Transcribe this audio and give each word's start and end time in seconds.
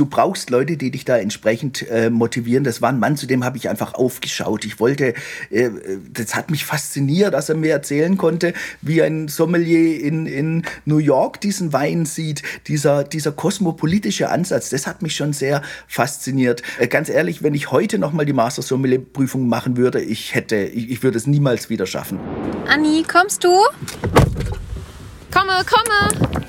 Du 0.00 0.06
brauchst 0.06 0.48
Leute, 0.48 0.78
die 0.78 0.90
dich 0.90 1.04
da 1.04 1.18
entsprechend 1.18 1.86
äh, 1.90 2.08
motivieren. 2.08 2.64
Das 2.64 2.80
war 2.80 2.88
ein 2.88 2.98
Mann, 2.98 3.18
zu 3.18 3.26
dem 3.26 3.44
habe 3.44 3.58
ich 3.58 3.68
einfach 3.68 3.92
aufgeschaut. 3.92 4.64
Ich 4.64 4.80
wollte, 4.80 5.12
äh, 5.50 5.68
das 6.10 6.34
hat 6.34 6.50
mich 6.50 6.64
fasziniert, 6.64 7.34
dass 7.34 7.50
er 7.50 7.54
mir 7.54 7.72
erzählen 7.72 8.16
konnte, 8.16 8.54
wie 8.80 9.02
ein 9.02 9.28
Sommelier 9.28 10.02
in, 10.02 10.24
in 10.24 10.62
New 10.86 10.96
York 10.96 11.42
diesen 11.42 11.74
Wein 11.74 12.06
sieht. 12.06 12.42
Dieser, 12.66 13.04
dieser 13.04 13.32
kosmopolitische 13.32 14.30
Ansatz, 14.30 14.70
das 14.70 14.86
hat 14.86 15.02
mich 15.02 15.14
schon 15.14 15.34
sehr 15.34 15.60
fasziniert. 15.86 16.62
Äh, 16.78 16.88
ganz 16.88 17.10
ehrlich, 17.10 17.42
wenn 17.42 17.52
ich 17.52 17.70
heute 17.70 17.98
nochmal 17.98 18.24
die 18.24 18.32
Master 18.32 18.62
Sommelier 18.62 19.00
Prüfung 19.00 19.50
machen 19.50 19.76
würde, 19.76 20.00
ich 20.00 20.34
hätte, 20.34 20.56
ich, 20.56 20.90
ich 20.90 21.02
würde 21.02 21.18
es 21.18 21.26
niemals 21.26 21.68
wieder 21.68 21.84
schaffen. 21.84 22.18
Anni, 22.66 23.02
kommst 23.06 23.44
du? 23.44 23.50
Komme, 25.30 25.62
komme! 25.66 26.40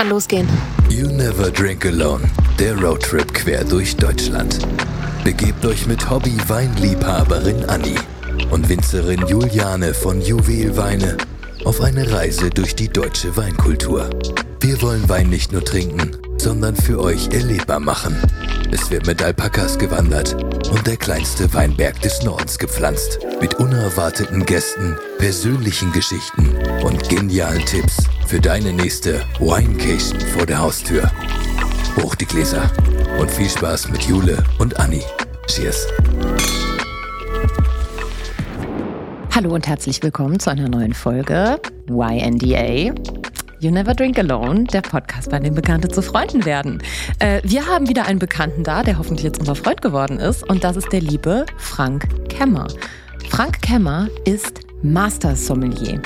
Kann 0.00 0.08
losgehen. 0.08 0.48
You 0.88 1.08
Never 1.08 1.50
Drink 1.50 1.84
Alone, 1.84 2.24
der 2.58 2.74
Roadtrip 2.80 3.34
quer 3.34 3.64
durch 3.64 3.94
Deutschland. 3.96 4.58
Begebt 5.24 5.62
euch 5.66 5.86
mit 5.86 6.08
Hobby-Weinliebhaberin 6.08 7.66
Anni 7.66 7.96
und 8.50 8.66
Winzerin 8.70 9.26
Juliane 9.26 9.92
von 9.92 10.22
Juwelweine 10.22 11.18
auf 11.66 11.82
eine 11.82 12.10
Reise 12.10 12.48
durch 12.48 12.74
die 12.74 12.88
deutsche 12.88 13.36
Weinkultur. 13.36 14.08
Wir 14.60 14.80
wollen 14.80 15.06
Wein 15.10 15.28
nicht 15.28 15.52
nur 15.52 15.66
trinken, 15.66 16.16
sondern 16.38 16.76
für 16.76 16.98
euch 16.98 17.28
erlebbar 17.28 17.80
machen. 17.80 18.16
Es 18.70 18.90
wird 18.90 19.06
mit 19.06 19.22
Alpakas 19.22 19.78
gewandert 19.78 20.32
und 20.70 20.86
der 20.86 20.96
kleinste 20.96 21.52
Weinberg 21.52 22.00
des 22.00 22.22
Nordens 22.22 22.58
gepflanzt. 22.58 23.18
Mit 23.42 23.56
unerwarteten 23.56 24.46
Gästen, 24.46 24.96
persönlichen 25.18 25.92
Geschichten 25.92 26.56
und 26.82 27.06
genialen 27.10 27.66
Tipps 27.66 27.98
für 28.30 28.38
deine 28.38 28.72
nächste 28.72 29.24
Winecation 29.40 30.20
vor 30.20 30.46
der 30.46 30.60
Haustür. 30.60 31.10
Hoch 31.96 32.14
die 32.14 32.24
Gläser 32.24 32.70
und 33.18 33.28
viel 33.28 33.50
Spaß 33.50 33.90
mit 33.90 34.02
Jule 34.02 34.40
und 34.60 34.78
Anni. 34.78 35.02
Cheers. 35.48 35.88
Hallo 39.34 39.52
und 39.52 39.66
herzlich 39.66 40.00
willkommen 40.04 40.38
zu 40.38 40.48
einer 40.48 40.68
neuen 40.68 40.94
Folge 40.94 41.60
YNDA. 41.88 42.94
You 43.58 43.72
Never 43.72 43.94
Drink 43.94 44.16
Alone, 44.16 44.62
der 44.62 44.82
Podcast, 44.82 45.28
bei 45.30 45.40
dem 45.40 45.56
Bekannte 45.56 45.88
zu 45.88 46.00
Freunden 46.00 46.44
werden. 46.44 46.80
Äh, 47.18 47.42
wir 47.42 47.66
haben 47.66 47.88
wieder 47.88 48.06
einen 48.06 48.20
Bekannten 48.20 48.62
da, 48.62 48.84
der 48.84 48.96
hoffentlich 48.96 49.24
jetzt 49.24 49.40
unser 49.40 49.56
Freund 49.56 49.82
geworden 49.82 50.20
ist, 50.20 50.48
und 50.48 50.62
das 50.62 50.76
ist 50.76 50.92
der 50.92 51.00
liebe 51.00 51.46
Frank 51.58 52.06
Kemmer. 52.28 52.68
Frank 53.28 53.60
Kemmer 53.60 54.06
ist 54.24 54.60
Master 54.82 55.34
Sommelier. 55.34 56.00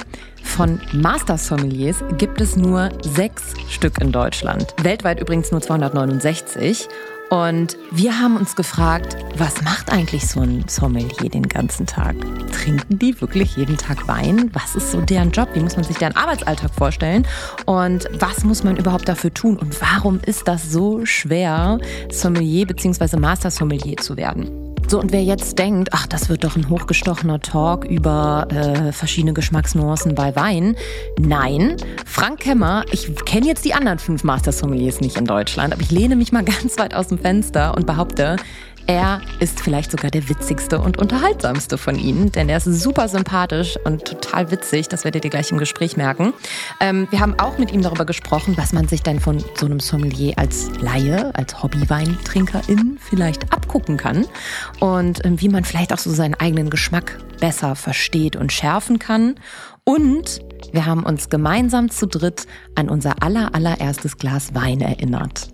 Von 0.45 0.81
Master 0.93 1.37
Sommeliers 1.37 2.05
gibt 2.17 2.41
es 2.41 2.55
nur 2.55 2.91
sechs 3.03 3.55
Stück 3.69 4.01
in 4.01 4.13
Deutschland. 4.13 4.73
Weltweit 4.83 5.21
übrigens 5.21 5.51
nur 5.51 5.61
269. 5.61 6.89
Und 7.31 7.77
wir 7.91 8.21
haben 8.21 8.37
uns 8.37 8.55
gefragt, 8.55 9.17
was 9.37 9.63
macht 9.63 9.91
eigentlich 9.91 10.29
so 10.29 10.41
ein 10.41 10.65
Sommelier 10.69 11.31
den 11.31 11.49
ganzen 11.49 11.87
Tag? 11.87 12.15
Trinken 12.53 12.99
die 12.99 13.21
wirklich 13.21 13.57
jeden 13.57 13.77
Tag 13.77 14.07
Wein? 14.07 14.51
Was 14.53 14.77
ist 14.77 14.93
so 14.93 15.01
deren 15.01 15.33
Job? 15.33 15.49
Wie 15.55 15.61
muss 15.61 15.75
man 15.75 15.85
sich 15.85 15.97
deren 15.97 16.15
Arbeitsalltag 16.15 16.73
vorstellen? 16.73 17.27
Und 17.67 18.09
was 18.21 18.45
muss 18.45 18.63
man 18.63 18.77
überhaupt 18.77 19.09
dafür 19.09 19.35
tun? 19.35 19.57
Und 19.57 19.81
warum 19.81 20.21
ist 20.25 20.47
das 20.47 20.71
so 20.71 21.05
schwer, 21.05 21.79
Sommelier 22.13 22.67
bzw. 22.67 23.17
Master 23.17 23.51
Sommelier 23.51 23.97
zu 23.97 24.17
werden? 24.17 24.64
So, 24.87 25.01
und 25.01 25.13
wer 25.13 25.23
jetzt 25.23 25.59
denkt, 25.59 25.89
ach, 25.93 26.07
das 26.07 26.29
wird 26.29 26.45
doch 26.45 26.57
ein 26.57 26.69
hochgestochener 26.69 27.41
Talk 27.41 27.85
über 27.85 28.47
äh, 28.51 28.93
verschiedene 28.93 29.33
Geschmacksnuancen 29.33 30.15
bei 30.15 30.37
Wein. 30.37 30.77
Nein, 31.19 31.77
Frank 32.05 32.41
Kemmer, 32.41 32.85
ich 32.93 33.15
kenne 33.25 33.47
jetzt 33.47 33.65
die 33.65 33.73
anderen 33.73 33.99
fünf 33.99 34.25
Master 34.25 34.53
Sommeliers 34.53 35.01
nicht 35.01 35.17
in 35.17 35.25
Deutschland, 35.25 35.73
aber 35.73 35.83
ich 35.83 35.91
lehne 35.91 36.17
mich 36.17 36.33
mal 36.33 36.45
ganz 36.45 36.79
weit 36.79 36.95
aus 36.95 37.09
dem 37.09 37.19
Fenster 37.19 37.75
und 37.77 37.87
behaupte, 37.87 38.37
er 38.87 39.23
ist 39.41 39.61
vielleicht 39.61 39.91
sogar 39.91 40.11
der 40.11 40.29
witzigste 40.29 40.79
und 40.79 40.99
unterhaltsamste 40.99 41.79
von 41.79 41.99
ihnen, 41.99 42.33
denn 42.33 42.49
er 42.49 42.59
ist 42.59 42.65
super 42.65 43.09
sympathisch 43.09 43.79
und 43.85 44.05
total 44.05 44.51
witzig. 44.51 44.89
Das 44.89 45.05
werdet 45.05 45.25
ihr 45.25 45.31
gleich 45.31 45.51
im 45.51 45.59
Gespräch 45.59 45.97
merken. 45.97 46.35
Ähm, 46.81 47.09
wir 47.11 47.21
haben 47.21 47.39
auch 47.39 47.57
mit 47.57 47.73
ihm 47.73 47.83
darüber 47.83 48.05
gesprochen, 48.05 48.57
was 48.57 48.73
man 48.73 48.87
sich 48.87 49.03
denn 49.03 49.21
von 49.21 49.43
so 49.55 49.67
einem 49.67 49.81
Sommelier 49.81 50.35
als 50.37 50.71
Laie, 50.81 51.35
als 51.35 51.63
Hobbyweintrinkerin 51.63 52.99
vielleicht 53.01 53.53
abgucken 53.53 53.97
kann 53.97 54.27
und 54.81 55.25
ähm, 55.25 55.41
wie 55.41 55.49
man 55.49 55.65
vielleicht 55.65 55.93
auch 55.93 55.99
so 55.99 56.11
seinen 56.11 56.35
eigenen 56.35 56.69
Geschmack 56.69 57.19
besser 57.41 57.77
versteht 57.77 58.37
und 58.37 58.53
schärfen 58.53 58.99
kann. 58.99 59.37
Und 59.85 60.41
wir 60.73 60.87
haben 60.87 61.05
uns 61.05 61.29
gemeinsam 61.29 61.91
zu 61.91 62.07
dritt 62.07 62.47
an 62.75 62.89
unser 62.89 63.23
aller, 63.23 63.55
allererstes 63.55 64.17
Glas 64.19 64.55
Wein 64.55 64.81
erinnert. 64.81 65.49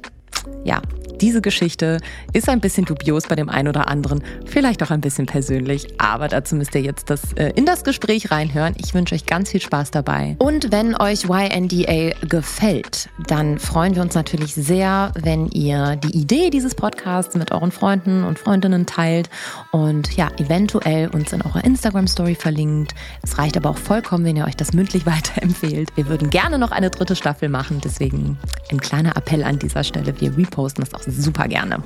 Ja, 0.65 0.81
diese 1.21 1.41
Geschichte 1.41 1.99
ist 2.33 2.49
ein 2.49 2.61
bisschen 2.61 2.85
dubios 2.85 3.27
bei 3.27 3.37
dem 3.37 3.49
einen 3.49 3.69
oder 3.69 3.89
anderen, 3.89 4.23
vielleicht 4.47 4.83
auch 4.83 4.91
ein 4.91 5.01
bisschen 5.01 5.27
persönlich, 5.27 5.89
aber 5.99 6.29
dazu 6.29 6.57
müsst 6.57 6.75
ihr 6.75 6.83
jetzt 6.83 7.11
das, 7.11 7.33
äh, 7.35 7.53
in 7.57 7.67
das 7.67 7.85
Gespräch 7.85 8.31
reinhören. 8.31 8.75
Ich 8.79 8.95
wünsche 8.95 9.15
euch 9.15 9.27
ganz 9.27 9.51
viel 9.51 9.61
Spaß 9.61 9.91
dabei. 9.91 10.37
Und 10.39 10.73
wenn 10.73 10.97
euch 10.97 11.25
YNDA 11.25 12.15
gefällt, 12.27 13.09
dann 13.27 13.59
freuen 13.59 13.95
wir 13.95 14.03
uns 14.03 14.15
natürlich 14.15 14.55
sehr, 14.55 15.13
wenn 15.21 15.49
ihr 15.49 15.97
die 15.97 16.17
Idee 16.17 16.51
dieses 16.51 16.75
Podcasts 16.75 17.35
mit 17.37 17.53
euren 17.53 17.73
Freunden 17.73 18.25
und 18.25 18.39
Freundinnen 18.39 18.87
teilt 18.87 19.29
und 19.73 20.17
ja, 20.17 20.29
eventuell 20.39 21.09
uns 21.09 21.33
in 21.33 21.43
eurer 21.43 21.65
Instagram-Story 21.65 22.35
verlinkt. 22.35 22.95
Es 23.23 23.39
reicht 23.39 23.57
aber 23.57 23.71
auch 23.71 23.79
vollkommen, 23.79 24.25
wenn 24.25 24.37
ihr 24.37 24.47
euch 24.47 24.57
das 24.57 24.73
mündlich 24.73 25.07
weiterempfehlt. 25.11 25.91
Wir 25.97 26.09
würden 26.09 26.31
gerne 26.31 26.59
noch 26.59 26.71
eine 26.71 26.91
dritte 26.91 27.17
Staffel 27.17 27.49
machen, 27.49 27.81
deswegen 27.83 28.39
ein 28.71 28.81
kleiner 28.81 29.17
Appell 29.17 29.45
an 29.45 29.59
dieser 29.59 29.85
Stelle. 29.85 30.19
Wir 30.21 30.37
reposten 30.37 30.85
das 30.85 30.95
auch 30.95 31.10
super 31.11 31.49
gerne. 31.49 31.83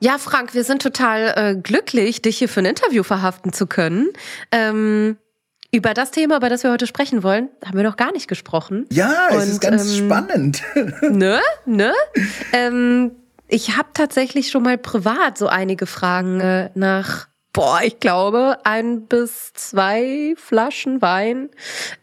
Ja, 0.00 0.18
Frank, 0.18 0.54
wir 0.54 0.64
sind 0.64 0.82
total 0.82 1.32
äh, 1.36 1.56
glücklich, 1.56 2.20
dich 2.20 2.38
hier 2.38 2.48
für 2.48 2.60
ein 2.60 2.66
Interview 2.66 3.02
verhaften 3.02 3.52
zu 3.52 3.66
können. 3.66 4.08
Ähm, 4.52 5.16
über 5.72 5.94
das 5.94 6.10
Thema, 6.10 6.36
über 6.36 6.48
das 6.48 6.62
wir 6.62 6.70
heute 6.70 6.86
sprechen 6.86 7.22
wollen, 7.22 7.48
haben 7.64 7.76
wir 7.76 7.84
noch 7.84 7.96
gar 7.96 8.12
nicht 8.12 8.28
gesprochen. 8.28 8.86
Ja, 8.90 9.28
Und, 9.30 9.38
es 9.38 9.48
ist 9.48 9.60
ganz 9.60 9.98
ähm, 9.98 10.06
spannend. 10.06 10.62
Ne, 11.10 11.40
ne? 11.64 11.92
Ähm, 12.52 13.12
ich 13.48 13.76
habe 13.76 13.88
tatsächlich 13.94 14.50
schon 14.50 14.62
mal 14.62 14.78
privat 14.78 15.38
so 15.38 15.48
einige 15.48 15.86
Fragen 15.86 16.40
äh, 16.40 16.70
nach 16.74 17.28
boah, 17.56 17.80
ich 17.82 18.00
glaube, 18.00 18.58
ein 18.64 19.06
bis 19.06 19.54
zwei 19.54 20.34
Flaschen 20.36 21.00
Wein. 21.00 21.48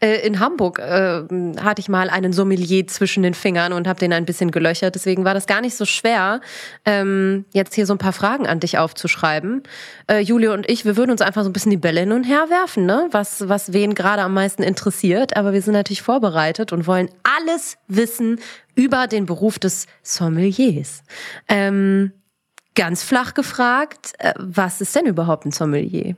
Äh, 0.00 0.26
in 0.26 0.40
Hamburg 0.40 0.80
äh, 0.80 1.22
hatte 1.62 1.80
ich 1.80 1.88
mal 1.88 2.10
einen 2.10 2.32
Sommelier 2.32 2.88
zwischen 2.88 3.22
den 3.22 3.34
Fingern 3.34 3.72
und 3.72 3.86
habe 3.86 4.00
den 4.00 4.12
ein 4.12 4.24
bisschen 4.24 4.50
gelöchert. 4.50 4.96
Deswegen 4.96 5.24
war 5.24 5.32
das 5.32 5.46
gar 5.46 5.60
nicht 5.60 5.76
so 5.76 5.84
schwer, 5.84 6.40
ähm, 6.84 7.44
jetzt 7.52 7.72
hier 7.76 7.86
so 7.86 7.94
ein 7.94 7.98
paar 7.98 8.12
Fragen 8.12 8.48
an 8.48 8.58
dich 8.58 8.78
aufzuschreiben. 8.78 9.62
Äh, 10.10 10.18
Julio 10.18 10.52
und 10.52 10.68
ich, 10.68 10.84
wir 10.84 10.96
würden 10.96 11.12
uns 11.12 11.20
einfach 11.20 11.44
so 11.44 11.50
ein 11.50 11.52
bisschen 11.52 11.70
die 11.70 11.76
Bälle 11.76 12.00
hin 12.00 12.10
und 12.10 12.24
her 12.24 12.46
werfen, 12.48 12.84
ne? 12.84 13.06
was, 13.12 13.48
was 13.48 13.72
wen 13.72 13.94
gerade 13.94 14.22
am 14.22 14.34
meisten 14.34 14.64
interessiert. 14.64 15.36
Aber 15.36 15.52
wir 15.52 15.62
sind 15.62 15.74
natürlich 15.74 16.02
vorbereitet 16.02 16.72
und 16.72 16.88
wollen 16.88 17.08
alles 17.22 17.78
wissen 17.86 18.40
über 18.74 19.06
den 19.06 19.24
Beruf 19.24 19.60
des 19.60 19.86
Sommeliers. 20.02 21.04
Ähm, 21.46 22.10
Ganz 22.74 23.02
flach 23.02 23.34
gefragt, 23.34 24.12
äh, 24.18 24.34
was 24.38 24.80
ist 24.80 24.94
denn 24.96 25.06
überhaupt 25.06 25.46
ein 25.46 25.52
Sommelier? 25.52 26.16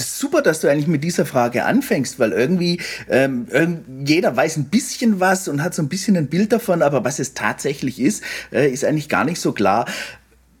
Super, 0.00 0.42
dass 0.42 0.60
du 0.60 0.68
eigentlich 0.68 0.88
mit 0.88 1.04
dieser 1.04 1.26
Frage 1.26 1.64
anfängst, 1.64 2.18
weil 2.18 2.32
irgendwie 2.32 2.80
ähm, 3.08 3.46
jeder 4.04 4.34
weiß 4.34 4.56
ein 4.56 4.68
bisschen 4.68 5.20
was 5.20 5.46
und 5.48 5.62
hat 5.62 5.74
so 5.74 5.82
ein 5.82 5.88
bisschen 5.88 6.16
ein 6.16 6.28
Bild 6.28 6.52
davon, 6.52 6.82
aber 6.82 7.04
was 7.04 7.18
es 7.18 7.34
tatsächlich 7.34 8.00
ist, 8.00 8.24
äh, 8.52 8.68
ist 8.68 8.84
eigentlich 8.84 9.08
gar 9.08 9.24
nicht 9.24 9.40
so 9.40 9.52
klar 9.52 9.86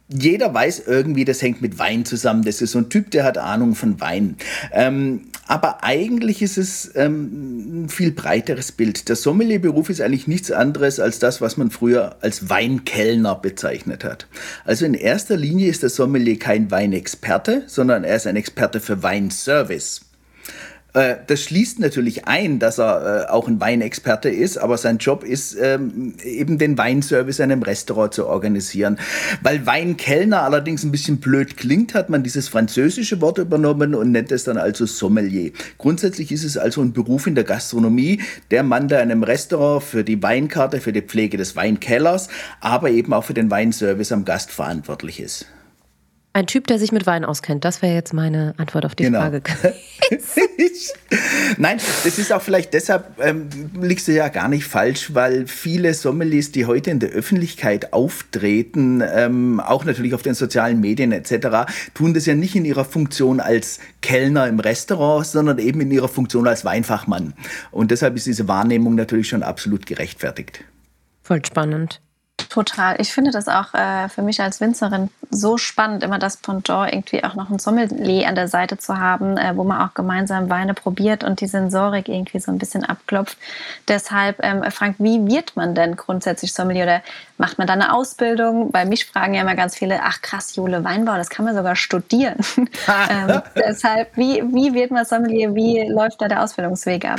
jeder 0.08 0.52
weiß 0.52 0.82
irgendwie, 0.86 1.24
das 1.24 1.42
hängt 1.42 1.62
mit 1.62 1.78
Wein 1.78 2.04
zusammen. 2.04 2.44
Das 2.44 2.60
ist 2.60 2.72
so 2.72 2.78
ein 2.78 2.90
Typ, 2.90 3.10
der 3.10 3.24
hat 3.24 3.38
Ahnung 3.38 3.74
von 3.74 4.00
Wein. 4.00 4.36
Ähm, 4.72 5.22
aber 5.46 5.82
eigentlich 5.82 6.42
ist 6.42 6.58
es 6.58 6.92
ähm, 6.94 7.84
ein 7.84 7.88
viel 7.88 8.12
breiteres 8.12 8.72
Bild. 8.72 9.08
Der 9.08 9.16
Sommelierberuf 9.16 9.90
ist 9.90 10.00
eigentlich 10.00 10.28
nichts 10.28 10.50
anderes 10.50 11.00
als 11.00 11.18
das, 11.18 11.40
was 11.40 11.56
man 11.56 11.70
früher 11.70 12.16
als 12.20 12.48
Weinkellner 12.48 13.34
bezeichnet 13.36 14.04
hat. 14.04 14.26
Also 14.64 14.84
in 14.84 14.94
erster 14.94 15.36
Linie 15.36 15.68
ist 15.68 15.82
der 15.82 15.90
Sommelier 15.90 16.38
kein 16.38 16.70
Weinexperte, 16.70 17.64
sondern 17.66 18.04
er 18.04 18.16
ist 18.16 18.26
ein 18.26 18.36
Experte 18.36 18.80
für 18.80 19.02
Weinservice. 19.02 20.02
Äh, 20.94 21.16
das 21.26 21.42
schließt 21.42 21.78
natürlich 21.78 22.26
ein, 22.26 22.58
dass 22.58 22.78
er 22.78 23.26
äh, 23.26 23.30
auch 23.30 23.48
ein 23.48 23.60
Weinexperte 23.60 24.28
ist, 24.28 24.58
aber 24.58 24.76
sein 24.76 24.98
Job 24.98 25.24
ist 25.24 25.56
ähm, 25.60 26.14
eben 26.22 26.58
den 26.58 26.76
Weinservice 26.76 27.38
in 27.38 27.50
einem 27.50 27.62
Restaurant 27.62 28.12
zu 28.12 28.26
organisieren. 28.26 28.98
Weil 29.42 29.64
Weinkellner 29.66 30.42
allerdings 30.42 30.84
ein 30.84 30.92
bisschen 30.92 31.18
blöd 31.18 31.56
klingt, 31.56 31.94
hat 31.94 32.10
man 32.10 32.22
dieses 32.22 32.48
französische 32.48 33.20
Wort 33.20 33.38
übernommen 33.38 33.94
und 33.94 34.12
nennt 34.12 34.32
es 34.32 34.44
dann 34.44 34.58
also 34.58 34.84
Sommelier. 34.84 35.52
Grundsätzlich 35.78 36.30
ist 36.30 36.44
es 36.44 36.58
also 36.58 36.82
ein 36.82 36.92
Beruf 36.92 37.26
in 37.26 37.34
der 37.34 37.44
Gastronomie, 37.44 38.20
der 38.50 38.62
Mann, 38.62 38.88
der 38.88 39.02
in 39.02 39.10
einem 39.10 39.22
Restaurant 39.22 39.82
für 39.82 40.04
die 40.04 40.22
Weinkarte, 40.22 40.80
für 40.80 40.92
die 40.92 41.02
Pflege 41.02 41.36
des 41.38 41.56
Weinkellers, 41.56 42.28
aber 42.60 42.90
eben 42.90 43.12
auch 43.12 43.24
für 43.24 43.34
den 43.34 43.50
Weinservice 43.50 44.12
am 44.12 44.24
Gast 44.24 44.50
verantwortlich 44.50 45.20
ist. 45.20 45.46
Ein 46.34 46.46
Typ, 46.46 46.66
der 46.66 46.78
sich 46.78 46.92
mit 46.92 47.04
Wein 47.06 47.26
auskennt. 47.26 47.62
Das 47.64 47.82
wäre 47.82 47.94
jetzt 47.94 48.14
meine 48.14 48.54
Antwort 48.56 48.86
auf 48.86 48.94
die 48.94 49.02
genau. 49.04 49.20
Frage. 49.20 49.42
Nein, 51.58 51.78
das 52.04 52.18
ist 52.18 52.32
auch 52.32 52.40
vielleicht 52.40 52.72
deshalb, 52.72 53.20
ähm, 53.20 53.48
liegst 53.78 54.08
du 54.08 54.12
ja 54.12 54.28
gar 54.28 54.48
nicht 54.48 54.64
falsch, 54.64 55.12
weil 55.12 55.46
viele 55.46 55.92
Sommeliers, 55.92 56.50
die 56.50 56.64
heute 56.64 56.90
in 56.90 57.00
der 57.00 57.10
Öffentlichkeit 57.10 57.92
auftreten, 57.92 59.02
ähm, 59.14 59.60
auch 59.60 59.84
natürlich 59.84 60.14
auf 60.14 60.22
den 60.22 60.32
sozialen 60.32 60.80
Medien 60.80 61.12
etc., 61.12 61.70
tun 61.92 62.14
das 62.14 62.24
ja 62.24 62.34
nicht 62.34 62.56
in 62.56 62.64
ihrer 62.64 62.86
Funktion 62.86 63.38
als 63.38 63.78
Kellner 64.00 64.48
im 64.48 64.58
Restaurant, 64.58 65.26
sondern 65.26 65.58
eben 65.58 65.82
in 65.82 65.90
ihrer 65.90 66.08
Funktion 66.08 66.48
als 66.48 66.64
Weinfachmann. 66.64 67.34
Und 67.70 67.90
deshalb 67.90 68.16
ist 68.16 68.26
diese 68.26 68.48
Wahrnehmung 68.48 68.94
natürlich 68.94 69.28
schon 69.28 69.42
absolut 69.42 69.84
gerechtfertigt. 69.84 70.64
Voll 71.22 71.44
spannend. 71.44 72.00
Total. 72.52 73.00
Ich 73.00 73.14
finde 73.14 73.30
das 73.30 73.48
auch 73.48 73.72
äh, 73.72 74.10
für 74.10 74.20
mich 74.20 74.42
als 74.42 74.60
Winzerin 74.60 75.08
so 75.30 75.56
spannend, 75.56 76.02
immer 76.02 76.18
das 76.18 76.36
Pendant 76.36 76.92
irgendwie 76.92 77.24
auch 77.24 77.34
noch 77.34 77.48
ein 77.48 77.58
Sommelier 77.58 78.28
an 78.28 78.34
der 78.34 78.46
Seite 78.46 78.76
zu 78.76 78.98
haben, 78.98 79.38
äh, 79.38 79.56
wo 79.56 79.64
man 79.64 79.80
auch 79.80 79.94
gemeinsam 79.94 80.50
Weine 80.50 80.74
probiert 80.74 81.24
und 81.24 81.40
die 81.40 81.46
Sensorik 81.46 82.10
irgendwie 82.10 82.40
so 82.40 82.52
ein 82.52 82.58
bisschen 82.58 82.84
abklopft. 82.84 83.38
Deshalb, 83.88 84.36
ähm, 84.42 84.70
Frank, 84.70 84.96
wie 84.98 85.26
wird 85.26 85.56
man 85.56 85.74
denn 85.74 85.96
grundsätzlich 85.96 86.52
Sommelier 86.52 86.82
oder 86.82 87.02
macht 87.38 87.56
man 87.56 87.66
da 87.66 87.72
eine 87.72 87.94
Ausbildung? 87.94 88.70
Bei 88.70 88.84
mich 88.84 89.06
fragen 89.06 89.32
ja 89.32 89.40
immer 89.40 89.54
ganz 89.54 89.74
viele, 89.74 90.02
ach 90.02 90.20
krass, 90.20 90.54
Jule, 90.54 90.84
Weinbau, 90.84 91.16
das 91.16 91.30
kann 91.30 91.46
man 91.46 91.56
sogar 91.56 91.74
studieren. 91.74 92.36
ähm, 92.56 93.40
deshalb, 93.56 94.14
wie, 94.14 94.42
wie 94.52 94.74
wird 94.74 94.90
man 94.90 95.06
Sommelier? 95.06 95.54
Wie 95.54 95.88
läuft 95.88 96.20
da 96.20 96.28
der 96.28 96.42
Ausbildungsweg 96.42 97.06
ab? 97.06 97.18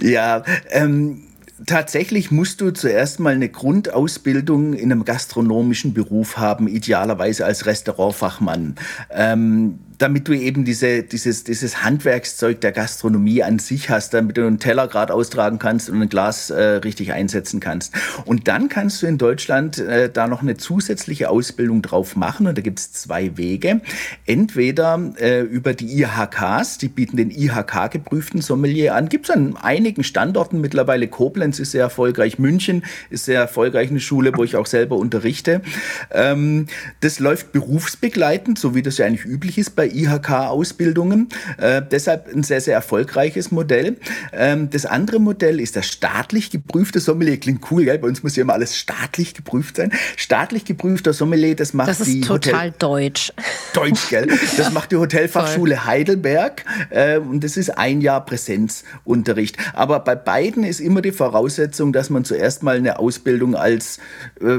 Ja, 0.00 0.42
ähm 0.70 1.25
tatsächlich 1.64 2.30
musst 2.30 2.60
du 2.60 2.70
zuerst 2.70 3.20
mal 3.20 3.34
eine 3.34 3.48
Grundausbildung 3.48 4.74
in 4.74 4.92
einem 4.92 5.04
gastronomischen 5.04 5.94
Beruf 5.94 6.36
haben, 6.36 6.68
idealerweise 6.68 7.46
als 7.46 7.66
Restaurantfachmann. 7.66 8.74
Ähm, 9.10 9.78
damit 9.98 10.28
du 10.28 10.32
eben 10.32 10.64
diese, 10.64 11.02
dieses, 11.02 11.44
dieses 11.44 11.82
Handwerkszeug 11.82 12.60
der 12.60 12.72
Gastronomie 12.72 13.42
an 13.42 13.58
sich 13.58 13.90
hast, 13.90 14.14
damit 14.14 14.36
du 14.36 14.46
einen 14.46 14.58
Teller 14.58 14.88
gerade 14.88 15.14
austragen 15.14 15.58
kannst 15.58 15.88
und 15.88 16.02
ein 16.02 16.08
Glas 16.08 16.50
äh, 16.50 16.62
richtig 16.62 17.12
einsetzen 17.12 17.60
kannst. 17.60 17.94
Und 18.24 18.48
dann 18.48 18.68
kannst 18.68 19.02
du 19.02 19.06
in 19.06 19.18
Deutschland 19.18 19.78
äh, 19.78 20.10
da 20.10 20.26
noch 20.26 20.42
eine 20.42 20.56
zusätzliche 20.56 21.30
Ausbildung 21.30 21.82
drauf 21.82 22.16
machen 22.16 22.46
und 22.46 22.58
da 22.58 22.62
gibt 22.62 22.78
es 22.78 22.92
zwei 22.92 23.36
Wege. 23.36 23.80
Entweder 24.26 25.12
äh, 25.18 25.40
über 25.40 25.74
die 25.74 26.00
IHKs, 26.00 26.78
die 26.78 26.88
bieten 26.88 27.16
den 27.16 27.30
IHK-geprüften 27.30 28.42
Sommelier 28.42 28.94
an. 28.94 29.08
Gibt 29.08 29.28
es 29.28 29.34
an 29.34 29.56
einigen 29.56 30.04
Standorten 30.04 30.60
mittlerweile. 30.60 31.08
Koblenz 31.08 31.58
ist 31.58 31.72
sehr 31.72 31.82
erfolgreich, 31.82 32.38
München 32.38 32.84
ist 33.10 33.24
sehr 33.24 33.40
erfolgreich, 33.40 33.90
eine 33.90 34.00
Schule, 34.00 34.32
wo 34.34 34.44
ich 34.44 34.56
auch 34.56 34.66
selber 34.66 34.96
unterrichte. 34.96 35.62
Ähm, 36.10 36.66
das 37.00 37.18
läuft 37.18 37.52
berufsbegleitend, 37.52 38.58
so 38.58 38.74
wie 38.74 38.82
das 38.82 38.98
ja 38.98 39.06
eigentlich 39.06 39.24
üblich 39.24 39.58
ist 39.58 39.76
bei 39.76 39.85
IHK-Ausbildungen. 39.88 41.28
Äh, 41.58 41.82
deshalb 41.90 42.32
ein 42.34 42.42
sehr, 42.42 42.60
sehr 42.60 42.74
erfolgreiches 42.74 43.50
Modell. 43.50 43.96
Ähm, 44.32 44.70
das 44.70 44.86
andere 44.86 45.18
Modell 45.18 45.60
ist 45.60 45.76
das 45.76 45.86
staatlich 45.86 46.50
geprüfte 46.50 47.00
Sommelier. 47.00 47.38
Klingt 47.38 47.70
cool, 47.70 47.84
gell? 47.84 47.98
Bei 47.98 48.08
uns 48.08 48.22
muss 48.22 48.36
ja 48.36 48.42
immer 48.42 48.54
alles 48.54 48.76
staatlich 48.76 49.34
geprüft 49.34 49.76
sein. 49.76 49.92
Staatlich 50.16 50.64
geprüfter 50.64 51.12
Sommelier, 51.12 51.56
das 51.56 51.72
macht 51.72 51.88
das 51.88 52.02
die 52.02 52.20
ist 52.20 52.28
total 52.28 52.66
Hotel 52.68 52.74
deutsch. 52.78 53.32
Deutsch, 53.72 54.08
gell? 54.08 54.28
Das 54.56 54.72
macht 54.72 54.92
die 54.92 54.96
Hotelfachschule 54.96 55.84
Heidelberg. 55.84 56.64
Äh, 56.90 57.18
und 57.18 57.44
das 57.44 57.56
ist 57.56 57.70
ein 57.70 58.00
Jahr 58.00 58.24
Präsenzunterricht. 58.24 59.56
Aber 59.74 60.00
bei 60.00 60.14
beiden 60.14 60.64
ist 60.64 60.80
immer 60.80 61.02
die 61.02 61.12
Voraussetzung, 61.12 61.92
dass 61.92 62.10
man 62.10 62.24
zuerst 62.24 62.62
mal 62.62 62.76
eine 62.76 62.98
Ausbildung 62.98 63.54
als 63.54 63.98
äh, 64.40 64.58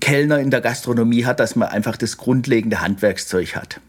Kellner 0.00 0.38
in 0.38 0.50
der 0.50 0.60
Gastronomie 0.60 1.24
hat, 1.24 1.40
dass 1.40 1.56
man 1.56 1.68
einfach 1.68 1.96
das 1.96 2.16
grundlegende 2.16 2.80
Handwerkszeug 2.80 3.56
hat. 3.56 3.80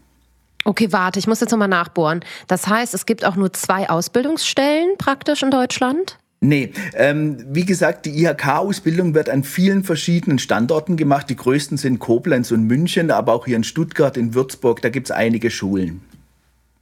Okay, 0.66 0.90
warte, 0.90 1.20
ich 1.20 1.28
muss 1.28 1.40
jetzt 1.40 1.52
nochmal 1.52 1.68
nachbohren. 1.68 2.24
Das 2.48 2.66
heißt, 2.66 2.92
es 2.92 3.06
gibt 3.06 3.24
auch 3.24 3.36
nur 3.36 3.52
zwei 3.52 3.88
Ausbildungsstellen 3.88 4.98
praktisch 4.98 5.44
in 5.44 5.52
Deutschland? 5.52 6.18
Nee, 6.40 6.72
ähm, 6.94 7.38
wie 7.48 7.64
gesagt, 7.64 8.04
die 8.04 8.24
IHK-Ausbildung 8.24 9.14
wird 9.14 9.30
an 9.30 9.44
vielen 9.44 9.84
verschiedenen 9.84 10.40
Standorten 10.40 10.96
gemacht. 10.96 11.30
Die 11.30 11.36
größten 11.36 11.78
sind 11.78 12.00
Koblenz 12.00 12.50
und 12.50 12.64
München, 12.64 13.12
aber 13.12 13.32
auch 13.32 13.46
hier 13.46 13.54
in 13.54 13.62
Stuttgart, 13.62 14.16
in 14.16 14.34
Würzburg, 14.34 14.82
da 14.82 14.88
gibt 14.88 15.06
es 15.06 15.12
einige 15.12 15.52
Schulen. 15.52 16.02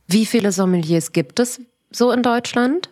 Wie 0.08 0.24
viele 0.24 0.50
Sommeliers 0.50 1.12
gibt 1.12 1.38
es 1.38 1.60
so 1.90 2.10
in 2.10 2.22
Deutschland? 2.22 2.88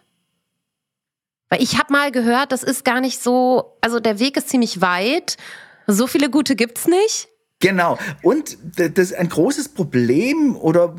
Weil 1.49 1.62
ich 1.62 1.79
habe 1.79 1.91
mal 1.91 2.12
gehört, 2.12 2.53
das 2.53 2.62
ist 2.62 2.85
gar 2.85 3.00
nicht 3.00 3.19
so, 3.19 3.79
also 3.81 3.99
der 3.99 4.19
Weg 4.19 4.37
ist 4.37 4.50
ziemlich 4.50 4.83
weit. 4.83 5.38
So 5.87 6.06
viele 6.06 6.29
gute 6.29 6.55
gibt 6.55 6.77
es 6.77 6.87
nicht. 6.87 7.29
Genau. 7.62 7.97
Und 8.23 8.59
das 8.76 8.91
ist 8.99 9.14
ein 9.14 9.29
großes 9.29 9.69
Problem 9.69 10.56
oder 10.56 10.94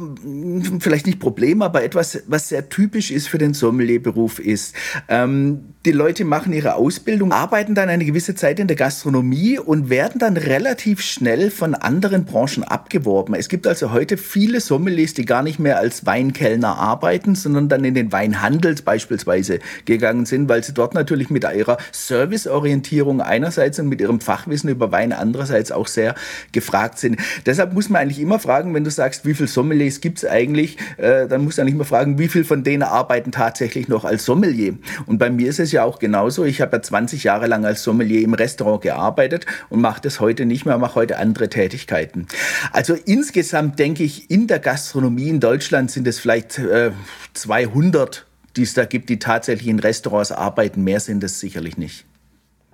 vielleicht 0.80 1.06
nicht 1.06 1.20
Problem, 1.20 1.62
aber 1.62 1.84
etwas, 1.84 2.24
was 2.28 2.50
sehr 2.50 2.70
typisch 2.70 3.12
ist 3.12 3.28
für 3.28 3.38
den 3.38 3.54
Sommelierberuf 3.54 4.40
ist. 4.40 4.74
Ähm, 5.10 5.74
die 5.86 5.92
Leute 5.92 6.24
machen 6.24 6.54
ihre 6.54 6.76
Ausbildung, 6.76 7.34
arbeiten 7.34 7.76
dann 7.76 7.90
eine 7.90 8.06
gewisse 8.06 8.36
Zeit 8.36 8.62
in 8.62 8.68
der 8.68 8.78
Gastronomie 8.78 9.60
und 9.60 9.90
werden 9.90 10.20
dann 10.20 10.38
relativ 10.38 11.02
schnell 11.02 11.52
von 11.52 11.76
anderen 11.76 12.24
Branchen 12.24 12.64
abgeworben. 12.64 13.36
Es 13.36 13.50
gibt 13.50 13.68
also 13.68 13.92
heute 13.92 14.16
viele 14.16 14.62
Sommeliers, 14.62 15.14
die 15.14 15.26
gar 15.26 15.44
nicht 15.44 15.60
mehr 15.60 15.80
als 15.80 16.06
Weinkellner 16.06 16.78
arbeiten, 16.78 17.36
sondern 17.36 17.68
dann 17.68 17.84
in 17.84 17.94
den 17.94 18.14
Weinhandel 18.14 18.76
beispielsweise 18.86 19.60
gegangen 19.84 20.26
sind, 20.26 20.48
weil 20.48 20.64
sie 20.64 20.74
dort 20.74 20.94
natürlich 20.94 21.30
mit 21.30 21.44
ihrer 21.44 21.78
Serviceorientierung 21.92 23.20
einerseits 23.20 23.78
und 23.80 23.90
mit 23.90 24.00
ihrem 24.00 24.22
Fachwissen 24.22 24.70
über 24.70 24.94
Wein 24.94 25.12
andererseits 25.12 25.74
auch 25.74 25.88
sehr 25.88 26.16
gefragt 26.54 27.00
sind. 27.00 27.18
Deshalb 27.46 27.74
muss 27.74 27.90
man 27.90 28.04
eigentlich 28.04 28.20
immer 28.20 28.40
fragen, 28.40 28.74
wenn 28.74 28.84
du 28.84 28.92
sagst, 28.92 29.26
wie 29.26 29.34
viele 29.34 29.48
Sommeliers 29.48 30.02
gibt 30.02 30.20
es 30.20 30.26
eigentlich, 30.26 30.78
äh, 30.98 31.28
dann 31.28 31.44
musst 31.44 31.58
du 31.58 31.62
eigentlich 31.62 31.76
immer 31.76 31.86
fragen, 31.86 32.18
wie 32.18 32.28
viele 32.28 32.46
von 32.46 32.64
denen 32.64 32.84
arbeiten 32.84 33.32
tatsächlich 33.32 33.88
noch 33.88 34.06
als 34.06 34.26
Sommelier. 34.26 34.76
Und 35.06 35.18
bei 35.18 35.30
mir 35.30 35.50
ist 35.50 35.60
es 35.60 35.72
ja 35.72 35.84
auch 35.84 36.00
genauso. 36.00 36.46
Ich 36.46 36.62
habe 36.62 36.78
ja 36.78 36.82
20 36.82 37.24
Jahre 37.24 37.48
lang 37.48 37.66
als 37.66 37.84
Sommelier 37.84 38.22
im 38.22 38.34
Restaurant 38.34 38.82
gearbeitet 38.82 39.46
und 39.70 39.82
mache 39.82 40.02
das 40.02 40.20
heute 40.20 40.46
nicht 40.46 40.66
mehr, 40.66 40.78
mache 40.78 40.96
heute 40.96 41.18
andere 41.18 41.50
Tätigkeiten. 41.50 42.28
Also 42.72 42.96
insgesamt 43.06 43.80
denke 43.80 44.04
ich, 44.04 44.30
in 44.30 44.48
der 44.48 44.60
Gastronomie 44.60 45.30
in 45.30 45.40
Deutschland 45.40 45.92
sind 45.92 46.08
es 46.08 46.20
vielleicht 46.20 46.60
äh, 46.60 46.92
200 47.34 48.26
die 48.56 48.64
es 48.64 48.74
da 48.74 48.86
gibt, 48.86 49.10
die 49.10 49.20
tatsächlich 49.20 49.68
in 49.68 49.80
Restaurants 49.80 50.32
arbeiten. 50.32 50.84
Mehr 50.84 51.00
sind 51.00 51.24
es 51.24 51.40
sicherlich 51.40 51.78
nicht. 51.78 52.06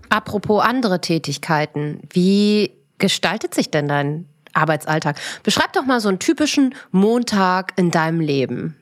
Apropos 0.09 0.63
andere 0.63 1.01
Tätigkeiten, 1.01 2.01
wie 2.11 2.71
gestaltet 2.99 3.53
sich 3.53 3.71
denn 3.71 3.87
dein 3.87 4.27
Arbeitsalltag? 4.53 5.17
Beschreib 5.43 5.73
doch 5.73 5.85
mal 5.85 5.99
so 5.99 6.09
einen 6.09 6.19
typischen 6.19 6.75
Montag 6.91 7.73
in 7.77 7.91
deinem 7.91 8.19
Leben. 8.19 8.78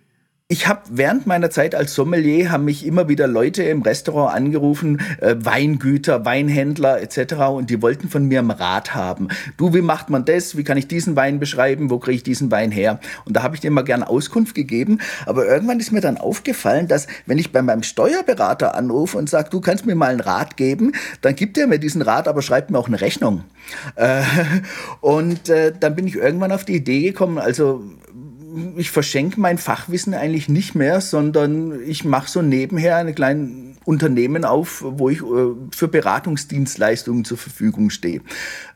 Ich 0.49 0.65
habe 0.65 0.83
während 0.91 1.27
meiner 1.27 1.49
Zeit 1.49 1.75
als 1.75 1.94
Sommelier 1.94 2.51
haben 2.51 2.63
mich 2.63 2.85
immer 2.85 3.09
wieder 3.09 3.27
Leute 3.27 3.63
im 3.63 3.81
Restaurant 3.81 4.33
angerufen, 4.33 5.01
äh, 5.19 5.35
Weingüter, 5.38 6.23
Weinhändler 6.23 7.01
etc. 7.01 7.33
und 7.51 7.69
die 7.69 7.81
wollten 7.81 8.07
von 8.07 8.23
mir 8.23 8.39
einen 8.39 8.51
Rat 8.51 8.95
haben. 8.95 9.27
Du, 9.57 9.73
wie 9.73 9.81
macht 9.81 10.09
man 10.09 10.23
das? 10.23 10.56
Wie 10.56 10.63
kann 10.63 10.77
ich 10.77 10.87
diesen 10.87 11.18
Wein 11.18 11.42
beschreiben? 11.42 11.89
Wo 11.89 11.99
kriege 11.99 12.16
ich 12.16 12.23
diesen 12.23 12.49
Wein 12.49 12.71
her? 12.71 13.01
Und 13.25 13.35
da 13.35 13.44
habe 13.44 13.56
ich 13.56 13.59
dir 13.59 13.71
mal 13.71 13.81
gern 13.81 14.04
Auskunft 14.04 14.56
gegeben. 14.56 14.99
Aber 15.25 15.45
irgendwann 15.45 15.81
ist 15.81 15.92
mir 15.92 15.99
dann 15.99 16.16
aufgefallen, 16.18 16.87
dass 16.87 17.07
wenn 17.25 17.39
ich 17.39 17.51
bei 17.51 17.61
meinem 17.61 17.83
Steuerberater 17.83 18.73
anrufe 18.73 19.18
und 19.18 19.30
sage, 19.30 19.49
du 19.49 19.59
kannst 19.59 19.85
mir 19.85 19.95
mal 19.95 20.11
einen 20.11 20.21
Rat 20.21 20.56
geben, 20.56 20.94
dann 21.19 21.35
gibt 21.35 21.57
er 21.57 21.68
mir 21.68 21.80
diesen 21.80 22.01
Rat, 22.01 22.30
aber 22.30 22.42
schreibt 22.42 22.71
mir 22.71 22.80
auch 22.80 22.87
eine 22.87 23.01
Rechnung. 23.01 23.44
Äh, 23.95 24.21
und 25.01 25.49
äh, 25.49 25.73
dann 25.77 25.94
bin 25.94 26.07
ich 26.07 26.16
irgendwann 26.16 26.54
auf 26.54 26.63
die 26.63 26.77
Idee 26.77 27.01
gekommen, 27.01 27.37
also 27.37 27.83
ich 28.76 28.92
verschenke 28.92 29.40
mein 29.40 29.57
Fachwissen 29.57 30.14
eigentlich 30.14 30.49
nicht 30.49 30.76
mehr, 30.76 31.02
sondern 31.02 31.81
ich 31.81 32.04
mache 32.04 32.30
so 32.30 32.42
nebenher 32.42 32.97
eine 32.97 33.14
kleine 33.14 33.77
Unternehmen 33.87 34.44
auf, 34.44 34.83
wo 34.85 35.07
ich 35.07 35.21
äh, 35.21 35.53
für 35.73 35.87
Beratungsdienstleistungen 35.87 37.23
zur 37.23 37.37
Verfügung 37.37 37.89
stehe. 37.89 38.19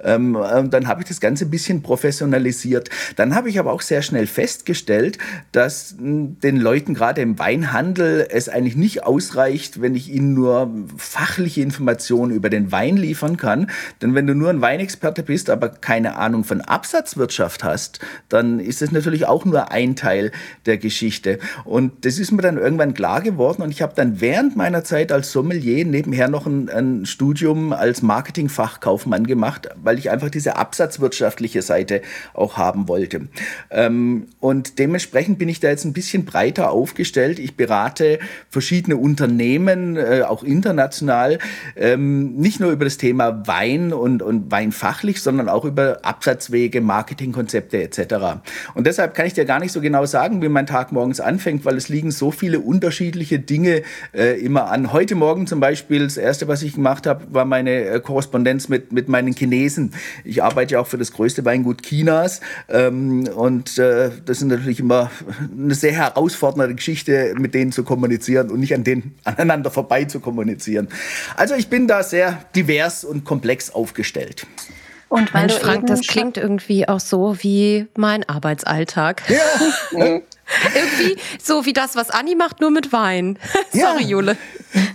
Ähm, 0.02 0.36
äh, 0.36 0.70
dann 0.70 0.88
habe 0.88 1.02
ich 1.02 1.08
das 1.10 1.20
Ganze 1.20 1.46
ein 1.46 1.52
bisschen 1.52 1.82
professionalisiert. 1.82 2.90
Dann 3.18 3.36
habe 3.36 3.50
ich 3.50 3.60
aber 3.60 3.74
auch 3.74 3.82
sehr 3.82 4.04
schnell 4.04 4.26
festgestellt, 4.26 5.18
dass 5.52 5.96
hm, 5.98 6.40
den 6.40 6.56
Leuten 6.56 6.94
gerade 6.94 7.20
im 7.20 7.38
Weinhandel 7.38 8.26
es 8.32 8.48
eigentlich 8.48 8.78
nicht 8.78 9.04
ausreicht, 9.04 9.82
wenn 9.82 9.96
ich 9.96 10.10
ihnen 10.10 10.34
nur 10.34 10.72
fachliche 10.96 11.62
Informationen 11.62 12.32
über 12.32 12.50
den 12.50 12.72
Wein 12.72 12.96
liefern 12.96 13.36
kann. 13.36 13.70
Denn 14.02 14.16
wenn 14.16 14.28
du 14.28 14.34
nur 14.34 14.50
ein 14.50 14.62
Weinexperte 14.62 15.24
bist, 15.24 15.50
aber 15.50 15.68
keine 15.68 16.16
Ahnung 16.16 16.46
von 16.46 16.62
Absatzwirtschaft 16.62 17.66
hast, 17.66 18.00
dann 18.30 18.62
ist 18.62 18.82
es 18.82 18.94
natürlich 18.94 19.26
auch 19.28 19.44
nur 19.44 19.72
ein 19.72 19.98
Teil 19.98 20.32
der 20.66 20.78
Geschichte. 20.78 21.38
Und 21.66 22.06
das 22.06 22.18
ist 22.18 22.32
mir 22.32 22.42
dann 22.42 22.58
irgendwann 22.58 22.94
klar 22.94 23.20
geworden 23.20 23.62
und 23.62 23.72
ich 23.72 23.82
habe 23.82 23.94
dann 23.94 24.22
während 24.22 24.56
meiner 24.56 24.86
Zeit 24.86 25.01
Zeit 25.02 25.12
als 25.12 25.32
Sommelier 25.32 25.84
nebenher 25.86 26.28
noch 26.28 26.46
ein, 26.46 26.70
ein 26.70 27.06
Studium 27.08 27.74
als 27.74 28.04
Marketingfachkaufmann 28.04 29.26
gemacht, 29.26 29.70
weil 29.82 29.98
ich 29.98 30.12
einfach 30.12 30.30
diese 30.30 30.58
absatzwirtschaftliche 30.58 31.64
Seite 31.64 32.02
auch 32.34 32.58
haben 32.58 32.88
wollte. 32.88 33.28
Ähm, 33.72 34.28
und 34.40 34.78
dementsprechend 34.78 35.40
bin 35.40 35.50
ich 35.50 35.60
da 35.60 35.70
jetzt 35.70 35.86
ein 35.86 35.94
bisschen 35.94 36.26
breiter 36.26 36.70
aufgestellt. 36.70 37.40
Ich 37.40 37.58
berate 37.58 38.20
verschiedene 38.50 38.98
Unternehmen, 38.98 39.98
äh, 39.98 40.22
auch 40.22 40.44
international, 40.44 41.40
ähm, 41.76 42.36
nicht 42.36 42.60
nur 42.60 42.72
über 42.72 42.86
das 42.86 42.98
Thema 42.98 43.48
Wein 43.48 43.94
und, 43.94 44.22
und 44.22 44.52
Wein 44.52 44.72
fachlich, 44.72 45.22
sondern 45.22 45.50
auch 45.50 45.66
über 45.66 46.00
Absatzwege, 46.04 46.82
Marketingkonzepte 46.82 47.82
etc. 47.82 48.42
Und 48.76 48.86
deshalb 48.86 49.16
kann 49.16 49.26
ich 49.26 49.34
dir 49.34 49.46
gar 49.46 49.60
nicht 49.60 49.72
so 49.72 49.82
genau 49.82 50.06
sagen, 50.06 50.44
wie 50.44 50.50
mein 50.50 50.68
Tag 50.68 50.92
morgens 50.92 51.20
anfängt, 51.20 51.66
weil 51.66 51.78
es 51.78 51.90
liegen 51.90 52.12
so 52.12 52.30
viele 52.30 52.60
unterschiedliche 52.60 53.40
Dinge 53.40 53.82
äh, 54.14 54.40
immer 54.40 54.70
an. 54.70 54.91
Heute 54.92 55.16
Morgen 55.16 55.48
zum 55.48 55.62
Beispiel, 55.62 56.04
das 56.04 56.18
erste, 56.18 56.50
was 56.50 56.62
ich 56.64 56.74
gemacht 56.74 57.08
habe, 57.08 57.26
war 57.34 57.46
meine 57.46 57.86
äh, 57.86 58.00
Korrespondenz 58.02 58.68
mit, 58.68 58.92
mit 58.92 59.08
meinen 59.08 59.34
Chinesen. 59.34 59.94
Ich 60.26 60.44
arbeite 60.44 60.74
ja 60.74 60.82
auch 60.82 60.88
für 60.88 60.98
das 60.98 61.14
größte 61.14 61.46
Weingut 61.46 61.84
Chinas 61.84 62.42
ähm, 62.68 63.28
und 63.28 63.78
äh, 63.78 64.12
das 64.26 64.40
ist 64.40 64.44
natürlich 64.44 64.82
immer 64.82 65.10
eine 65.58 65.76
sehr 65.76 65.94
herausfordernde 65.94 66.76
Geschichte, 66.76 67.36
mit 67.38 67.54
denen 67.54 67.72
zu 67.72 67.84
kommunizieren 67.84 68.50
und 68.50 68.60
nicht 68.60 68.74
an 68.74 68.84
denen 68.84 69.16
aneinander 69.24 69.72
vorbei 69.72 70.06
zu 70.06 70.20
kommunizieren. 70.20 70.90
Also 71.38 71.56
ich 71.56 71.70
bin 71.70 71.88
da 71.88 72.04
sehr 72.04 72.44
divers 72.56 73.06
und 73.06 73.24
komplex 73.24 73.70
aufgestellt. 73.70 74.46
Und 75.08 75.34
weil 75.34 75.48
Mensch, 75.48 75.56
Frank, 75.56 75.88
das 75.88 76.02
klingt 76.02 76.38
irgendwie 76.38 76.88
auch 76.88 77.02
so 77.02 77.36
wie 77.40 77.88
mein 77.96 78.28
Arbeitsalltag. 78.28 79.24
Ja. 79.30 80.22
Irgendwie 80.76 81.18
so 81.42 81.66
wie 81.66 81.74
das, 81.74 81.96
was 81.96 82.10
Anni 82.10 82.36
macht, 82.36 82.60
nur 82.62 82.72
mit 82.72 82.92
Wein. 82.92 83.38
Sorry, 83.72 84.04
ja. 84.04 84.08
Jule. 84.08 84.38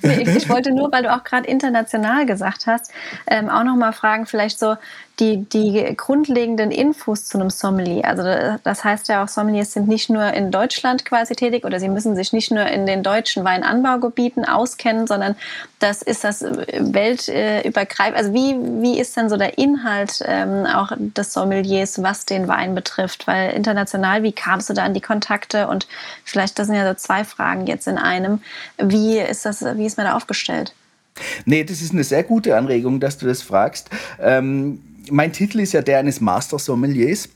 Nee, 0.03 0.23
ich, 0.23 0.29
ich, 0.29 0.49
wollte 0.49 0.73
nur, 0.73 0.91
weil 0.93 1.03
du 1.03 1.15
auch 1.15 1.25
gerade 1.25 1.47
international 1.47 2.27
gesagt 2.27 2.67
hast, 2.67 2.91
ähm, 3.27 3.49
auch 3.49 3.65
noch 3.65 3.77
mal 3.77 3.93
fragen, 3.93 4.27
vielleicht 4.27 4.59
so, 4.59 4.77
die, 5.19 5.45
die 5.45 5.95
grundlegenden 5.97 6.71
Infos 6.71 7.25
zu 7.25 7.39
einem 7.39 7.49
Sommelier. 7.49 8.05
Also 8.05 8.59
das 8.65 8.85
heißt 8.85 9.09
ja 9.09 9.25
auch, 9.25 9.29
Sommeliers 9.29 9.73
sind 9.73 9.89
nicht 9.89 10.11
nur 10.11 10.33
in 10.35 10.51
Deutschland 10.51 11.07
quasi 11.07 11.35
tätig 11.35 11.65
oder 11.65 11.81
sie 11.81 11.89
müssen 11.89 12.15
sich 12.15 12.35
nicht 12.35 12.51
nur 12.51 12.67
in 12.67 12.85
den 12.85 13.03
deutschen 13.03 13.43
Weinanbaugebieten 13.43 14.45
auskennen, 14.45 15.07
sondern 15.07 15.35
das 15.79 16.03
ist 16.03 16.23
das 16.23 16.43
weltübergreifend. 16.43 18.17
Also 18.17 18.35
wie, 18.35 18.57
wie 18.83 19.01
ist 19.01 19.17
denn 19.17 19.31
so 19.31 19.39
der 19.39 19.57
Inhalt 19.57 20.23
ähm, 20.27 20.67
auch 20.67 20.93
des 20.99 21.33
Sommeliers, 21.33 22.03
was 22.03 22.27
den 22.27 22.47
Wein 22.47 22.75
betrifft? 22.75 23.27
Weil 23.27 23.53
international, 23.53 24.23
wie 24.23 24.33
kamst 24.33 24.69
du 24.69 24.75
da 24.75 24.85
an 24.85 24.93
die 24.93 25.01
Kontakte? 25.01 25.69
Und 25.69 25.89
vielleicht, 26.25 26.59
das 26.59 26.67
sind 26.67 26.77
ja 26.77 26.87
so 26.87 26.95
zwei 26.95 27.25
Fragen 27.25 27.67
jetzt 27.67 27.89
in 27.89 27.97
einem. 27.97 28.43
Wie 28.77 29.19
ist 29.19 29.47
das, 29.47 29.65
wie 29.77 29.87
ist 29.87 29.97
man 29.97 30.07
da 30.07 30.15
aufgestellt? 30.15 30.75
Nee, 31.47 31.65
das 31.65 31.81
ist 31.81 31.93
eine 31.93 32.05
sehr 32.05 32.23
gute 32.23 32.55
Anregung, 32.57 33.01
dass 33.01 33.17
du 33.17 33.27
das 33.27 33.41
fragst. 33.41 33.89
Ähm 34.21 34.81
mein 35.11 35.33
Titel 35.33 35.61
ist 35.61 35.73
ja 35.73 35.83
der 35.83 35.99
eines 35.99 36.21
Master 36.21 36.59
Sommeliers 36.59 37.29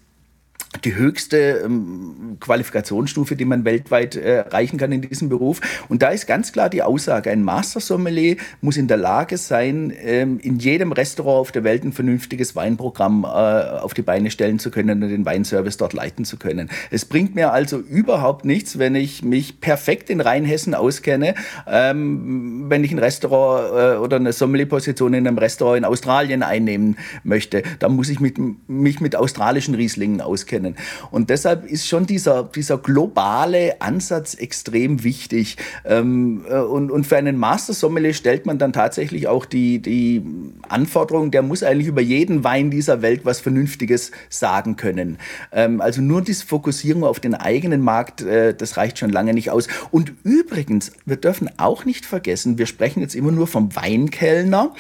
die 0.85 0.95
höchste 0.95 1.63
ähm, 1.65 2.37
Qualifikationsstufe, 2.39 3.35
die 3.35 3.45
man 3.45 3.65
weltweit 3.65 4.15
äh, 4.15 4.37
erreichen 4.37 4.79
kann 4.79 4.93
in 4.93 5.03
diesem 5.03 5.29
Beruf. 5.29 5.61
Und 5.89 6.03
da 6.03 6.09
ist 6.09 6.27
ganz 6.27 6.53
klar 6.53 6.71
die 6.71 6.83
Aussage, 6.83 7.31
ein 7.31 7.43
Master 7.43 7.81
Sommelier 7.81 8.37
muss 8.61 8.77
in 8.77 8.87
der 8.87 8.97
Lage 8.97 9.37
sein, 9.37 9.93
ähm, 10.01 10.39
in 10.39 10.59
jedem 10.59 10.93
Restaurant 10.93 11.41
auf 11.41 11.53
der 11.53 11.65
Welt 11.65 11.85
ein 11.85 11.93
vernünftiges 11.93 12.55
Weinprogramm 12.55 13.25
äh, 13.25 13.27
auf 13.27 13.95
die 13.95 14.03
Beine 14.03 14.31
stellen 14.31 14.59
zu 14.59 14.71
können 14.71 15.03
und 15.03 15.09
den 15.11 15.25
Weinservice 15.25 15.77
dort 15.77 15.93
leiten 15.93 16.25
zu 16.25 16.37
können. 16.37 16.71
Es 16.91 17.05
bringt 17.05 17.35
mir 17.35 17.53
also 17.53 17.79
überhaupt 17.79 18.45
nichts, 18.45 18.79
wenn 18.79 18.95
ich 18.95 19.25
mich 19.25 19.61
perfekt 19.61 20.09
in 20.09 20.21
Rheinhessen 20.21 20.75
auskenne, 20.75 21.35
ähm, 21.67 22.67
wenn 22.69 22.85
ich 22.85 22.93
ein 22.93 22.99
Restaurant 23.01 23.97
äh, 23.97 23.99
oder 23.99 24.17
eine 24.17 24.33
Sommelierposition 24.33 25.15
in 25.15 25.27
einem 25.27 25.37
Restaurant 25.37 25.79
in 25.79 25.85
Australien 25.85 26.43
einnehmen 26.45 26.97
möchte. 27.25 27.65
Da 27.81 27.89
muss 27.89 28.09
ich 28.09 28.21
mich 28.21 29.01
mit 29.01 29.17
australischen 29.17 29.75
Rieslingen 29.75 30.21
auskennen 30.21 30.60
können. 30.61 30.77
Und 31.11 31.31
deshalb 31.31 31.65
ist 31.65 31.87
schon 31.87 32.07
dieser, 32.07 32.45
dieser 32.45 32.79
globale 32.79 33.81
Ansatz 33.81 34.35
extrem 34.35 35.03
wichtig. 35.05 35.57
Ähm, 35.85 36.45
äh, 36.49 36.59
und, 36.59 36.91
und 36.91 37.07
für 37.07 37.17
einen 37.17 37.37
Master 37.37 37.73
Sommelier 37.73 38.15
stellt 38.15 38.47
man 38.47 38.59
dann 38.59 38.73
tatsächlich 38.73 39.29
auch 39.29 39.45
die, 39.45 39.81
die 39.81 40.23
Anforderung, 40.69 41.31
der 41.31 41.43
muss 41.43 41.63
eigentlich 41.63 41.89
über 41.89 42.01
jeden 42.01 42.45
Wein 42.45 42.71
dieser 42.71 43.03
Welt 43.03 43.23
was 43.25 43.41
Vernünftiges 43.41 44.11
sagen 44.29 44.77
können. 44.77 45.19
Ähm, 45.53 45.81
also 45.81 46.01
nur 46.01 46.23
diese 46.23 46.47
Fokussierung 46.47 47.05
auf 47.05 47.21
den 47.21 47.35
eigenen 47.35 47.83
Markt, 47.83 48.23
äh, 48.23 48.55
das 48.55 48.77
reicht 48.77 48.99
schon 48.99 49.11
lange 49.11 49.35
nicht 49.35 49.51
aus. 49.51 49.69
Und 49.91 50.13
übrigens, 50.25 50.93
wir 51.05 51.17
dürfen 51.17 51.51
auch 51.57 51.85
nicht 51.85 52.07
vergessen, 52.07 52.59
wir 52.59 52.67
sprechen 52.67 53.01
jetzt 53.01 53.15
immer 53.15 53.33
nur 53.33 53.47
vom 53.47 53.75
Weinkellner. 53.75 54.73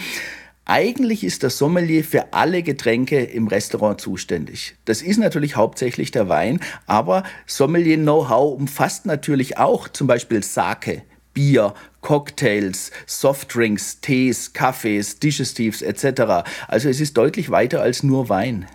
Eigentlich 0.72 1.24
ist 1.24 1.42
der 1.42 1.50
Sommelier 1.50 2.04
für 2.04 2.32
alle 2.32 2.62
Getränke 2.62 3.24
im 3.24 3.48
Restaurant 3.48 4.00
zuständig. 4.00 4.76
Das 4.84 5.02
ist 5.02 5.16
natürlich 5.16 5.56
hauptsächlich 5.56 6.12
der 6.12 6.28
Wein, 6.28 6.60
aber 6.86 7.24
Sommelier-Know-how 7.48 8.54
umfasst 8.54 9.04
natürlich 9.04 9.58
auch 9.58 9.88
zum 9.88 10.06
Beispiel 10.06 10.44
Sake, 10.44 11.02
Bier, 11.34 11.74
Cocktails, 12.02 12.92
Softdrinks, 13.06 14.00
Tees, 14.00 14.52
Kaffees, 14.52 15.18
Digestives 15.18 15.82
etc. 15.82 16.48
Also 16.68 16.88
es 16.88 17.00
ist 17.00 17.16
deutlich 17.16 17.50
weiter 17.50 17.82
als 17.82 18.04
nur 18.04 18.28
Wein. 18.28 18.68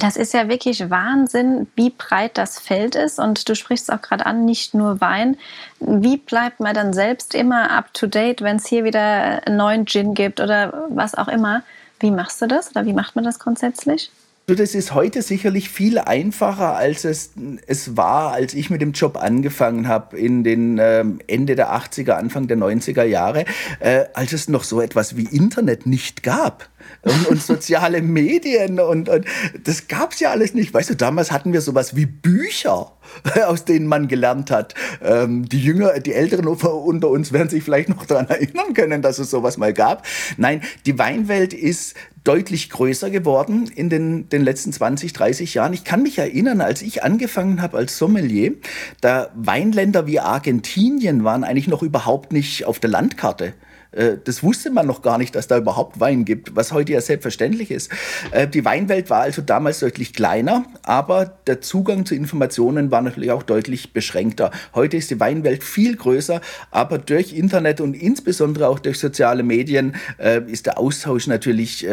Das 0.00 0.16
ist 0.16 0.34
ja 0.34 0.48
wirklich 0.48 0.90
Wahnsinn, 0.90 1.66
wie 1.76 1.90
breit 1.90 2.36
das 2.38 2.58
Feld 2.58 2.94
ist. 2.94 3.18
Und 3.18 3.48
du 3.48 3.54
sprichst 3.54 3.92
auch 3.92 4.02
gerade 4.02 4.26
an, 4.26 4.44
nicht 4.44 4.74
nur 4.74 5.00
Wein. 5.00 5.36
Wie 5.80 6.16
bleibt 6.16 6.60
man 6.60 6.74
dann 6.74 6.92
selbst 6.92 7.34
immer 7.34 7.70
up 7.70 7.92
to 7.94 8.06
date, 8.06 8.42
wenn 8.42 8.56
es 8.56 8.66
hier 8.66 8.84
wieder 8.84 9.46
einen 9.46 9.56
neuen 9.56 9.86
Gin 9.86 10.14
gibt 10.14 10.40
oder 10.40 10.86
was 10.88 11.14
auch 11.14 11.28
immer? 11.28 11.62
Wie 12.00 12.10
machst 12.10 12.42
du 12.42 12.46
das 12.46 12.70
oder 12.70 12.84
wie 12.84 12.92
macht 12.92 13.16
man 13.16 13.24
das 13.24 13.38
grundsätzlich? 13.38 14.10
Das 14.48 14.76
ist 14.76 14.94
heute 14.94 15.22
sicherlich 15.22 15.70
viel 15.70 15.98
einfacher, 15.98 16.76
als 16.76 17.04
es, 17.04 17.32
es 17.66 17.96
war, 17.96 18.32
als 18.32 18.54
ich 18.54 18.70
mit 18.70 18.80
dem 18.80 18.92
Job 18.92 19.16
angefangen 19.16 19.88
habe 19.88 20.16
in 20.16 20.44
den 20.44 20.78
ähm, 20.78 21.18
Ende 21.26 21.56
der 21.56 21.74
80er, 21.74 22.12
Anfang 22.12 22.46
der 22.46 22.56
90er 22.56 23.02
Jahre, 23.02 23.44
äh, 23.80 24.04
als 24.14 24.32
es 24.32 24.48
noch 24.48 24.62
so 24.62 24.80
etwas 24.80 25.16
wie 25.16 25.24
Internet 25.24 25.86
nicht 25.86 26.22
gab 26.22 26.68
und, 27.02 27.28
und 27.28 27.42
soziale 27.42 28.02
Medien 28.02 28.80
und, 28.80 29.08
und 29.08 29.24
das 29.62 29.88
gab 29.88 30.12
es 30.12 30.20
ja 30.20 30.30
alles 30.30 30.54
nicht. 30.54 30.74
Weißt 30.74 30.90
du, 30.90 30.96
damals 30.96 31.30
hatten 31.30 31.52
wir 31.52 31.60
sowas 31.60 31.94
wie 31.94 32.06
Bücher, 32.06 32.92
aus 33.46 33.64
denen 33.64 33.86
man 33.86 34.08
gelernt 34.08 34.50
hat. 34.50 34.74
Ähm, 35.02 35.48
die 35.48 35.62
Jünger, 35.62 36.00
die 36.00 36.12
Älteren 36.12 36.46
unter 36.46 37.08
uns 37.08 37.32
werden 37.32 37.48
sich 37.48 37.62
vielleicht 37.62 37.88
noch 37.88 38.06
daran 38.06 38.28
erinnern 38.28 38.74
können, 38.74 39.02
dass 39.02 39.18
es 39.18 39.30
sowas 39.30 39.56
mal 39.56 39.72
gab. 39.72 40.06
Nein, 40.36 40.62
die 40.84 40.98
Weinwelt 40.98 41.52
ist 41.52 41.94
deutlich 42.24 42.70
größer 42.70 43.10
geworden 43.10 43.70
in 43.74 43.88
den, 43.88 44.28
den 44.28 44.42
letzten 44.42 44.72
20, 44.72 45.12
30 45.12 45.54
Jahren. 45.54 45.72
Ich 45.72 45.84
kann 45.84 46.02
mich 46.02 46.18
erinnern, 46.18 46.60
als 46.60 46.82
ich 46.82 47.04
angefangen 47.04 47.62
habe 47.62 47.76
als 47.76 47.96
Sommelier, 47.98 48.52
da 49.00 49.30
Weinländer 49.36 50.06
wie 50.08 50.18
Argentinien 50.18 51.22
waren 51.22 51.44
eigentlich 51.44 51.68
noch 51.68 51.82
überhaupt 51.82 52.32
nicht 52.32 52.64
auf 52.64 52.80
der 52.80 52.90
Landkarte. 52.90 53.54
Äh, 53.96 54.18
das 54.22 54.42
wusste 54.42 54.70
man 54.70 54.86
noch 54.86 55.02
gar 55.02 55.18
nicht, 55.18 55.34
dass 55.34 55.48
da 55.48 55.58
überhaupt 55.58 55.98
Wein 55.98 56.24
gibt, 56.24 56.54
was 56.54 56.72
heute 56.72 56.92
ja 56.92 57.00
selbstverständlich 57.00 57.70
ist. 57.70 57.90
Äh, 58.30 58.46
die 58.46 58.64
Weinwelt 58.64 59.10
war 59.10 59.22
also 59.22 59.42
damals 59.42 59.80
deutlich 59.80 60.12
kleiner, 60.12 60.64
aber 60.82 61.26
der 61.46 61.60
Zugang 61.60 62.06
zu 62.06 62.14
Informationen 62.14 62.90
war 62.90 63.02
natürlich 63.02 63.32
auch 63.32 63.42
deutlich 63.42 63.92
beschränkter. 63.92 64.50
Heute 64.74 64.96
ist 64.96 65.10
die 65.10 65.18
Weinwelt 65.18 65.64
viel 65.64 65.96
größer, 65.96 66.40
aber 66.70 66.98
durch 66.98 67.32
Internet 67.32 67.80
und 67.80 67.94
insbesondere 67.94 68.68
auch 68.68 68.78
durch 68.78 68.98
soziale 68.98 69.42
Medien 69.42 69.96
äh, 70.18 70.40
ist 70.46 70.66
der 70.66 70.78
Austausch 70.78 71.26
natürlich 71.26 71.86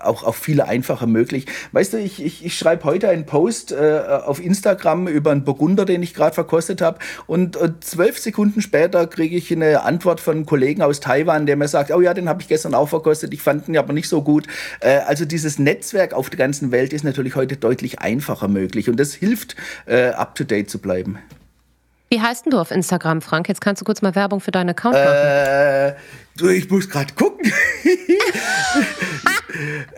auch, 0.00 0.22
auch 0.24 0.34
viel 0.34 0.60
einfacher 0.60 1.06
möglich. 1.06 1.46
Weißt 1.72 1.92
du, 1.92 1.98
ich, 1.98 2.24
ich, 2.24 2.44
ich 2.44 2.56
schreibe 2.56 2.84
heute 2.84 3.08
einen 3.08 3.26
Post 3.26 3.74
auf 3.74 4.42
Instagram 4.42 5.08
über 5.08 5.30
einen 5.30 5.44
Burgunder, 5.44 5.84
den 5.84 6.02
ich 6.02 6.14
gerade 6.14 6.34
verkostet 6.34 6.80
habe 6.80 6.98
und 7.26 7.58
zwölf 7.80 8.18
Sekunden 8.18 8.60
später 8.62 9.06
kriege 9.06 9.36
ich 9.36 9.52
eine 9.52 9.82
Antwort 9.82 10.20
von 10.20 10.36
einem 10.36 10.46
Kollegen 10.46 10.82
aus 10.82 11.00
Taiwan, 11.00 11.33
an, 11.34 11.46
der 11.46 11.56
mir 11.56 11.68
sagt, 11.68 11.90
oh 11.90 12.00
ja, 12.00 12.14
den 12.14 12.28
habe 12.28 12.40
ich 12.40 12.48
gestern 12.48 12.74
auch 12.74 12.88
verkostet, 12.88 13.34
ich 13.34 13.42
fand 13.42 13.68
ihn 13.68 13.76
aber 13.76 13.92
nicht 13.92 14.08
so 14.08 14.22
gut. 14.22 14.46
Äh, 14.80 14.98
also 15.06 15.24
dieses 15.24 15.58
Netzwerk 15.58 16.14
auf 16.14 16.30
der 16.30 16.38
ganzen 16.38 16.72
Welt 16.72 16.92
ist 16.92 17.04
natürlich 17.04 17.36
heute 17.36 17.56
deutlich 17.56 17.98
einfacher 18.00 18.48
möglich 18.48 18.88
und 18.88 18.98
das 18.98 19.14
hilft, 19.14 19.56
äh, 19.86 20.08
up-to-date 20.08 20.70
zu 20.70 20.78
bleiben. 20.78 21.18
Wie 22.10 22.20
heißt 22.20 22.46
denn 22.46 22.52
du 22.52 22.60
auf 22.60 22.70
Instagram, 22.70 23.22
Frank? 23.22 23.48
Jetzt 23.48 23.60
kannst 23.60 23.82
du 23.82 23.84
kurz 23.84 24.00
mal 24.00 24.14
Werbung 24.14 24.40
für 24.40 24.52
deinen 24.52 24.70
Account 24.70 24.94
machen. 24.94 25.06
Äh, 25.06 25.94
du, 26.36 26.48
ich 26.48 26.70
muss 26.70 26.88
gerade 26.88 27.12
gucken. 27.14 27.52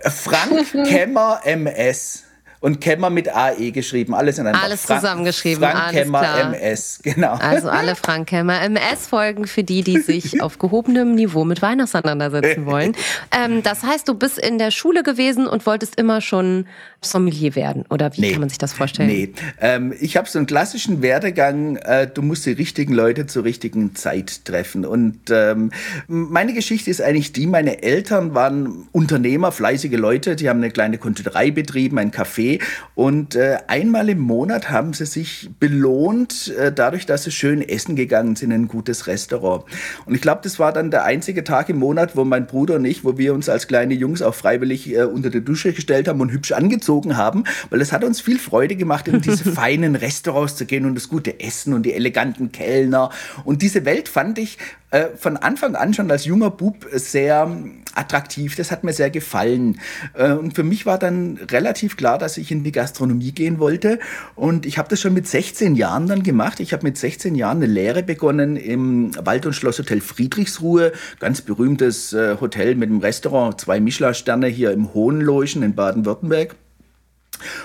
Frank 0.02 0.86
Kemmer 0.86 1.40
MS. 1.44 2.24
Und 2.60 2.80
Kemmer 2.80 3.10
mit 3.10 3.28
AE 3.34 3.70
geschrieben, 3.70 4.14
alles 4.14 4.38
in 4.38 4.46
einem 4.46 4.58
Alles 4.60 4.82
Fra 4.82 4.96
zusammengeschrieben, 4.96 5.62
Frank 5.62 5.78
alles 5.78 5.92
Kemmer 6.02 6.18
klar. 6.20 6.54
MS, 6.54 7.00
genau. 7.02 7.32
Also 7.34 7.68
alle 7.68 7.94
Frank 7.96 8.28
Kemmer 8.28 8.60
MS-Folgen 8.62 9.46
für 9.46 9.62
die, 9.62 9.82
die 9.82 10.00
sich 10.00 10.40
auf 10.42 10.58
gehobenem 10.58 11.14
Niveau 11.14 11.44
mit 11.44 11.62
Wein 11.62 11.80
auseinandersetzen 11.80 12.66
wollen. 12.66 12.96
Ähm, 13.30 13.62
das 13.62 13.82
heißt, 13.82 14.08
du 14.08 14.14
bist 14.14 14.38
in 14.38 14.58
der 14.58 14.70
Schule 14.70 15.02
gewesen 15.02 15.46
und 15.46 15.66
wolltest 15.66 15.98
immer 16.00 16.20
schon 16.20 16.66
Sommelier 17.02 17.54
werden, 17.54 17.84
oder 17.90 18.10
wie 18.16 18.22
Nee. 18.22 18.30
kann 18.32 18.40
man 18.40 18.48
sich 18.48 18.58
das 18.58 18.72
vorstellen? 18.72 19.08
Nee, 19.08 19.32
ähm, 19.60 19.94
ich 20.00 20.16
habe 20.16 20.28
so 20.28 20.38
einen 20.38 20.46
klassischen 20.46 21.02
Werdegang, 21.02 21.76
äh, 21.76 22.08
du 22.12 22.22
musst 22.22 22.46
die 22.46 22.52
richtigen 22.52 22.94
Leute 22.94 23.26
zur 23.26 23.44
richtigen 23.44 23.94
Zeit 23.94 24.44
treffen. 24.44 24.84
Und 24.84 25.20
ähm, 25.30 25.70
meine 26.08 26.52
Geschichte 26.54 26.90
ist 26.90 27.00
eigentlich 27.02 27.32
die, 27.32 27.46
meine 27.46 27.82
Eltern 27.82 28.34
waren 28.34 28.88
Unternehmer, 28.92 29.52
fleißige 29.52 29.92
Leute, 29.96 30.36
die 30.36 30.48
haben 30.48 30.58
eine 30.58 30.70
kleine 30.70 30.98
Konditorei 30.98 31.50
betrieben, 31.50 31.98
ein 31.98 32.10
Café. 32.10 32.45
Und 32.94 33.34
äh, 33.34 33.58
einmal 33.66 34.08
im 34.08 34.20
Monat 34.20 34.70
haben 34.70 34.92
sie 34.92 35.06
sich 35.06 35.50
belohnt, 35.60 36.54
äh, 36.56 36.72
dadurch, 36.72 37.06
dass 37.06 37.24
sie 37.24 37.30
schön 37.30 37.60
essen 37.60 37.96
gegangen 37.96 38.36
sind 38.36 38.50
in 38.50 38.62
ein 38.62 38.68
gutes 38.68 39.06
Restaurant. 39.06 39.64
Und 40.06 40.14
ich 40.14 40.20
glaube, 40.20 40.40
das 40.42 40.58
war 40.58 40.72
dann 40.72 40.90
der 40.90 41.04
einzige 41.04 41.44
Tag 41.44 41.68
im 41.68 41.78
Monat, 41.78 42.16
wo 42.16 42.24
mein 42.24 42.46
Bruder 42.46 42.76
und 42.76 42.84
ich, 42.84 43.04
wo 43.04 43.18
wir 43.18 43.34
uns 43.34 43.48
als 43.48 43.66
kleine 43.66 43.94
Jungs 43.94 44.22
auch 44.22 44.34
freiwillig 44.34 44.92
äh, 44.94 45.04
unter 45.04 45.30
die 45.30 45.44
Dusche 45.44 45.72
gestellt 45.72 46.08
haben 46.08 46.20
und 46.20 46.32
hübsch 46.32 46.52
angezogen 46.52 47.16
haben, 47.16 47.44
weil 47.70 47.80
es 47.80 47.92
hat 47.92 48.04
uns 48.04 48.20
viel 48.20 48.38
Freude 48.38 48.76
gemacht, 48.76 49.08
in 49.08 49.20
diese 49.20 49.44
feinen 49.52 49.96
Restaurants 49.96 50.56
zu 50.56 50.66
gehen 50.66 50.86
und 50.86 50.94
das 50.94 51.08
gute 51.08 51.40
Essen 51.40 51.74
und 51.74 51.84
die 51.84 51.92
eleganten 51.92 52.52
Kellner. 52.52 53.10
Und 53.44 53.62
diese 53.62 53.84
Welt 53.84 54.08
fand 54.08 54.38
ich 54.38 54.58
äh, 54.90 55.08
von 55.16 55.36
Anfang 55.36 55.74
an 55.74 55.94
schon 55.94 56.10
als 56.10 56.24
junger 56.24 56.50
Bub 56.50 56.86
sehr 56.92 57.50
attraktiv. 57.94 58.54
Das 58.56 58.70
hat 58.70 58.84
mir 58.84 58.92
sehr 58.92 59.10
gefallen. 59.10 59.80
Äh, 60.14 60.32
und 60.32 60.54
für 60.54 60.62
mich 60.62 60.86
war 60.86 60.98
dann 60.98 61.38
relativ 61.50 61.96
klar, 61.96 62.18
dass 62.18 62.35
ich 62.38 62.50
in 62.50 62.64
die 62.64 62.72
Gastronomie 62.72 63.32
gehen 63.32 63.58
wollte. 63.58 63.98
Und 64.34 64.66
ich 64.66 64.78
habe 64.78 64.88
das 64.88 65.00
schon 65.00 65.14
mit 65.14 65.26
16 65.26 65.74
Jahren 65.74 66.06
dann 66.06 66.22
gemacht. 66.22 66.60
Ich 66.60 66.72
habe 66.72 66.82
mit 66.84 66.98
16 66.98 67.34
Jahren 67.34 67.58
eine 67.58 67.66
Lehre 67.66 68.02
begonnen 68.02 68.56
im 68.56 69.12
Wald- 69.24 69.46
und 69.46 69.54
Schlosshotel 69.54 70.00
Friedrichsruhe. 70.00 70.92
Ganz 71.18 71.42
berühmtes 71.42 72.12
äh, 72.12 72.36
Hotel 72.40 72.74
mit 72.74 72.90
einem 72.90 73.00
Restaurant, 73.00 73.60
zwei 73.60 73.80
Michelin-Sterne 73.80 74.48
hier 74.48 74.72
im 74.72 74.94
Hohenloischen 74.94 75.62
in 75.62 75.74
Baden-Württemberg. 75.74 76.56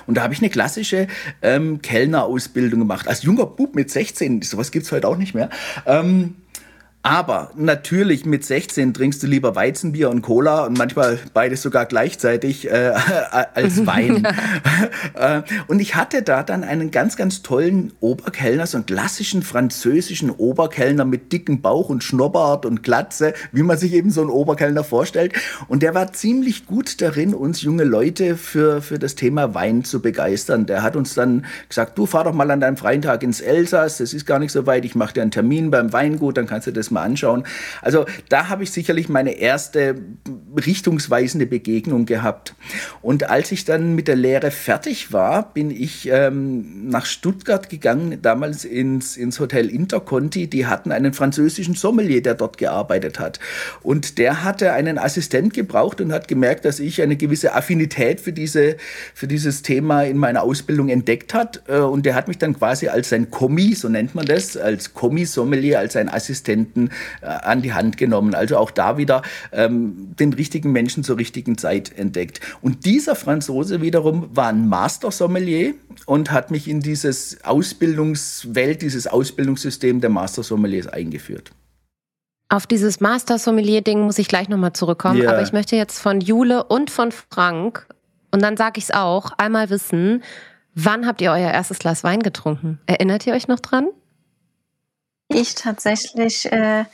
Und 0.05 0.15
da 0.15 0.23
habe 0.23 0.33
ich 0.33 0.41
eine 0.41 0.49
klassische 0.49 1.07
ähm, 1.41 1.81
Kellnerausbildung 1.81 2.79
gemacht. 2.79 3.07
Als 3.07 3.23
junger 3.23 3.45
Bub 3.45 3.75
mit 3.75 3.89
16, 3.89 4.41
sowas 4.41 4.71
gibt's 4.71 4.91
heute 4.91 5.07
auch 5.07 5.17
nicht 5.17 5.33
mehr. 5.33 5.49
Ähm, 5.85 6.35
aber 7.03 7.50
natürlich 7.55 8.25
mit 8.25 8.46
16 8.46 8.93
trinkst 8.93 9.24
du 9.24 9.27
lieber 9.27 9.55
Weizenbier 9.55 10.12
und 10.12 10.22
Cola 10.22 10.65
und 10.65 10.77
manchmal 10.77 11.17
beides 11.34 11.63
sogar 11.63 11.88
gleichzeitig 11.88 12.70
äh, 12.70 12.93
als 13.53 13.86
Wein. 13.86 14.27
Äh, 15.13 15.41
und 15.67 15.79
ich 15.79 15.96
hatte 15.96 16.22
da 16.22 16.43
dann 16.43 16.63
einen 16.63 16.91
ganz, 16.91 17.15
ganz 17.15 17.41
tollen 17.41 17.91
Oberkellner, 18.00 18.65
so 18.65 18.77
einen 18.77 18.86
klassischen 18.86 19.41
französischen 19.41 20.29
Oberkellner 20.29 21.05
mit 21.05 21.34
dicken 21.34 21.62
Bauch 21.62 21.89
und 21.89 22.03
Schnurrbart 22.03 22.65
und 22.65 22.81
Glatze, 22.84 23.34
wie 23.51 23.63
man 23.63 23.77
sich 23.77 23.93
eben 23.93 24.10
so 24.10 24.22
einen 24.22 24.29
Oberkellner 24.29 24.84
vorstellt. 24.84 25.34
Und 25.67 25.84
der 25.84 25.93
war 25.93 26.13
ziemlich 26.13 26.65
gut 26.65 27.01
darin, 27.01 27.34
uns 27.34 27.62
junge 27.62 27.84
Leute 27.84 28.38
für, 28.38 28.81
für 28.81 29.00
das 29.00 29.15
Thema 29.15 29.53
Wein 29.53 29.84
zu 29.84 30.01
begeistern. 30.01 30.65
Der 30.65 30.84
hat 30.84 30.96
uns 30.96 31.13
dann 31.13 31.46
gesagt, 31.67 31.98
du 31.98 32.05
fahr 32.05 32.24
doch 32.24 32.34
mal 32.34 32.50
an 32.51 32.62
deinem 32.62 32.77
freien 32.77 33.01
Tag 33.01 33.24
ins 33.24 33.41
Elsass, 33.41 33.98
das 33.98 34.13
ist 34.13 34.25
gar 34.25 34.39
nicht 34.39 34.51
so 34.51 34.65
weit, 34.65 34.86
ich 34.86 34.96
mache 34.96 35.13
dir 35.13 35.22
einen 35.22 35.31
Termin 35.31 35.72
beim 35.72 35.93
Weingut, 35.93 36.38
dann 36.38 36.48
kannst 36.48 36.67
du 36.67 36.72
das 36.72 36.90
mal 36.91 37.03
anschauen. 37.03 37.43
Also 37.81 38.05
da 38.29 38.50
habe 38.50 38.63
ich 38.63 38.71
sicherlich 38.71 39.10
meine 39.10 39.31
erste 39.31 39.95
richtungsweisende 40.55 41.45
Begegnung 41.45 42.05
gehabt. 42.05 42.55
Und 43.01 43.29
als 43.29 43.51
ich 43.51 43.65
dann 43.65 43.95
mit 43.95 44.07
der 44.07 44.15
Lehre 44.15 44.51
fertig 44.51 45.13
war, 45.13 45.53
bin 45.53 45.71
ich 45.71 46.10
ähm, 46.12 46.89
nach 46.89 47.05
Stuttgart 47.05 47.69
gegangen, 47.69 48.21
damals 48.21 48.65
ins, 48.65 49.17
ins 49.17 49.39
Hotel 49.39 49.69
Interconti. 49.69 50.48
Die 50.48 50.65
hatten 50.65 50.91
einen 50.91 51.13
französischen 51.13 51.75
Sommelier, 51.75 52.21
der 52.21 52.36
dort 52.36 52.57
gearbeitet 52.57 53.19
hat. 53.19 53.39
Und 53.81 54.17
der 54.17 54.43
hatte 54.43 54.74
einen 54.74 54.98
Assistent 54.98 55.53
gebraucht 55.53 56.01
und 56.01 56.12
hat 56.12 56.27
gemerkt, 56.27 56.65
dass 56.65 56.79
ich 56.79 57.01
eine 57.01 57.15
gewisse 57.15 57.53
Affinität 57.53 58.19
für, 58.19 58.33
diese, 58.33 58.77
für 59.13 59.27
dieses 59.27 59.62
Thema 59.62 60.03
in 60.03 60.17
meiner 60.17 60.43
Ausbildung 60.43 60.89
entdeckt 60.89 61.33
hat. 61.33 61.63
Äh, 61.67 61.77
Und 61.77 62.05
der 62.05 62.15
hat 62.15 62.27
mich 62.27 62.38
dann 62.38 62.57
quasi 62.57 62.88
als 62.88 63.10
sein 63.10 63.29
Kommi, 63.29 63.75
so 63.75 63.88
nennt 63.88 64.15
man 64.15 64.25
das, 64.25 64.57
als 64.57 64.93
Kommi-Sommelier, 64.93 65.79
als 65.79 65.93
seinen 65.93 66.10
Assistenten 66.10 66.80
äh, 67.21 67.25
an 67.25 67.61
die 67.61 67.73
Hand 67.73 67.97
genommen. 67.97 68.33
Also 68.33 68.57
auch 68.57 68.71
da 68.71 68.97
wieder 68.97 69.21
ähm, 69.51 70.15
den 70.19 70.33
richtigen 70.33 70.71
Menschen 70.71 71.03
zur 71.03 71.17
richtigen 71.17 71.57
Zeit 71.57 71.97
entdeckt. 71.97 72.39
Und 72.61 72.85
dieser 72.85 73.15
Franzose 73.15 73.81
wiederum 73.81 74.29
war 74.35 74.47
ein 74.47 74.67
Master-Sommelier 74.67 75.73
und 76.05 76.31
hat 76.31 76.51
mich 76.51 76.67
in 76.67 76.79
dieses 76.79 77.43
Ausbildungswelt, 77.43 78.81
dieses 78.81 79.07
Ausbildungssystem 79.07 80.01
der 80.01 80.09
Master-Sommeliers 80.09 80.88
eingeführt. 80.88 81.51
Auf 82.50 82.67
dieses 82.67 83.00
Master-Sommelier-Ding 83.00 84.01
muss 84.01 84.17
ich 84.17 84.27
gleich 84.27 84.50
nochmal 84.50 84.73
zurückkommen, 84.73 85.21
Ja. 85.21 85.29
aber 85.31 85.41
ich 85.41 85.53
möchte 85.53 85.77
jetzt 85.77 86.00
von 86.00 86.19
Jule 86.19 86.65
und 86.65 86.89
von 86.89 87.11
Frank, 87.11 87.88
und 88.31 88.41
dann 88.41 88.57
sage 88.57 88.77
ich 88.77 88.85
es 88.85 88.91
auch, 88.91 89.31
einmal 89.38 89.69
wissen, 89.69 90.21
wann 90.75 91.07
habt 91.07 91.21
ihr 91.21 91.31
euer 91.31 91.51
erstes 91.51 91.79
Glas 91.79 92.03
Wein 92.03 92.21
getrunken? 92.21 92.79
Erinnert 92.88 93.25
ihr 93.25 93.33
euch 93.33 93.47
noch 93.47 93.59
dran? 93.61 93.88
Ich 95.33 95.55
tatsächlich 95.55 96.51
äh, 96.51 96.85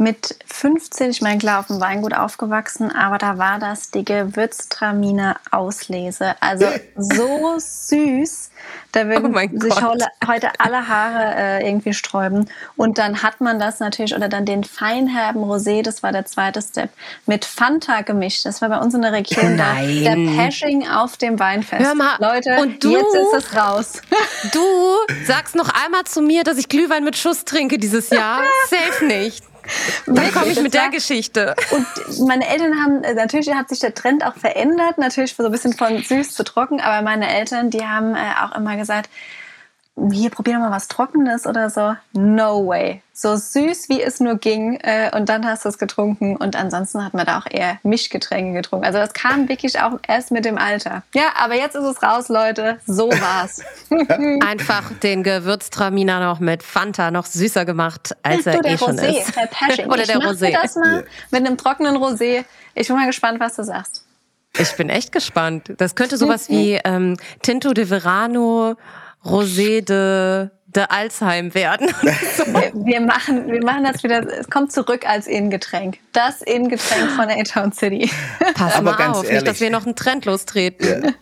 mit 0.00 0.34
15, 0.46 1.10
ich 1.10 1.20
meine, 1.20 1.38
klar, 1.38 1.60
auf 1.60 1.66
dem 1.66 1.78
Weingut 1.80 2.14
aufgewachsen, 2.14 2.90
aber 2.90 3.18
da 3.18 3.36
war 3.36 3.58
das 3.58 3.90
die 3.90 4.02
Gewürztraminer 4.04 5.36
Auslese. 5.50 6.34
Also 6.40 6.66
so 6.96 7.54
süß, 7.58 8.50
da 8.92 9.02
Oh 9.02 9.06
würden 9.08 9.30
mein 9.32 9.60
sich 9.60 9.74
Gott. 9.74 10.02
heute, 10.26 10.48
alle 10.58 10.88
Haare 10.88 11.34
äh, 11.36 11.68
irgendwie 11.68 11.92
sträuben. 11.92 12.48
Und 12.76 12.96
dann 12.96 13.22
hat 13.22 13.42
man 13.42 13.58
das 13.58 13.78
natürlich, 13.78 14.14
oder 14.14 14.28
dann 14.30 14.46
den 14.46 14.64
feinherben 14.64 15.42
Rosé, 15.44 15.82
das 15.82 16.02
war 16.02 16.12
der 16.12 16.24
zweite 16.24 16.62
Step, 16.62 16.88
mit 17.26 17.44
Fanta 17.44 18.00
gemischt. 18.00 18.46
Das 18.46 18.62
war 18.62 18.70
bei 18.70 18.78
uns 18.78 18.94
in 18.94 19.02
der 19.02 19.12
Region 19.12 19.58
der, 19.58 19.74
Nein. 19.74 20.04
der 20.04 20.42
Pashing 20.42 20.88
auf 20.88 21.18
dem 21.18 21.38
Weinfest. 21.38 21.84
Hör 21.84 21.94
mal, 21.94 22.16
Leute, 22.18 22.56
und 22.62 22.82
du? 22.82 22.92
jetzt 22.92 23.14
ist 23.14 23.34
es 23.34 23.56
raus. 23.56 24.00
Du 24.52 24.64
sagst 25.26 25.54
noch 25.54 25.68
einmal 25.84 26.04
zu 26.04 26.22
mir, 26.22 26.42
dass 26.42 26.56
ich 26.56 26.70
Glühwein 26.70 27.04
mit 27.04 27.18
Schuss 27.18 27.44
trinke 27.44 27.78
dieses 27.78 28.08
Jahr. 28.08 28.40
Safe 28.70 29.04
nicht. 29.04 29.49
Dann 30.06 30.32
komme 30.32 30.48
ich 30.48 30.60
mit 30.60 30.74
der 30.74 30.88
Geschichte. 30.90 31.54
Und 31.70 31.86
meine 32.26 32.48
Eltern 32.48 32.74
haben, 32.82 33.04
äh, 33.04 33.14
natürlich 33.14 33.52
hat 33.54 33.68
sich 33.68 33.80
der 33.80 33.94
Trend 33.94 34.24
auch 34.24 34.34
verändert, 34.34 34.98
natürlich 34.98 35.34
so 35.34 35.44
ein 35.44 35.52
bisschen 35.52 35.72
von 35.72 36.02
süß 36.02 36.34
zu 36.34 36.44
trocken, 36.44 36.80
aber 36.80 37.02
meine 37.02 37.32
Eltern, 37.32 37.70
die 37.70 37.84
haben 37.84 38.14
äh, 38.14 38.18
auch 38.42 38.56
immer 38.56 38.76
gesagt, 38.76 39.10
hier 40.10 40.30
probier 40.30 40.54
doch 40.54 40.60
mal 40.60 40.70
was 40.70 40.88
Trockenes 40.88 41.46
oder 41.46 41.70
so. 41.70 41.94
No 42.12 42.66
way. 42.66 43.02
So 43.12 43.36
süß 43.36 43.88
wie 43.88 44.02
es 44.02 44.20
nur 44.20 44.36
ging. 44.36 44.76
Äh, 44.80 45.14
und 45.14 45.28
dann 45.28 45.44
hast 45.44 45.64
du 45.64 45.68
es 45.68 45.78
getrunken. 45.78 46.36
Und 46.36 46.56
ansonsten 46.56 47.04
hat 47.04 47.12
man 47.12 47.26
da 47.26 47.38
auch 47.38 47.46
eher 47.50 47.78
Mischgetränke 47.82 48.52
getrunken. 48.54 48.86
Also 48.86 48.98
das 48.98 49.12
kam 49.12 49.48
wirklich 49.48 49.80
auch 49.80 49.98
erst 50.06 50.30
mit 50.30 50.44
dem 50.44 50.56
Alter. 50.56 51.02
Ja, 51.14 51.32
aber 51.36 51.54
jetzt 51.54 51.74
ist 51.74 51.84
es 51.84 52.02
raus, 52.02 52.28
Leute. 52.28 52.78
So 52.86 53.10
war's. 53.10 53.62
Einfach 54.46 54.90
den 55.02 55.22
Gewürztraminer 55.22 56.20
noch 56.20 56.40
mit 56.40 56.62
Fanta 56.62 57.10
noch 57.10 57.26
süßer 57.26 57.64
gemacht, 57.64 58.16
als 58.22 58.46
er 58.46 58.56
du, 58.56 58.62
der 58.62 58.72
eh 58.72 58.78
schon 58.78 58.98
Rosé, 58.98 59.20
ist. 59.20 59.36
der 59.36 59.46
Pashing. 59.46 59.86
Oder 59.90 60.02
ich 60.02 60.06
der 60.08 60.20
Rosé. 60.20 60.52
das 60.52 60.76
mal 60.76 61.04
mit 61.30 61.46
einem 61.46 61.56
trockenen 61.56 61.96
Rosé. 61.96 62.44
Ich 62.74 62.88
bin 62.88 62.96
mal 62.96 63.06
gespannt, 63.06 63.40
was 63.40 63.56
du 63.56 63.64
sagst. 63.64 64.04
Ich 64.58 64.74
bin 64.76 64.88
echt 64.88 65.12
gespannt. 65.12 65.72
Das 65.78 65.94
könnte 65.94 66.16
sowas 66.16 66.48
wie 66.48 66.80
ähm, 66.84 67.16
Tinto 67.42 67.72
de 67.72 67.84
Verano, 67.84 68.76
Rosé 69.24 69.82
de, 69.82 70.48
de 70.66 70.84
Alzheim 70.88 71.52
werden. 71.54 71.88
Wir, 72.02 72.72
wir, 72.74 73.00
machen, 73.00 73.46
wir 73.50 73.62
machen 73.62 73.84
das 73.84 74.02
wieder, 74.02 74.26
es 74.26 74.48
kommt 74.48 74.72
zurück 74.72 75.06
als 75.06 75.26
Innengetränk. 75.26 75.98
Das 76.12 76.42
Innengetränk 76.42 77.10
von 77.12 77.26
A-Town 77.28 77.72
City. 77.72 78.10
Pass 78.54 78.74
Aber 78.74 78.92
mal 78.92 78.96
ganz 78.96 79.18
auf, 79.18 79.24
ehrlich. 79.24 79.40
nicht, 79.42 79.46
dass 79.48 79.60
wir 79.60 79.70
noch 79.70 79.84
einen 79.84 79.94
Trend 79.94 80.24
lostreten. 80.24 81.14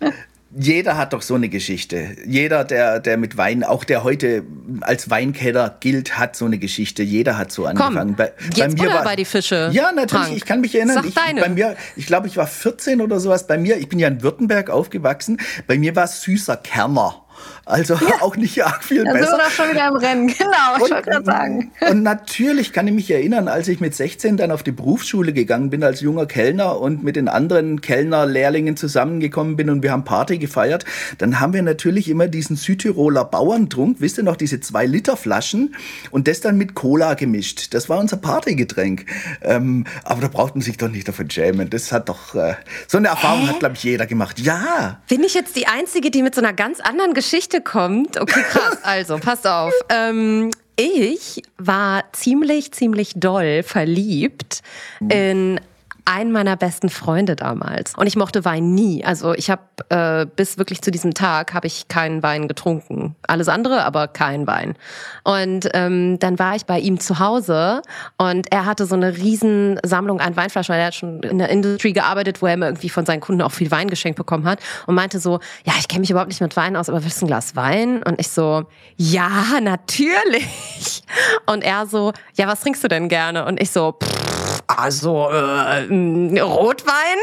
Jeder 0.56 0.96
hat 0.96 1.12
doch 1.12 1.20
so 1.20 1.34
eine 1.34 1.50
Geschichte. 1.50 2.16
Jeder, 2.24 2.64
der, 2.64 3.00
der 3.00 3.18
mit 3.18 3.36
Wein, 3.36 3.62
auch 3.64 3.84
der 3.84 4.02
heute 4.02 4.44
als 4.80 5.10
Weinkeller 5.10 5.76
gilt, 5.80 6.18
hat 6.18 6.36
so 6.36 6.46
eine 6.46 6.58
Geschichte. 6.58 7.02
Jeder 7.02 7.36
hat 7.36 7.52
so 7.52 7.66
angefangen. 7.66 8.16
bei, 8.16 8.32
jetzt 8.54 8.76
Butter 8.76 9.02
bei 9.04 9.14
die 9.16 9.26
Fische, 9.26 9.68
Ja, 9.72 9.92
natürlich. 9.92 10.24
Frank. 10.24 10.36
Ich 10.36 10.44
kann 10.46 10.60
mich 10.62 10.74
erinnern. 10.74 10.96
Sag 10.96 11.04
ich, 11.04 11.14
deine. 11.14 11.40
Bei 11.42 11.48
mir, 11.50 11.76
ich 11.96 12.06
glaube, 12.06 12.28
ich 12.28 12.36
war 12.38 12.46
14 12.46 13.02
oder 13.02 13.20
sowas. 13.20 13.46
Bei 13.46 13.58
mir, 13.58 13.76
ich 13.76 13.88
bin 13.90 13.98
ja 13.98 14.08
in 14.08 14.22
Württemberg 14.22 14.70
aufgewachsen. 14.70 15.38
Bei 15.66 15.76
mir 15.76 15.94
war 15.94 16.04
es 16.04 16.22
süßer 16.22 16.56
Kerner. 16.56 17.24
Also 17.68 17.94
ja. 17.94 18.00
auch 18.20 18.36
nicht 18.36 18.64
arg 18.64 18.82
viel 18.82 19.04
da 19.04 19.12
besser. 19.12 19.26
sind 19.26 19.38
wir 19.38 19.44
doch 19.44 19.50
schon 19.50 19.70
wieder 19.70 19.88
im 19.88 19.96
Rennen, 19.96 20.26
genau, 20.38 20.74
und, 20.74 20.84
ich 20.86 20.90
wollte 20.90 21.10
gerade 21.10 21.24
sagen. 21.24 21.70
Und 21.90 22.02
natürlich 22.02 22.72
kann 22.72 22.86
ich 22.88 22.94
mich 22.94 23.10
erinnern, 23.10 23.48
als 23.48 23.68
ich 23.68 23.80
mit 23.80 23.94
16 23.94 24.36
dann 24.38 24.50
auf 24.50 24.62
die 24.62 24.72
Berufsschule 24.72 25.32
gegangen 25.32 25.70
bin 25.70 25.84
als 25.84 26.00
junger 26.00 26.26
Kellner 26.26 26.80
und 26.80 27.04
mit 27.04 27.16
den 27.16 27.28
anderen 27.28 27.80
Kellnerlehrlingen 27.80 28.76
zusammengekommen 28.76 29.56
bin 29.56 29.70
und 29.70 29.82
wir 29.82 29.92
haben 29.92 30.04
Party 30.04 30.38
gefeiert, 30.38 30.84
dann 31.18 31.40
haben 31.40 31.52
wir 31.52 31.62
natürlich 31.62 32.08
immer 32.08 32.26
diesen 32.26 32.56
Südtiroler 32.56 33.24
Bauerntrunk, 33.24 33.96
wisst 34.00 34.18
ihr 34.18 34.24
noch, 34.24 34.36
diese 34.36 34.60
zwei 34.60 34.86
Liter 34.86 35.16
Flaschen 35.16 35.74
und 36.10 36.26
das 36.26 36.40
dann 36.40 36.56
mit 36.56 36.74
Cola 36.74 37.14
gemischt. 37.14 37.74
Das 37.74 37.88
war 37.88 37.98
unser 37.98 38.16
Partygetränk. 38.16 39.04
Ähm, 39.42 39.84
aber 40.04 40.22
da 40.22 40.28
braucht 40.28 40.54
man 40.54 40.62
sich 40.62 40.78
doch 40.78 40.88
nicht 40.88 41.06
davon 41.06 41.30
schämen. 41.30 41.68
Das 41.70 41.92
hat 41.92 42.08
doch, 42.08 42.34
äh, 42.34 42.54
so 42.86 42.98
eine 42.98 43.08
Erfahrung 43.08 43.42
Hä? 43.42 43.48
hat, 43.48 43.60
glaube 43.60 43.74
ich, 43.74 43.82
jeder 43.82 44.06
gemacht. 44.06 44.38
Ja. 44.40 45.00
Bin 45.08 45.22
ich 45.22 45.34
jetzt 45.34 45.56
die 45.56 45.66
Einzige, 45.66 46.10
die 46.10 46.22
mit 46.22 46.34
so 46.34 46.40
einer 46.40 46.52
ganz 46.52 46.80
anderen 46.80 47.14
Geschichte 47.14 47.57
kommt? 47.60 48.20
Okay, 48.20 48.42
krass. 48.50 48.78
Also, 48.82 49.18
passt 49.18 49.46
auf. 49.46 49.72
Ähm, 49.88 50.50
ich 50.76 51.42
war 51.58 52.04
ziemlich, 52.12 52.72
ziemlich 52.72 53.12
doll 53.16 53.62
verliebt 53.62 54.62
in 55.10 55.60
einen 56.08 56.32
meiner 56.32 56.56
besten 56.56 56.88
Freunde 56.88 57.36
damals. 57.36 57.94
Und 57.94 58.06
ich 58.06 58.16
mochte 58.16 58.46
Wein 58.46 58.74
nie. 58.74 59.04
Also 59.04 59.34
ich 59.34 59.50
habe 59.50 59.62
äh, 59.90 60.24
bis 60.24 60.56
wirklich 60.56 60.80
zu 60.80 60.90
diesem 60.90 61.12
Tag 61.12 61.52
habe 61.52 61.66
ich 61.66 61.88
keinen 61.88 62.22
Wein 62.22 62.48
getrunken. 62.48 63.14
Alles 63.26 63.48
andere, 63.48 63.84
aber 63.84 64.08
kein 64.08 64.46
Wein. 64.46 64.74
Und 65.22 65.68
ähm, 65.74 66.18
dann 66.18 66.38
war 66.38 66.56
ich 66.56 66.64
bei 66.64 66.80
ihm 66.80 66.98
zu 66.98 67.18
Hause 67.18 67.82
und 68.16 68.50
er 68.50 68.64
hatte 68.64 68.86
so 68.86 68.94
eine 68.94 69.18
riesen 69.18 69.78
Sammlung 69.84 70.20
an 70.20 70.34
Weinflaschen, 70.34 70.72
weil 70.72 70.80
er 70.80 70.86
hat 70.86 70.94
schon 70.94 71.22
in 71.22 71.36
der 71.36 71.50
Industrie 71.50 71.92
gearbeitet, 71.92 72.40
wo 72.40 72.46
er 72.46 72.54
immer 72.54 72.66
irgendwie 72.66 72.88
von 72.88 73.04
seinen 73.04 73.20
Kunden 73.20 73.42
auch 73.42 73.52
viel 73.52 73.70
Wein 73.70 73.90
geschenkt 73.90 74.16
bekommen 74.16 74.46
hat 74.46 74.60
und 74.86 74.94
meinte 74.94 75.20
so, 75.20 75.40
ja, 75.64 75.74
ich 75.78 75.88
kenne 75.88 76.00
mich 76.00 76.10
überhaupt 76.10 76.30
nicht 76.30 76.40
mit 76.40 76.56
Wein 76.56 76.74
aus, 76.74 76.88
aber 76.88 77.04
willst 77.04 77.20
du 77.20 77.26
ein 77.26 77.28
Glas 77.28 77.54
Wein? 77.54 78.02
Und 78.02 78.18
ich 78.18 78.28
so, 78.28 78.64
ja, 78.96 79.30
natürlich. 79.60 81.02
Und 81.44 81.62
er 81.62 81.86
so, 81.86 82.14
ja, 82.34 82.46
was 82.46 82.62
trinkst 82.62 82.82
du 82.82 82.88
denn 82.88 83.10
gerne? 83.10 83.44
Und 83.44 83.60
ich 83.60 83.70
so, 83.70 83.92
pff, 83.92 84.47
also 84.78 85.28
äh, 85.30 86.40
Rotwein. 86.40 87.18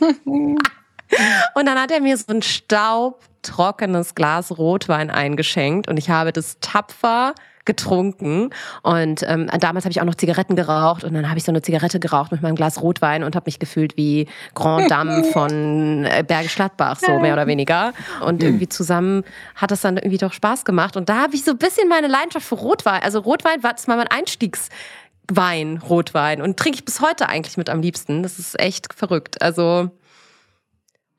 und 1.54 1.66
dann 1.66 1.80
hat 1.80 1.90
er 1.90 2.00
mir 2.00 2.16
so 2.16 2.26
ein 2.28 2.42
staubtrockenes 2.42 4.14
Glas 4.14 4.56
Rotwein 4.58 5.10
eingeschenkt 5.10 5.88
und 5.88 5.96
ich 5.96 6.10
habe 6.10 6.32
das 6.32 6.58
tapfer 6.60 7.34
getrunken. 7.66 8.50
Und 8.82 9.22
ähm, 9.26 9.48
damals 9.60 9.84
habe 9.84 9.92
ich 9.92 10.00
auch 10.00 10.04
noch 10.04 10.14
Zigaretten 10.14 10.56
geraucht 10.56 11.04
und 11.04 11.14
dann 11.14 11.28
habe 11.28 11.38
ich 11.38 11.44
so 11.44 11.52
eine 11.52 11.62
Zigarette 11.62 12.00
geraucht 12.00 12.32
mit 12.32 12.42
meinem 12.42 12.56
Glas 12.56 12.82
Rotwein 12.82 13.22
und 13.22 13.36
habe 13.36 13.44
mich 13.46 13.58
gefühlt 13.58 13.96
wie 13.96 14.26
Grand 14.54 14.90
Dame 14.90 15.24
von 15.32 16.04
äh, 16.04 16.24
Bergisch 16.26 16.56
Gladbach 16.56 16.98
so 16.98 17.18
mehr 17.18 17.34
oder 17.34 17.46
weniger. 17.46 17.92
Und 18.24 18.42
irgendwie 18.42 18.68
zusammen 18.68 19.24
hat 19.54 19.70
das 19.70 19.82
dann 19.82 19.98
irgendwie 19.98 20.18
doch 20.18 20.32
Spaß 20.32 20.64
gemacht. 20.64 20.96
Und 20.96 21.08
da 21.08 21.22
habe 21.22 21.34
ich 21.34 21.44
so 21.44 21.52
ein 21.52 21.58
bisschen 21.58 21.88
meine 21.88 22.08
Leidenschaft 22.08 22.46
für 22.46 22.56
Rotwein 22.56 23.02
also 23.02 23.20
Rotwein 23.20 23.62
war 23.62 23.72
das 23.72 23.86
mal 23.86 23.96
mein 23.96 24.08
Einstiegs 24.08 24.68
Wein, 25.36 25.78
Rotwein. 25.78 26.42
Und 26.42 26.56
trinke 26.56 26.76
ich 26.78 26.84
bis 26.84 27.00
heute 27.00 27.28
eigentlich 27.28 27.56
mit 27.56 27.70
am 27.70 27.80
liebsten. 27.80 28.22
Das 28.22 28.38
ist 28.38 28.58
echt 28.58 28.92
verrückt. 28.94 29.40
Also, 29.42 29.90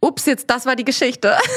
ups, 0.01 0.25
jetzt 0.25 0.49
das 0.49 0.65
war 0.65 0.75
die 0.75 0.85
Geschichte. 0.85 1.37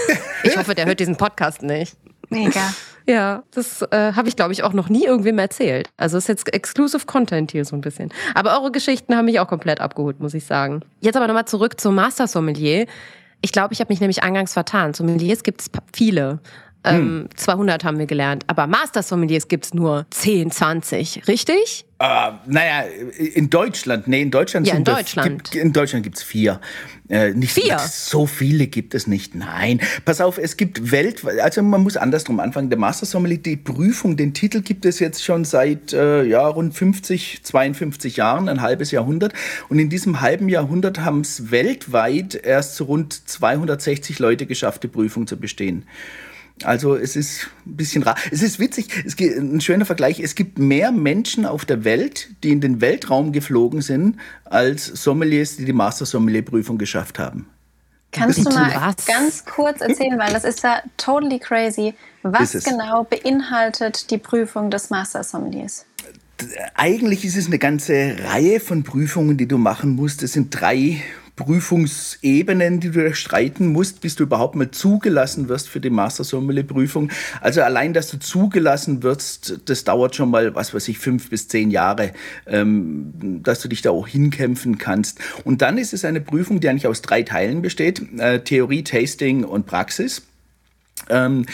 Ich 0.47 0.59
hoffe, 0.59 0.75
der 0.75 0.85
hört 0.85 1.01
diesen 1.01 1.17
Podcast 1.17 1.62
nicht. 1.62 1.97
Mega. 2.29 2.75
Ja, 3.07 3.45
das 3.51 3.81
äh, 3.81 4.12
habe 4.12 4.29
ich, 4.29 4.37
glaube 4.37 4.53
ich, 4.53 4.62
auch 4.62 4.75
noch 4.75 4.90
nie 4.90 5.05
irgendwem 5.05 5.38
erzählt. 5.38 5.88
Also 5.97 6.19
ist 6.19 6.29
jetzt 6.29 6.53
Exclusive 6.53 7.07
Content 7.07 7.51
hier 7.51 7.64
so 7.64 7.77
ein 7.77 7.81
bisschen. 7.81 8.12
Aber 8.35 8.59
eure 8.59 8.71
Geschichten 8.71 9.17
haben 9.17 9.27
mich 9.27 9.40
auch 9.40 9.49
komplett 9.49 9.81
abgeholt, 9.81 10.21
muss 10.21 10.35
ich 10.35 10.45
sagen. 10.45 10.81
Jetzt 11.01 11.17
aber 11.17 11.27
nochmal 11.27 11.47
zurück 11.47 11.81
zum 11.81 11.95
Master 11.95 12.27
Sommelier. 12.29 12.87
Ich 13.40 13.53
glaube, 13.53 13.75
ich 13.75 13.81
habe 13.81 13.93
mich 13.93 14.01
nämlich 14.01 14.23
eingangs 14.23 14.55
vertan. 14.55 14.95
Sommeliers 14.95 15.43
gibt 15.43 15.61
es 15.61 15.71
viele. 15.93 16.40
Ähm, 16.83 17.29
200 17.35 17.83
hm. 17.83 17.88
haben 17.88 17.99
wir 17.99 18.07
gelernt. 18.07 18.45
Aber 18.47 18.67
Master 18.67 19.03
Sommeliers 19.03 19.49
gibt 19.49 19.67
es 19.67 19.75
nur 19.75 20.07
10, 20.11 20.51
20. 20.51 21.29
Richtig? 21.29 21.87
Äh, 22.05 22.33
naja, 22.47 22.85
in 23.19 23.49
Deutschland, 23.49 24.09
nee, 24.09 24.21
in 24.21 24.31
Deutschland 24.31 24.67
ja, 24.67 24.75
in 24.75 24.85
Deutschland. 24.85 25.45
Gibt, 25.45 25.55
in 25.55 25.73
Deutschland 25.73 26.03
gibt 26.03 26.19
es 26.19 26.23
vier. 26.23 26.61
Äh, 27.09 27.31
nicht 27.31 27.53
vier? 27.53 27.79
So 27.79 28.27
viele 28.27 28.67
gibt 28.67 28.95
es 28.95 29.07
nicht. 29.07 29.35
Nein. 29.35 29.81
Pass 30.05 30.21
auf, 30.21 30.37
es 30.37 30.57
gibt 30.57 30.90
weltweit, 30.90 31.38
also 31.40 31.62
man 31.62 31.83
muss 31.83 31.97
andersrum 31.97 32.40
anfangen. 32.40 32.69
Der 32.69 32.79
Master 32.79 33.07
Sommelier, 33.07 33.38
die 33.38 33.57
Prüfung, 33.57 34.17
den 34.17 34.35
Titel 34.35 34.61
gibt 34.61 34.85
es 34.85 34.99
jetzt 34.99 35.25
schon 35.25 35.45
seit 35.45 35.93
äh, 35.93 36.25
ja, 36.25 36.47
rund 36.47 36.75
50, 36.75 37.43
52 37.43 38.17
Jahren, 38.17 38.49
ein 38.49 38.61
halbes 38.61 38.90
Jahrhundert. 38.90 39.33
Und 39.69 39.79
in 39.79 39.88
diesem 39.88 40.21
halben 40.21 40.49
Jahrhundert 40.49 41.01
haben 41.01 41.23
es 41.23 41.51
weltweit 41.51 42.35
erst 42.35 42.77
so 42.77 42.85
rund 42.85 43.29
260 43.29 44.19
Leute 44.19 44.47
geschafft, 44.47 44.83
die 44.83 44.88
Prüfung 44.88 45.27
zu 45.27 45.38
bestehen. 45.38 45.87
Also 46.62 46.95
es 46.95 47.17
ist 47.17 47.49
ein 47.67 47.77
bisschen 47.77 48.03
rar. 48.05 48.14
Es 48.31 48.43
ist 48.43 48.61
witzig, 48.61 49.03
es 49.05 49.17
gibt 49.17 49.37
ein 49.37 49.61
schöner 49.61 49.85
Vergleich. 49.85 50.21
Es 50.21 50.35
gibt 50.35 50.59
mehr 50.59 50.93
Menschen 50.93 51.47
auf 51.47 51.64
der 51.64 51.85
Welt, 51.85 52.29
die 52.43 52.51
in 52.51 52.61
den 52.61 52.81
Weltraum 52.81 53.33
geflogen 53.33 53.83
sind, 53.83 54.19
als 54.45 54.87
Sommeliers, 54.87 55.57
die 55.57 55.64
die 55.64 55.73
Master 55.73 56.07
Sommelier 56.07 56.43
Prüfung 56.43 56.79
geschafft 56.79 57.19
haben. 57.19 57.49
Kannst 58.12 58.47
du 58.47 58.51
mal 58.51 58.73
was? 58.77 59.05
ganz 59.07 59.45
kurz 59.45 59.81
erzählen, 59.81 60.17
weil 60.19 60.33
das 60.33 60.45
ist 60.45 60.62
ja 60.62 60.81
totally 60.97 61.40
crazy. 61.40 61.95
Was 62.23 62.53
genau 62.62 63.03
beinhaltet 63.03 64.11
die 64.11 64.19
Prüfung 64.19 64.71
des 64.71 64.90
Master 64.90 65.25
Sommeliers? 65.25 65.85
Eigentlich 66.75 67.25
ist 67.25 67.37
es 67.37 67.47
eine 67.47 67.59
ganze 67.59 68.17
Reihe 68.25 68.61
von 68.61 68.85
Prüfungen, 68.85 69.37
die 69.37 69.49
du 69.49 69.59
machen 69.59 69.97
musst. 69.97 70.23
Es 70.23 70.33
sind 70.33 70.51
drei 70.51 71.03
Prüfungsebenen, 71.37 72.79
die 72.79 72.90
du 72.90 73.01
durchstreiten 73.01 73.66
musst, 73.68 74.01
bis 74.01 74.14
du 74.14 74.23
überhaupt 74.23 74.55
mal 74.55 74.70
zugelassen 74.70 75.49
wirst 75.49 75.68
für 75.68 75.81
die 75.81 75.90
Master 75.90 76.23
Sommelier 76.23 76.62
Prüfung. 76.62 77.11
Also 77.40 77.62
allein, 77.62 77.92
dass 77.92 78.09
du 78.09 78.18
zugelassen 78.18 79.03
wirst, 79.03 79.61
das 79.64 79.83
dauert 79.83 80.14
schon 80.14 80.31
mal, 80.31 80.55
was 80.55 80.73
weiß 80.75 80.87
ich, 80.88 80.99
fünf 80.99 81.31
bis 81.31 81.49
zehn 81.49 81.73
Jahre, 81.73 82.12
ähm, 82.47 83.12
dass 83.42 83.61
du 83.61 83.68
dich 83.68 83.83
da 83.83 83.90
auch 83.90 84.07
hinkämpfen 84.07 84.79
kannst. 84.79 85.18
Und 85.44 85.61
dann 85.61 85.77
ist 85.77 85.92
es 85.92 86.05
eine 86.05 86.20
Prüfung, 86.20 86.61
die 86.61 86.68
eigentlich 86.68 86.87
aus 86.87 87.03
drei 87.03 87.23
Teilen 87.23 87.62
besteht: 87.62 88.01
äh, 88.18 88.40
Theorie, 88.40 88.85
Tasting 88.85 89.42
und 89.44 89.66
Praxis. 89.66 90.23
Ähm, 91.11 91.47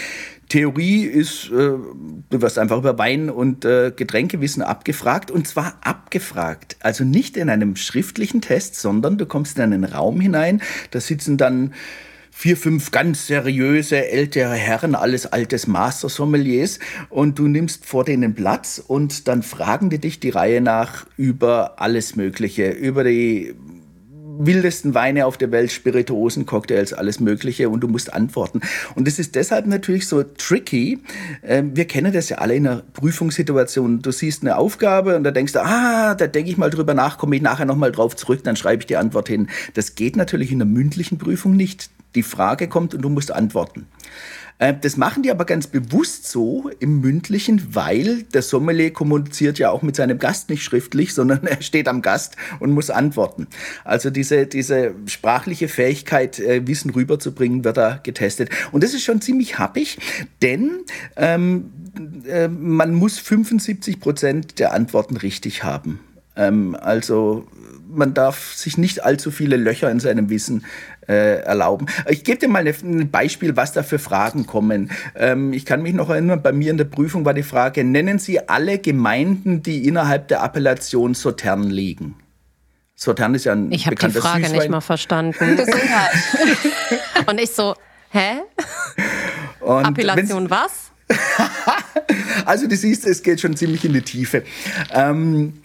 Theorie 0.50 1.04
ist, 1.04 1.46
äh, 1.46 1.50
du 1.50 2.42
wirst 2.42 2.58
einfach 2.58 2.76
über 2.76 2.98
Wein 2.98 3.30
und 3.30 3.64
äh, 3.64 3.92
Getränkewissen 3.94 4.62
abgefragt 4.62 5.30
und 5.30 5.48
zwar 5.48 5.78
abgefragt. 5.80 6.76
Also 6.80 7.04
nicht 7.04 7.36
in 7.36 7.48
einem 7.48 7.76
schriftlichen 7.76 8.42
Test, 8.42 8.74
sondern 8.74 9.16
du 9.16 9.26
kommst 9.26 9.56
in 9.56 9.62
einen 9.62 9.84
Raum 9.84 10.20
hinein, 10.20 10.60
da 10.90 11.00
sitzen 11.00 11.38
dann 11.38 11.72
vier, 12.32 12.56
fünf 12.56 12.90
ganz 12.90 13.28
seriöse 13.28 14.08
ältere 14.08 14.54
Herren, 14.54 14.94
alles 14.94 15.26
altes 15.26 15.66
Master-Sommeliers 15.66 16.80
und 17.10 17.38
du 17.38 17.46
nimmst 17.46 17.86
vor 17.86 18.04
denen 18.04 18.34
Platz 18.34 18.82
und 18.84 19.28
dann 19.28 19.42
fragen 19.42 19.88
die 19.88 19.98
dich 19.98 20.18
die 20.18 20.30
Reihe 20.30 20.60
nach 20.60 21.06
über 21.16 21.80
alles 21.80 22.16
Mögliche, 22.16 22.70
über 22.70 23.04
die 23.04 23.54
wildesten 24.38 24.94
Weine 24.94 25.26
auf 25.26 25.36
der 25.36 25.50
Welt, 25.50 25.72
Spirituosen, 25.72 26.46
Cocktails, 26.46 26.92
alles 26.92 27.20
Mögliche 27.20 27.68
und 27.68 27.80
du 27.80 27.88
musst 27.88 28.12
antworten. 28.12 28.60
Und 28.94 29.06
das 29.06 29.18
ist 29.18 29.34
deshalb 29.34 29.66
natürlich 29.66 30.06
so 30.06 30.22
tricky. 30.22 30.98
Ähm, 31.42 31.76
wir 31.76 31.86
kennen 31.86 32.12
das 32.12 32.28
ja 32.28 32.38
alle 32.38 32.54
in 32.54 32.66
einer 32.66 32.82
Prüfungssituation. 32.92 34.02
Du 34.02 34.12
siehst 34.12 34.42
eine 34.42 34.56
Aufgabe 34.56 35.16
und 35.16 35.24
da 35.24 35.30
denkst 35.30 35.52
du, 35.52 35.62
ah, 35.62 36.14
da 36.14 36.26
denke 36.26 36.50
ich 36.50 36.56
mal 36.56 36.70
drüber 36.70 36.94
nach, 36.94 37.18
komme 37.18 37.36
ich 37.36 37.42
nachher 37.42 37.66
nochmal 37.66 37.92
drauf 37.92 38.16
zurück, 38.16 38.40
dann 38.44 38.56
schreibe 38.56 38.82
ich 38.82 38.86
die 38.86 38.96
Antwort 38.96 39.28
hin. 39.28 39.48
Das 39.74 39.94
geht 39.94 40.16
natürlich 40.16 40.52
in 40.52 40.60
einer 40.60 40.70
mündlichen 40.70 41.18
Prüfung 41.18 41.56
nicht. 41.56 41.90
Die 42.14 42.22
Frage 42.22 42.68
kommt 42.68 42.94
und 42.94 43.02
du 43.02 43.08
musst 43.08 43.32
antworten. 43.32 43.86
Äh, 44.60 44.74
das 44.80 44.96
machen 44.96 45.24
die 45.24 45.32
aber 45.32 45.44
ganz 45.44 45.66
bewusst 45.66 46.28
so 46.28 46.70
im 46.78 47.00
Mündlichen, 47.00 47.74
weil 47.74 48.22
der 48.22 48.42
Sommelier 48.42 48.92
kommuniziert 48.92 49.58
ja 49.58 49.70
auch 49.70 49.82
mit 49.82 49.96
seinem 49.96 50.18
Gast 50.18 50.48
nicht 50.50 50.62
schriftlich, 50.62 51.12
sondern 51.14 51.44
er 51.46 51.60
steht 51.62 51.88
am 51.88 52.02
Gast 52.02 52.36
und 52.60 52.70
muss 52.70 52.90
antworten. 52.90 53.48
Also 53.84 54.10
diese, 54.10 54.46
diese 54.46 54.94
sprachliche 55.06 55.66
Fähigkeit, 55.66 56.38
äh, 56.38 56.66
Wissen 56.66 56.90
rüberzubringen, 56.90 57.64
wird 57.64 57.78
da 57.78 57.98
getestet. 58.02 58.50
Und 58.70 58.84
das 58.84 58.94
ist 58.94 59.02
schon 59.02 59.20
ziemlich 59.20 59.58
happig, 59.58 59.98
denn 60.42 60.82
ähm, 61.16 61.70
äh, 62.28 62.48
man 62.48 62.94
muss 62.94 63.18
75 63.18 63.98
Prozent 63.98 64.58
der 64.58 64.74
Antworten 64.74 65.16
richtig 65.16 65.64
haben. 65.64 66.00
Ähm, 66.36 66.76
also 66.78 67.46
man 67.90 68.14
darf 68.14 68.54
sich 68.54 68.78
nicht 68.78 69.04
allzu 69.04 69.30
viele 69.30 69.56
Löcher 69.56 69.90
in 69.90 70.00
seinem 70.00 70.30
Wissen 70.30 70.64
äh, 71.08 71.40
erlauben. 71.42 71.86
Ich 72.08 72.24
gebe 72.24 72.38
dir 72.38 72.48
mal 72.48 72.66
ein 72.66 73.10
Beispiel, 73.10 73.56
was 73.56 73.72
da 73.72 73.82
für 73.82 73.98
Fragen 73.98 74.46
kommen. 74.46 74.90
Ähm, 75.16 75.52
ich 75.52 75.64
kann 75.66 75.82
mich 75.82 75.94
noch 75.94 76.10
erinnern, 76.10 76.42
bei 76.42 76.52
mir 76.52 76.70
in 76.70 76.76
der 76.76 76.84
Prüfung 76.84 77.24
war 77.24 77.34
die 77.34 77.42
Frage, 77.42 77.84
nennen 77.84 78.18
Sie 78.18 78.48
alle 78.48 78.78
Gemeinden, 78.78 79.62
die 79.62 79.86
innerhalb 79.86 80.28
der 80.28 80.42
Appellation 80.42 81.14
Sautern 81.14 81.64
liegen? 81.64 82.16
Sautern 82.94 83.34
ist 83.34 83.44
ja 83.44 83.52
ein 83.52 83.72
Ich 83.72 83.86
habe 83.86 83.96
die 83.96 84.10
Frage 84.10 84.44
Süßwein. 84.44 84.58
nicht 84.58 84.70
mal 84.70 84.80
verstanden. 84.80 85.56
Gesundheit. 85.56 86.10
Und 87.26 87.40
ich 87.40 87.50
so, 87.50 87.74
hä? 88.10 88.42
Und 89.60 89.86
Appellation 89.86 90.50
was? 90.50 90.90
also 92.44 92.66
du 92.66 92.76
siehst, 92.76 93.06
es 93.06 93.22
geht 93.22 93.40
schon 93.40 93.56
ziemlich 93.56 93.84
in 93.84 93.92
die 93.94 94.02
Tiefe. 94.02 94.44
Ähm, 94.92 95.60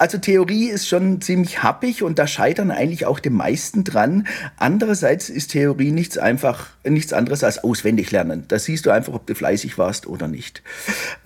Also 0.00 0.16
Theorie 0.16 0.70
ist 0.70 0.88
schon 0.88 1.20
ziemlich 1.20 1.62
happig 1.62 2.02
und 2.02 2.18
da 2.18 2.26
scheitern 2.26 2.70
eigentlich 2.70 3.04
auch 3.04 3.20
die 3.20 3.28
meisten 3.28 3.84
dran. 3.84 4.26
Andererseits 4.56 5.28
ist 5.28 5.50
Theorie 5.50 5.90
nichts 5.90 6.16
einfach 6.16 6.68
nichts 6.84 7.12
anderes 7.12 7.44
als 7.44 7.62
auswendig 7.62 8.10
lernen. 8.10 8.44
Da 8.48 8.58
siehst 8.58 8.86
du 8.86 8.90
einfach, 8.90 9.12
ob 9.12 9.26
du 9.26 9.34
fleißig 9.34 9.76
warst 9.76 10.06
oder 10.06 10.26
nicht. 10.26 10.62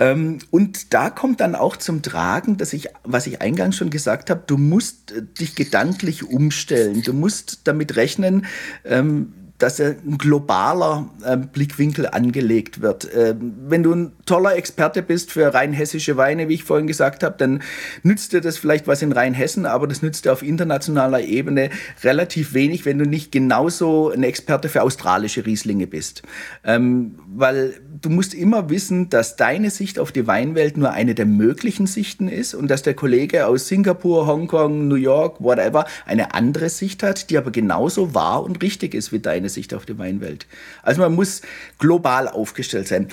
Ähm, 0.00 0.40
und 0.50 0.92
da 0.92 1.08
kommt 1.08 1.38
dann 1.38 1.54
auch 1.54 1.76
zum 1.76 2.02
Tragen, 2.02 2.56
dass 2.56 2.72
ich, 2.72 2.88
was 3.04 3.28
ich 3.28 3.40
eingangs 3.40 3.76
schon 3.76 3.90
gesagt 3.90 4.28
habe, 4.28 4.42
du 4.44 4.56
musst 4.56 5.14
dich 5.38 5.54
gedanklich 5.54 6.24
umstellen. 6.24 7.00
Du 7.02 7.12
musst 7.12 7.68
damit 7.68 7.94
rechnen, 7.94 8.44
ähm, 8.84 9.34
dass 9.64 9.80
ein 9.80 10.18
globaler 10.18 11.08
äh, 11.24 11.38
Blickwinkel 11.38 12.06
angelegt 12.06 12.82
wird. 12.82 13.10
Äh, 13.14 13.34
wenn 13.40 13.82
du 13.82 13.94
ein 13.94 14.12
toller 14.26 14.56
Experte 14.56 15.02
bist 15.02 15.32
für 15.32 15.54
rein 15.54 15.72
hessische 15.72 16.18
Weine, 16.18 16.50
wie 16.50 16.54
ich 16.54 16.64
vorhin 16.64 16.86
gesagt 16.86 17.22
habe, 17.22 17.36
dann 17.38 17.62
nützt 18.02 18.34
dir 18.34 18.42
das 18.42 18.58
vielleicht 18.58 18.86
was 18.86 19.00
in 19.00 19.10
Rheinhessen, 19.10 19.64
aber 19.64 19.86
das 19.86 20.02
nützt 20.02 20.26
dir 20.26 20.34
auf 20.34 20.42
internationaler 20.42 21.22
Ebene 21.22 21.70
relativ 22.02 22.52
wenig, 22.52 22.84
wenn 22.84 22.98
du 22.98 23.06
nicht 23.06 23.32
genauso 23.32 24.10
ein 24.10 24.22
Experte 24.22 24.68
für 24.68 24.82
australische 24.82 25.46
Rieslinge 25.46 25.86
bist. 25.86 26.24
Ähm, 26.62 27.14
weil 27.36 27.74
du 28.00 28.10
musst 28.10 28.34
immer 28.34 28.70
wissen, 28.70 29.10
dass 29.10 29.36
deine 29.36 29.70
Sicht 29.70 29.98
auf 29.98 30.12
die 30.12 30.26
Weinwelt 30.26 30.76
nur 30.76 30.92
eine 30.92 31.14
der 31.14 31.26
möglichen 31.26 31.86
Sichten 31.86 32.28
ist 32.28 32.54
und 32.54 32.68
dass 32.68 32.82
der 32.82 32.94
Kollege 32.94 33.46
aus 33.46 33.68
Singapur, 33.68 34.26
Hongkong, 34.26 34.88
New 34.88 34.94
York, 34.94 35.42
whatever, 35.42 35.86
eine 36.06 36.34
andere 36.34 36.68
Sicht 36.68 37.02
hat, 37.02 37.30
die 37.30 37.38
aber 37.38 37.50
genauso 37.50 38.14
wahr 38.14 38.44
und 38.44 38.62
richtig 38.62 38.94
ist 38.94 39.12
wie 39.12 39.18
deine 39.18 39.48
Sicht 39.48 39.74
auf 39.74 39.84
die 39.84 39.98
Weinwelt. 39.98 40.46
Also 40.82 41.00
man 41.00 41.14
muss 41.14 41.42
global 41.78 42.28
aufgestellt 42.28 42.88
sein. 42.88 43.08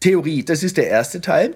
Theorie, 0.00 0.44
das 0.44 0.62
ist 0.62 0.76
der 0.76 0.88
erste 0.88 1.20
Teil. 1.20 1.54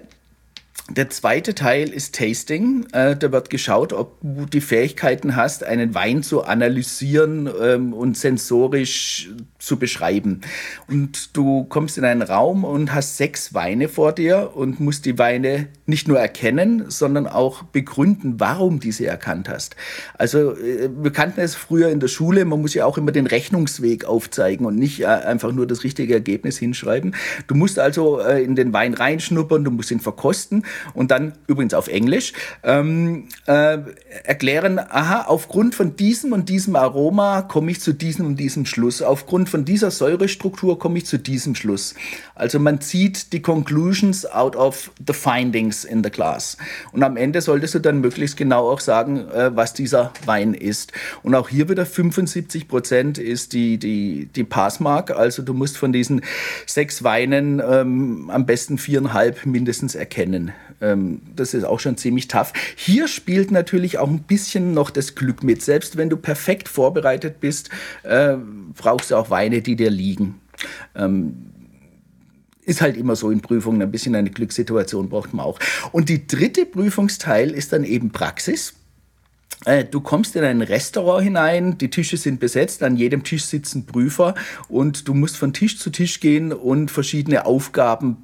Der 0.87 1.09
zweite 1.09 1.55
Teil 1.55 1.89
ist 1.89 2.13
Tasting. 2.13 2.85
Äh, 2.93 3.15
da 3.15 3.31
wird 3.31 3.49
geschaut, 3.49 3.91
ob 3.91 4.19
du 4.21 4.45
die 4.45 4.61
Fähigkeiten 4.61 5.35
hast, 5.35 5.63
einen 5.63 5.95
Wein 5.95 6.21
zu 6.21 6.43
analysieren 6.43 7.49
ähm, 7.59 7.91
und 7.91 8.15
sensorisch 8.15 9.31
zu 9.57 9.77
beschreiben. 9.77 10.41
Und 10.87 11.35
du 11.35 11.63
kommst 11.63 11.97
in 11.97 12.05
einen 12.05 12.21
Raum 12.21 12.63
und 12.63 12.93
hast 12.93 13.17
sechs 13.17 13.55
Weine 13.55 13.89
vor 13.89 14.13
dir 14.13 14.51
und 14.53 14.79
musst 14.79 15.05
die 15.05 15.17
Weine 15.17 15.69
nicht 15.87 16.07
nur 16.07 16.19
erkennen, 16.19 16.85
sondern 16.87 17.25
auch 17.25 17.63
begründen, 17.63 18.39
warum 18.39 18.79
du 18.79 18.91
sie 18.91 19.05
erkannt 19.05 19.49
hast. 19.49 19.75
Also 20.19 20.55
äh, 20.55 20.91
wir 20.95 21.11
kannten 21.11 21.41
es 21.41 21.55
früher 21.55 21.89
in 21.89 21.99
der 21.99 22.09
Schule, 22.09 22.45
man 22.45 22.61
muss 22.61 22.75
ja 22.75 22.85
auch 22.85 22.99
immer 22.99 23.11
den 23.11 23.25
Rechnungsweg 23.25 24.05
aufzeigen 24.05 24.67
und 24.67 24.75
nicht 24.75 25.01
äh, 25.01 25.07
einfach 25.07 25.51
nur 25.51 25.65
das 25.65 25.83
richtige 25.83 26.13
Ergebnis 26.13 26.59
hinschreiben. 26.59 27.15
Du 27.47 27.55
musst 27.55 27.79
also 27.79 28.19
äh, 28.19 28.43
in 28.43 28.55
den 28.55 28.71
Wein 28.71 28.93
reinschnuppern, 28.93 29.63
du 29.63 29.71
musst 29.71 29.89
ihn 29.89 29.99
verkosten 29.99 30.63
und 30.93 31.11
dann 31.11 31.33
übrigens 31.47 31.73
auf 31.73 31.87
Englisch 31.87 32.33
ähm, 32.63 33.27
äh, 33.47 33.77
erklären, 34.23 34.79
aha, 34.79 35.25
aufgrund 35.27 35.75
von 35.75 35.95
diesem 35.95 36.33
und 36.33 36.49
diesem 36.49 36.75
Aroma 36.75 37.41
komme 37.41 37.71
ich 37.71 37.81
zu 37.81 37.93
diesem 37.93 38.25
und 38.25 38.39
diesem 38.39 38.65
Schluss. 38.65 39.01
Aufgrund 39.01 39.49
von 39.49 39.65
dieser 39.65 39.91
Säurestruktur 39.91 40.79
komme 40.79 40.97
ich 40.97 41.05
zu 41.05 41.17
diesem 41.17 41.55
Schluss. 41.55 41.95
Also 42.35 42.59
man 42.59 42.81
zieht 42.81 43.33
die 43.33 43.41
Conclusions 43.41 44.25
out 44.25 44.55
of 44.55 44.91
the 45.05 45.13
findings 45.13 45.85
in 45.85 46.03
the 46.03 46.09
class. 46.09 46.57
Und 46.91 47.03
am 47.03 47.17
Ende 47.17 47.41
solltest 47.41 47.75
du 47.75 47.79
dann 47.79 48.01
möglichst 48.01 48.37
genau 48.37 48.69
auch 48.69 48.79
sagen, 48.79 49.29
äh, 49.29 49.55
was 49.55 49.73
dieser 49.73 50.11
Wein 50.25 50.53
ist. 50.53 50.91
Und 51.23 51.35
auch 51.35 51.49
hier 51.49 51.69
wieder 51.69 51.85
75 51.85 52.67
Prozent 52.67 53.17
ist 53.17 53.53
die, 53.53 53.77
die, 53.77 54.27
die 54.35 54.43
Passmark. 54.43 55.11
Also 55.11 55.41
du 55.41 55.53
musst 55.53 55.77
von 55.77 55.93
diesen 55.93 56.21
sechs 56.65 57.03
Weinen 57.03 57.61
ähm, 57.65 58.29
am 58.29 58.45
besten 58.45 58.77
viereinhalb 58.77 59.45
mindestens 59.45 59.95
erkennen. 59.95 60.51
Ähm, 60.81 61.21
das 61.35 61.53
ist 61.53 61.63
auch 61.63 61.79
schon 61.79 61.97
ziemlich 61.97 62.27
tough. 62.27 62.53
Hier 62.75 63.07
spielt 63.07 63.51
natürlich 63.51 63.97
auch 63.97 64.09
ein 64.09 64.23
bisschen 64.23 64.73
noch 64.73 64.89
das 64.89 65.15
Glück 65.15 65.43
mit. 65.43 65.61
Selbst 65.61 65.97
wenn 65.97 66.09
du 66.09 66.17
perfekt 66.17 66.67
vorbereitet 66.67 67.39
bist, 67.39 67.69
äh, 68.03 68.35
brauchst 68.75 69.11
du 69.11 69.15
auch 69.15 69.29
Weine, 69.29 69.61
die 69.61 69.75
dir 69.75 69.89
liegen. 69.89 70.41
Ähm, 70.95 71.51
ist 72.65 72.81
halt 72.81 72.97
immer 72.97 73.15
so 73.15 73.29
in 73.29 73.41
Prüfungen, 73.41 73.81
ein 73.81 73.91
bisschen 73.91 74.15
eine 74.15 74.31
Glückssituation 74.31 75.09
braucht 75.09 75.33
man 75.33 75.45
auch. 75.45 75.59
Und 75.91 76.09
die 76.09 76.25
dritte 76.27 76.65
Prüfungsteil 76.65 77.51
ist 77.51 77.73
dann 77.73 77.83
eben 77.83 78.11
Praxis. 78.11 78.73
Äh, 79.63 79.85
du 79.85 80.01
kommst 80.01 80.35
in 80.35 80.43
ein 80.43 80.61
Restaurant 80.61 81.23
hinein, 81.23 81.77
die 81.77 81.89
Tische 81.89 82.17
sind 82.17 82.39
besetzt, 82.39 82.83
an 82.83 82.97
jedem 82.97 83.23
Tisch 83.23 83.45
sitzen 83.45 83.85
Prüfer 83.85 84.35
und 84.67 85.07
du 85.07 85.13
musst 85.13 85.37
von 85.37 85.53
Tisch 85.53 85.79
zu 85.79 85.89
Tisch 85.89 86.19
gehen 86.19 86.51
und 86.51 86.91
verschiedene 86.91 87.45
Aufgaben, 87.45 88.17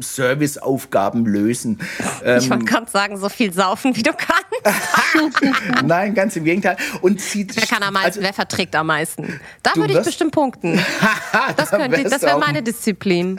Serviceaufgaben 0.00 1.26
lösen. 1.26 1.80
Ich 2.20 2.24
wollte 2.24 2.54
ähm, 2.54 2.64
gerade 2.64 2.90
sagen, 2.90 3.16
so 3.18 3.28
viel 3.28 3.52
saufen, 3.52 3.96
wie 3.96 4.02
du 4.02 4.12
kannst. 4.12 4.45
Nein, 5.84 6.14
ganz 6.14 6.36
im 6.36 6.44
Gegenteil. 6.44 6.76
Und 7.00 7.20
sie, 7.20 7.46
wer 7.54 7.66
kann 7.66 7.82
am 7.82 7.94
meisten, 7.94 8.08
also, 8.08 8.22
wer 8.22 8.32
verträgt 8.32 8.74
am 8.74 8.86
meisten? 8.88 9.40
Da 9.62 9.72
würde 9.76 9.94
ich 9.94 10.02
bestimmt 10.02 10.32
punkten. 10.32 10.76
das, 11.56 11.70
das 11.70 12.22
wäre 12.22 12.38
meine 12.38 12.62
Disziplin. 12.62 13.36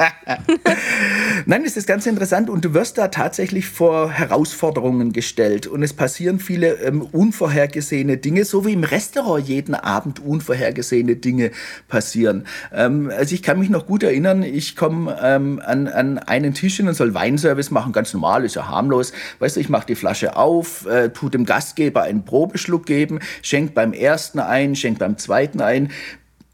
Nein, 1.46 1.64
es 1.66 1.78
ist 1.78 1.88
ganz 1.88 2.06
interessant 2.06 2.50
und 2.50 2.66
du 2.66 2.74
wirst 2.74 2.98
da 2.98 3.08
tatsächlich 3.08 3.68
vor 3.68 4.12
Herausforderungen 4.12 5.14
gestellt 5.14 5.68
und 5.68 5.84
es 5.84 5.94
passieren 5.94 6.40
viele 6.40 6.74
ähm, 6.76 7.02
unvorhergesehene 7.02 8.18
Dinge, 8.18 8.46
so 8.46 8.66
wie 8.66 8.74
im 8.74 8.84
Restaurant 8.84 9.48
jeden 9.48 9.76
Abend 9.76 10.20
unvorhergesehene 10.20 11.16
Dinge 11.16 11.52
passieren. 11.88 12.48
Ähm, 12.74 13.12
also 13.16 13.34
ich 13.34 13.44
kann 13.44 13.60
mich 13.60 13.70
noch 13.70 13.86
gut 13.86 14.04
erinnern, 14.04 14.44
ich 14.44 14.76
komme 14.76 15.18
ähm, 15.22 15.62
an, 15.66 15.88
an 15.88 16.20
einen 16.20 16.54
Tisch 16.54 16.78
hin 16.78 16.88
und 16.88 16.94
soll 16.94 17.14
Weinservice 17.14 17.72
machen, 17.72 17.94
ganz 17.94 18.14
normal, 18.14 18.46
ist 18.46 18.56
ja 18.56 18.68
harmlos. 18.68 19.14
Weißt 19.40 19.56
du, 19.56 19.60
ich 19.60 19.70
mache 19.70 19.88
die 19.88 19.96
Flasche 19.96 20.36
auf, 20.36 20.86
äh, 20.86 21.07
tu 21.14 21.30
dem 21.30 21.46
Gastgeber 21.46 22.04
einen 22.04 22.26
Probeschluck 22.26 22.86
geben, 22.86 23.20
schenk 23.42 23.74
beim 23.74 23.94
ersten 23.94 24.40
ein, 24.40 24.76
schenk 24.76 25.00
beim 25.00 25.18
zweiten 25.18 25.62
ein. 25.62 25.92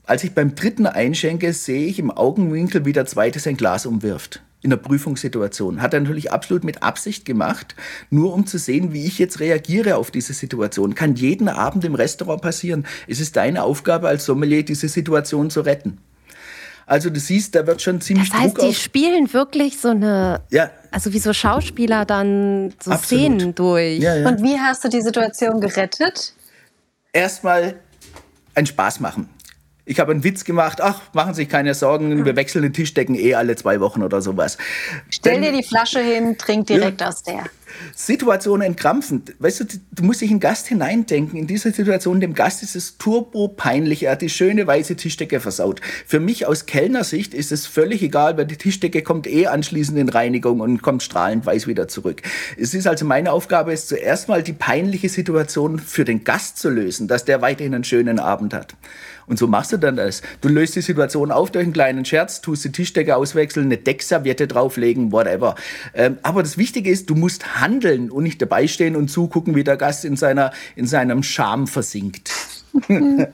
Als 0.05 0.23
ich 0.23 0.33
beim 0.33 0.55
dritten 0.55 0.85
einschenke, 0.85 1.53
sehe 1.53 1.85
ich 1.85 1.99
im 1.99 2.11
Augenwinkel, 2.11 2.85
wie 2.85 2.93
der 2.93 3.05
zweite 3.05 3.39
sein 3.39 3.57
Glas 3.57 3.85
umwirft 3.85 4.41
in 4.63 4.69
der 4.69 4.77
Prüfungssituation. 4.77 5.81
Hat 5.81 5.93
er 5.93 5.99
natürlich 5.99 6.31
absolut 6.31 6.63
mit 6.63 6.81
Absicht 6.81 7.25
gemacht, 7.25 7.75
nur 8.09 8.33
um 8.33 8.47
zu 8.47 8.57
sehen, 8.57 8.93
wie 8.93 9.05
ich 9.05 9.19
jetzt 9.19 9.39
reagiere 9.39 9.97
auf 9.97 10.09
diese 10.09 10.33
Situation. 10.33 10.95
Kann 10.95 11.15
jeden 11.15 11.49
Abend 11.49 11.83
im 11.85 11.95
Restaurant 11.95 12.41
passieren. 12.41 12.85
Es 13.07 13.19
ist 13.19 13.35
deine 13.35 13.63
Aufgabe 13.63 14.07
als 14.07 14.25
Sommelier, 14.25 14.63
diese 14.63 14.87
Situation 14.87 15.49
zu 15.49 15.61
retten. 15.61 15.99
Also 16.85 17.09
du 17.09 17.19
siehst, 17.19 17.55
da 17.55 17.65
wird 17.65 17.81
schon 17.81 18.01
ziemlich 18.01 18.29
das 18.29 18.39
heißt, 18.39 18.57
Druck 18.57 18.67
die 18.67 18.73
spielen 18.73 19.31
wirklich 19.33 19.79
so 19.79 19.89
eine, 19.89 20.41
ja. 20.49 20.69
also 20.91 21.13
wie 21.13 21.19
so 21.19 21.33
Schauspieler 21.33 22.05
dann 22.05 22.73
so 22.83 22.91
Absolut. 22.91 23.03
Szenen 23.03 23.55
durch. 23.55 23.99
Ja, 23.99 24.15
ja. 24.15 24.27
Und 24.27 24.43
wie 24.43 24.59
hast 24.59 24.83
du 24.83 24.89
die 24.89 25.01
Situation 25.01 25.61
gerettet? 25.61 26.33
Erstmal 27.13 27.75
einen 28.55 28.67
Spaß 28.67 28.99
machen. 28.99 29.29
Ich 29.85 29.99
habe 29.99 30.11
einen 30.11 30.23
Witz 30.23 30.45
gemacht, 30.45 30.79
ach, 30.81 31.01
machen 31.13 31.33
Sie 31.33 31.41
sich 31.41 31.49
keine 31.49 31.73
Sorgen, 31.73 32.23
wir 32.23 32.35
wechseln 32.37 32.61
den 32.61 32.71
Tischdecken 32.71 33.15
eh 33.15 33.35
alle 33.35 33.55
zwei 33.57 33.81
Wochen 33.81 34.01
oder 34.01 34.21
sowas. 34.21 34.57
Stell 35.09 35.41
Denn, 35.41 35.41
dir 35.41 35.51
die 35.51 35.67
Flasche 35.67 35.99
hin, 35.99 36.37
trink 36.37 36.67
direkt 36.67 37.01
ja, 37.01 37.09
aus 37.09 37.23
der. 37.23 37.43
Situation 37.95 38.61
entkrampfend. 38.61 39.33
Weißt 39.39 39.59
du, 39.59 39.65
du 39.91 40.03
musst 40.03 40.21
dich 40.21 40.29
in 40.29 40.37
den 40.37 40.41
Gast 40.41 40.67
hineindenken. 40.67 41.37
In 41.37 41.47
dieser 41.47 41.71
Situation, 41.71 42.19
dem 42.19 42.33
Gast 42.33 42.63
ist 42.63 42.75
es 42.75 42.97
turbo 42.97 43.47
peinlich. 43.47 44.03
Er 44.03 44.13
hat 44.13 44.21
die 44.21 44.29
schöne 44.29 44.65
weiße 44.65 44.95
Tischdecke 44.95 45.39
versaut. 45.39 45.81
Für 46.05 46.19
mich 46.19 46.45
aus 46.45 46.65
Kellnersicht 46.65 47.33
ist 47.33 47.51
es 47.51 47.65
völlig 47.65 48.01
egal, 48.01 48.37
weil 48.37 48.45
die 48.45 48.57
Tischdecke 48.57 49.01
kommt 49.01 49.27
eh 49.27 49.47
anschließend 49.47 49.97
in 49.97 50.09
Reinigung 50.09 50.59
und 50.59 50.81
kommt 50.81 51.03
strahlend 51.03 51.45
weiß 51.45 51.67
wieder 51.67 51.87
zurück. 51.87 52.21
Es 52.57 52.73
ist 52.73 52.87
also 52.87 53.05
meine 53.05 53.31
Aufgabe, 53.31 53.73
es 53.73 53.87
zuerst 53.87 54.27
mal 54.27 54.43
die 54.43 54.53
peinliche 54.53 55.09
Situation 55.09 55.79
für 55.79 56.05
den 56.05 56.23
Gast 56.23 56.57
zu 56.57 56.69
lösen, 56.69 57.07
dass 57.07 57.25
der 57.25 57.41
weiterhin 57.41 57.73
einen 57.73 57.83
schönen 57.83 58.19
Abend 58.19 58.53
hat. 58.53 58.75
Und 59.25 59.39
so 59.39 59.47
machst 59.47 59.71
du 59.71 59.77
dann 59.77 59.95
das. 59.95 60.21
Du 60.41 60.49
löst 60.49 60.75
die 60.75 60.81
Situation 60.81 61.31
auf 61.31 61.51
durch 61.51 61.63
einen 61.63 61.73
kleinen 61.73 62.05
Scherz, 62.05 62.41
tust 62.41 62.65
die 62.65 62.71
Tischdecke 62.71 63.15
auswechseln, 63.15 63.67
eine 63.67 63.77
Deckserviette 63.77 64.47
drauflegen, 64.47 65.11
whatever. 65.11 65.55
Ähm, 65.93 66.17
aber 66.23 66.43
das 66.43 66.57
Wichtige 66.57 66.89
ist, 66.89 67.09
du 67.09 67.15
musst 67.15 67.59
handeln 67.61 68.11
und 68.11 68.23
nicht 68.23 68.41
dabei 68.41 68.67
stehen 68.67 68.95
und 68.95 69.09
zugucken, 69.09 69.55
wie 69.55 69.63
der 69.63 69.77
Gast 69.77 70.05
in, 70.05 70.15
seiner, 70.15 70.51
in 70.75 70.87
seinem 70.87 71.23
Charme 71.23 71.67
versinkt. 71.67 72.31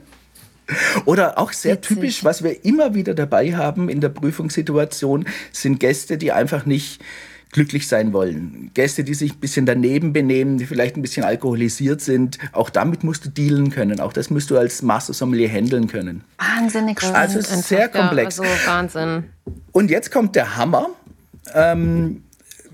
Oder 1.06 1.40
auch 1.40 1.52
sehr 1.52 1.76
Witzig. 1.76 1.96
typisch, 1.96 2.24
was 2.24 2.44
wir 2.44 2.64
immer 2.64 2.94
wieder 2.94 3.16
dabei 3.16 3.56
haben 3.56 3.90
in 3.90 4.02
der 4.02 4.10
Prüfungssituation, 4.10 5.26
sind 5.52 5.80
Gäste, 5.80 6.18
die 6.18 6.32
einfach 6.32 6.66
nicht 6.66 7.02
glücklich 7.52 7.88
sein 7.88 8.14
wollen. 8.14 8.72
Gäste, 8.74 9.04
die 9.04 9.14
sich 9.14 9.34
ein 9.34 9.40
bisschen 9.40 9.66
daneben 9.66 10.14
benehmen, 10.14 10.58
die 10.58 10.66
vielleicht 10.66 10.96
ein 10.96 11.02
bisschen 11.02 11.24
alkoholisiert 11.24 12.02
sind, 12.02 12.38
auch 12.52 12.70
damit 12.70 13.04
musst 13.04 13.26
du 13.26 13.30
dealen 13.30 13.72
können. 13.72 14.00
Auch 14.00 14.14
das 14.14 14.30
musst 14.30 14.52
du 14.52 14.58
als 14.58 14.82
Master 14.82 15.14
Sommelier 15.14 15.50
handeln 15.50 15.88
können. 15.88 16.24
Wahnsinnig. 16.38 17.02
Also 17.04 17.40
es 17.40 17.52
ist 17.52 17.68
sehr 17.68 17.90
komplex. 17.90 18.38
Ja, 18.38 18.44
also 18.44 18.68
Wahnsinn. 18.68 19.24
Und 19.72 19.90
jetzt 19.90 20.12
kommt 20.12 20.36
der 20.36 20.58
Hammer. 20.58 20.90
Ähm, 21.54 22.24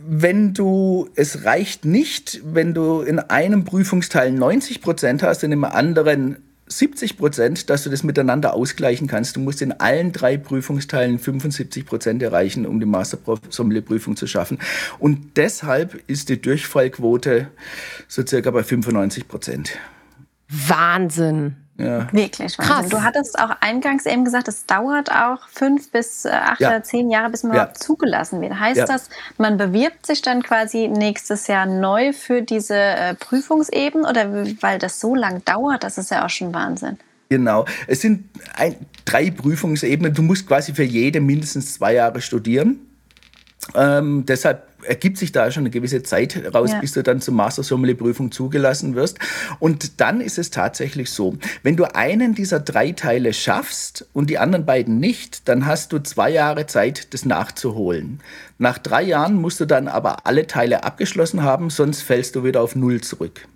wenn 0.08 0.54
du, 0.54 1.10
es 1.16 1.46
reicht 1.46 1.86
nicht, 1.86 2.42
wenn 2.44 2.74
du 2.74 3.02
in 3.02 3.20
einem 3.20 3.64
Prüfungsteil 3.64 4.32
90 4.32 4.82
Prozent 4.82 5.24
hast, 5.24 5.44
in 5.44 5.52
dem 5.52 5.64
anderen 5.64 6.38
70 6.68 7.18
Prozent, 7.18 7.70
dass 7.70 7.84
du 7.84 7.90
das 7.90 8.04
miteinander 8.04 8.54
ausgleichen 8.54 9.08
kannst. 9.08 9.36
Du 9.36 9.40
musst 9.40 9.62
in 9.62 9.72
allen 9.72 10.12
drei 10.12 10.38
Prüfungsteilen 10.38 11.20
75 11.20 11.86
Prozent 11.86 12.24
erreichen, 12.24 12.66
um 12.66 12.80
die 12.80 12.86
Master-Sommelier-Prüfung 12.88 14.16
zu 14.16 14.26
schaffen. 14.26 14.60
Und 14.98 15.38
deshalb 15.38 16.02
ist 16.08 16.30
die 16.30 16.42
Durchfallquote 16.42 17.50
so 18.08 18.26
circa 18.26 18.50
bei 18.52 18.64
95 18.64 19.28
Prozent. 19.28 19.78
Wahnsinn. 20.48 21.56
Ja. 21.78 22.08
Wirklich 22.14 22.58
Wahnsinn. 22.58 22.76
Krass. 22.76 22.90
Du 22.90 23.04
hattest 23.04 23.38
auch 23.38 23.50
eingangs 23.60 24.06
eben 24.06 24.24
gesagt, 24.24 24.48
es 24.48 24.66
dauert 24.66 25.12
auch 25.12 25.48
fünf 25.50 25.92
bis 25.92 26.24
äh, 26.24 26.30
acht 26.30 26.62
ja. 26.62 26.70
oder 26.70 26.84
zehn 26.84 27.10
Jahre, 27.10 27.30
bis 27.30 27.44
man 27.44 27.54
ja. 27.54 27.64
überhaupt 27.64 27.84
zugelassen 27.84 28.42
wird. 28.42 28.58
Heißt 28.58 28.78
ja. 28.78 28.86
das, 28.86 29.10
man 29.38 29.58
bewirbt 29.58 30.06
sich 30.06 30.22
dann 30.22 30.42
quasi 30.42 30.88
nächstes 30.88 31.48
Jahr 31.48 31.66
neu 31.66 32.14
für 32.14 32.42
diese 32.42 32.78
äh, 32.78 33.16
Prüfungsebene 33.16 34.08
oder 34.08 34.32
weil 34.62 34.80
das 34.80 35.00
so 35.02 35.16
lang 35.16 35.44
dauert, 35.44 35.84
das 35.84 35.98
ist 35.98 36.12
ja 36.12 36.26
auch 36.26 36.30
schon 36.30 36.54
Wahnsinn. 36.54 36.98
Genau. 37.30 37.66
Es 37.88 38.02
sind 38.02 38.30
ein, 38.56 38.76
drei 39.04 39.32
Prüfungsebenen. 39.32 40.14
Du 40.14 40.22
musst 40.22 40.48
quasi 40.48 40.74
für 40.74 40.84
jede 40.84 41.20
mindestens 41.20 41.74
zwei 41.74 41.96
Jahre 41.96 42.22
studieren. 42.22 42.80
Ähm, 43.74 44.26
deshalb 44.26 44.64
ergibt 44.88 45.18
sich 45.18 45.32
da 45.32 45.52
schon 45.52 45.62
eine 45.62 45.70
gewisse 45.70 46.04
Zeit 46.04 46.42
raus, 46.54 46.72
ja. 46.72 46.80
bis 46.80 46.94
du 46.94 47.04
dann 47.04 47.22
zur 47.22 47.34
Master 47.34 47.64
Sommelier 47.64 47.96
Prüfung 47.96 48.32
zugelassen 48.32 48.96
wirst. 48.96 49.20
Und 49.60 50.00
dann 50.02 50.22
ist 50.22 50.38
es 50.38 50.52
tatsächlich 50.52 51.10
so, 51.10 51.38
wenn 51.64 51.76
du 51.76 51.86
einen 51.96 52.36
dieser 52.36 52.60
drei 52.60 52.92
Teile 52.92 53.34
schaffst 53.34 54.06
und 54.14 54.30
die 54.30 54.38
anderen 54.38 54.66
beiden 54.66 55.00
nicht, 55.00 55.48
dann 55.48 55.66
hast 55.66 55.92
du 55.94 56.00
zwei 56.00 56.30
Jahre 56.30 56.68
Zeit, 56.68 57.14
das 57.14 57.26
nachzuholen. 57.26 58.22
Nach 58.58 58.78
drei 58.78 59.04
Jahren 59.04 59.36
musst 59.36 59.60
du 59.60 59.66
dann 59.66 59.88
aber 59.88 60.26
alle 60.26 60.48
Teile 60.48 60.84
abgeschlossen 60.84 61.44
haben, 61.44 61.70
sonst 61.70 62.02
fällst 62.02 62.36
du 62.36 62.44
wieder 62.44 62.62
auf 62.62 62.76
Null 62.76 63.02
zurück. 63.02 63.48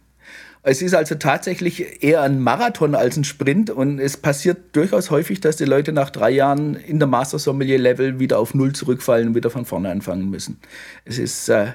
Es 0.62 0.82
ist 0.82 0.94
also 0.94 1.16
tatsächlich 1.16 2.04
eher 2.04 2.22
ein 2.22 2.40
Marathon 2.40 2.94
als 2.94 3.16
ein 3.16 3.24
Sprint 3.24 3.70
und 3.70 3.98
es 3.98 4.18
passiert 4.18 4.76
durchaus 4.76 5.10
häufig, 5.10 5.40
dass 5.40 5.56
die 5.56 5.64
Leute 5.64 5.94
nach 5.94 6.10
drei 6.10 6.32
Jahren 6.32 6.76
in 6.76 7.00
der 7.00 7.08
Master 7.08 7.40
Sommelier 7.40 7.80
Level 7.80 8.20
wieder 8.20 8.40
auf 8.40 8.54
Null 8.54 8.74
zurückfallen 8.74 9.30
und 9.30 9.36
wieder 9.36 9.50
von 9.50 9.64
vorne 9.64 9.90
anfangen 9.90 10.30
müssen. 10.30 10.60
Es 11.06 11.18
ist 11.18 11.48
äh, 11.48 11.68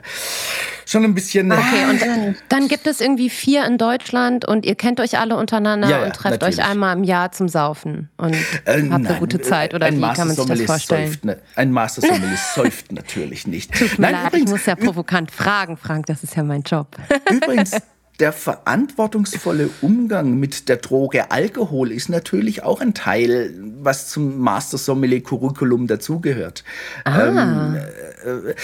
schon 0.84 1.02
ein 1.02 1.14
bisschen. 1.14 1.50
Okay, 1.50 1.88
und 1.88 2.02
dann, 2.02 2.36
dann, 2.50 2.68
gibt 2.68 2.86
es 2.86 3.00
irgendwie 3.00 3.30
vier 3.30 3.64
in 3.64 3.78
Deutschland 3.78 4.44
und 4.44 4.66
ihr 4.66 4.74
kennt 4.74 5.00
euch 5.00 5.18
alle 5.18 5.38
untereinander 5.38 5.88
ja, 5.88 6.00
ja, 6.00 6.04
und 6.04 6.14
trefft 6.14 6.42
natürlich. 6.42 6.58
euch 6.58 6.68
einmal 6.68 6.94
im 6.94 7.04
Jahr 7.04 7.32
zum 7.32 7.48
Saufen 7.48 8.10
und 8.18 8.34
äh, 8.34 8.36
habt 8.66 8.82
nein, 8.84 9.06
eine 9.06 9.18
gute 9.18 9.40
Zeit 9.40 9.72
oder 9.72 9.90
wie 9.90 9.96
Master 9.96 10.26
kann 10.26 10.28
man 10.28 10.36
sich 10.36 10.58
das 10.58 10.66
vorstellen? 10.66 11.08
Säuft, 11.08 11.24
ne, 11.24 11.38
ein 11.56 11.72
Master 11.72 12.02
Sommelier 12.02 12.38
säuft 12.54 12.92
natürlich 12.92 13.46
nicht. 13.46 13.72
Tut 13.72 13.98
mir 13.98 14.02
nein, 14.02 14.12
leid, 14.12 14.26
übrigens, 14.28 14.50
ich 14.50 14.52
muss 14.52 14.66
ja 14.66 14.76
provokant 14.76 15.30
fragen, 15.30 15.78
Frank, 15.78 16.04
das 16.04 16.22
ist 16.22 16.36
ja 16.36 16.42
mein 16.42 16.62
Job. 16.62 16.88
Übrigens, 17.30 17.72
der 18.20 18.32
verantwortungsvolle 18.32 19.70
Umgang 19.80 20.38
mit 20.38 20.68
der 20.68 20.76
Droge 20.76 21.30
Alkohol 21.30 21.90
ist 21.90 22.08
natürlich 22.08 22.62
auch 22.62 22.80
ein 22.80 22.94
Teil, 22.94 23.52
was 23.80 24.08
zum 24.08 24.38
Master 24.38 24.78
Sommelier 24.78 25.22
Curriculum 25.22 25.86
dazugehört. 25.86 26.64
Ah. 27.04 27.26
Ähm, 27.26 27.76
äh, 28.24 28.30
äh, 28.30 28.54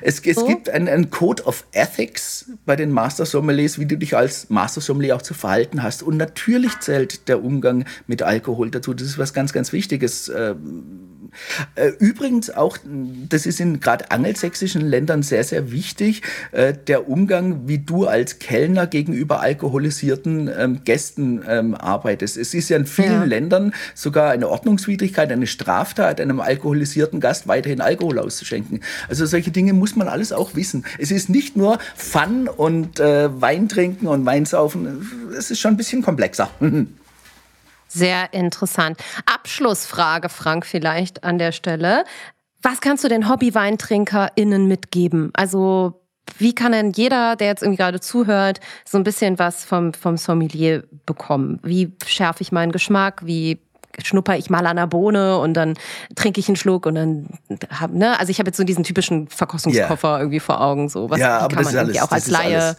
es, 0.00 0.20
es 0.20 0.36
so? 0.36 0.46
gibt 0.46 0.70
einen 0.70 1.10
Code 1.10 1.44
of 1.44 1.64
Ethics 1.72 2.52
bei 2.64 2.76
den 2.76 2.90
Master 2.92 3.26
Sommeliers, 3.26 3.78
wie 3.78 3.86
du 3.86 3.96
dich 3.96 4.16
als 4.16 4.48
Master 4.48 4.80
Sommelier 4.80 5.16
auch 5.16 5.22
zu 5.22 5.34
verhalten 5.34 5.82
hast. 5.82 6.02
Und 6.02 6.16
natürlich 6.16 6.78
zählt 6.80 7.28
der 7.28 7.42
Umgang 7.42 7.84
mit 8.06 8.22
Alkohol 8.22 8.70
dazu. 8.70 8.94
Das 8.94 9.08
ist 9.08 9.18
was 9.18 9.34
ganz, 9.34 9.52
ganz 9.52 9.72
Wichtiges. 9.72 10.28
Ähm, 10.28 11.21
äh, 11.74 11.88
übrigens 11.98 12.50
auch, 12.50 12.78
das 13.28 13.46
ist 13.46 13.60
in 13.60 13.80
gerade 13.80 14.10
angelsächsischen 14.10 14.82
Ländern 14.82 15.22
sehr, 15.22 15.44
sehr 15.44 15.72
wichtig, 15.72 16.22
äh, 16.52 16.74
der 16.74 17.08
Umgang, 17.08 17.68
wie 17.68 17.78
du 17.78 18.06
als 18.06 18.38
Kellner 18.38 18.86
gegenüber 18.86 19.40
alkoholisierten 19.40 20.50
ähm, 20.56 20.84
Gästen 20.84 21.42
ähm, 21.48 21.74
arbeitest. 21.74 22.36
Es 22.36 22.54
ist 22.54 22.68
ja 22.68 22.76
in 22.76 22.86
vielen 22.86 23.12
ja. 23.12 23.24
Ländern 23.24 23.74
sogar 23.94 24.30
eine 24.30 24.48
Ordnungswidrigkeit, 24.48 25.30
eine 25.32 25.46
Straftat, 25.46 26.20
einem 26.20 26.40
alkoholisierten 26.40 27.20
Gast 27.20 27.48
weiterhin 27.48 27.80
Alkohol 27.80 28.18
auszuschenken. 28.18 28.80
Also 29.08 29.26
solche 29.26 29.50
Dinge 29.50 29.72
muss 29.72 29.96
man 29.96 30.08
alles 30.08 30.32
auch 30.32 30.54
wissen. 30.54 30.84
Es 30.98 31.10
ist 31.10 31.28
nicht 31.28 31.56
nur 31.56 31.78
Fun 31.96 32.48
und 32.48 33.00
äh, 33.00 33.28
Wein 33.40 33.68
trinken 33.68 34.06
und 34.06 34.24
Wein 34.26 34.44
saufen. 34.44 35.08
Es 35.36 35.50
ist 35.50 35.60
schon 35.60 35.74
ein 35.74 35.76
bisschen 35.76 36.02
komplexer. 36.02 36.50
Sehr 37.92 38.32
interessant. 38.32 38.98
Abschlussfrage, 39.26 40.28
Frank, 40.28 40.64
vielleicht 40.64 41.24
an 41.24 41.38
der 41.38 41.52
Stelle. 41.52 42.04
Was 42.62 42.80
kannst 42.80 43.04
du 43.04 43.08
den 43.08 43.28
HobbyweintrinkerInnen 43.28 44.66
mitgeben? 44.66 45.30
Also, 45.34 46.00
wie 46.38 46.54
kann 46.54 46.72
denn 46.72 46.92
jeder, 46.92 47.36
der 47.36 47.48
jetzt 47.48 47.62
irgendwie 47.62 47.82
gerade 47.82 48.00
zuhört, 48.00 48.60
so 48.84 48.96
ein 48.96 49.04
bisschen 49.04 49.38
was 49.38 49.64
vom, 49.64 49.92
vom 49.92 50.16
Sommelier 50.16 50.84
bekommen? 51.04 51.58
Wie 51.62 51.92
schärfe 52.06 52.42
ich 52.42 52.52
meinen 52.52 52.72
Geschmack? 52.72 53.26
Wie 53.26 53.60
schnupper 54.02 54.38
ich 54.38 54.48
mal 54.48 54.66
an 54.66 54.76
der 54.76 54.86
Bohne 54.86 55.36
und 55.38 55.52
dann 55.54 55.74
trinke 56.14 56.40
ich 56.40 56.48
einen 56.48 56.56
Schluck 56.56 56.86
und 56.86 56.94
dann 56.94 57.26
hab, 57.68 57.92
ne? 57.92 58.18
Also 58.18 58.30
ich 58.30 58.38
habe 58.38 58.48
jetzt 58.48 58.56
so 58.56 58.64
diesen 58.64 58.84
typischen 58.84 59.28
Verkostungskoffer 59.28 60.08
yeah. 60.08 60.18
irgendwie 60.20 60.40
vor 60.40 60.62
Augen. 60.62 60.88
So 60.88 61.10
was 61.10 61.20
ja, 61.20 61.40
aber 61.40 61.56
kann 61.56 61.64
man 61.64 61.74
irgendwie 61.74 61.98
alles, 61.98 62.08
auch 62.08 62.12
als 62.12 62.28
Laie 62.28 62.76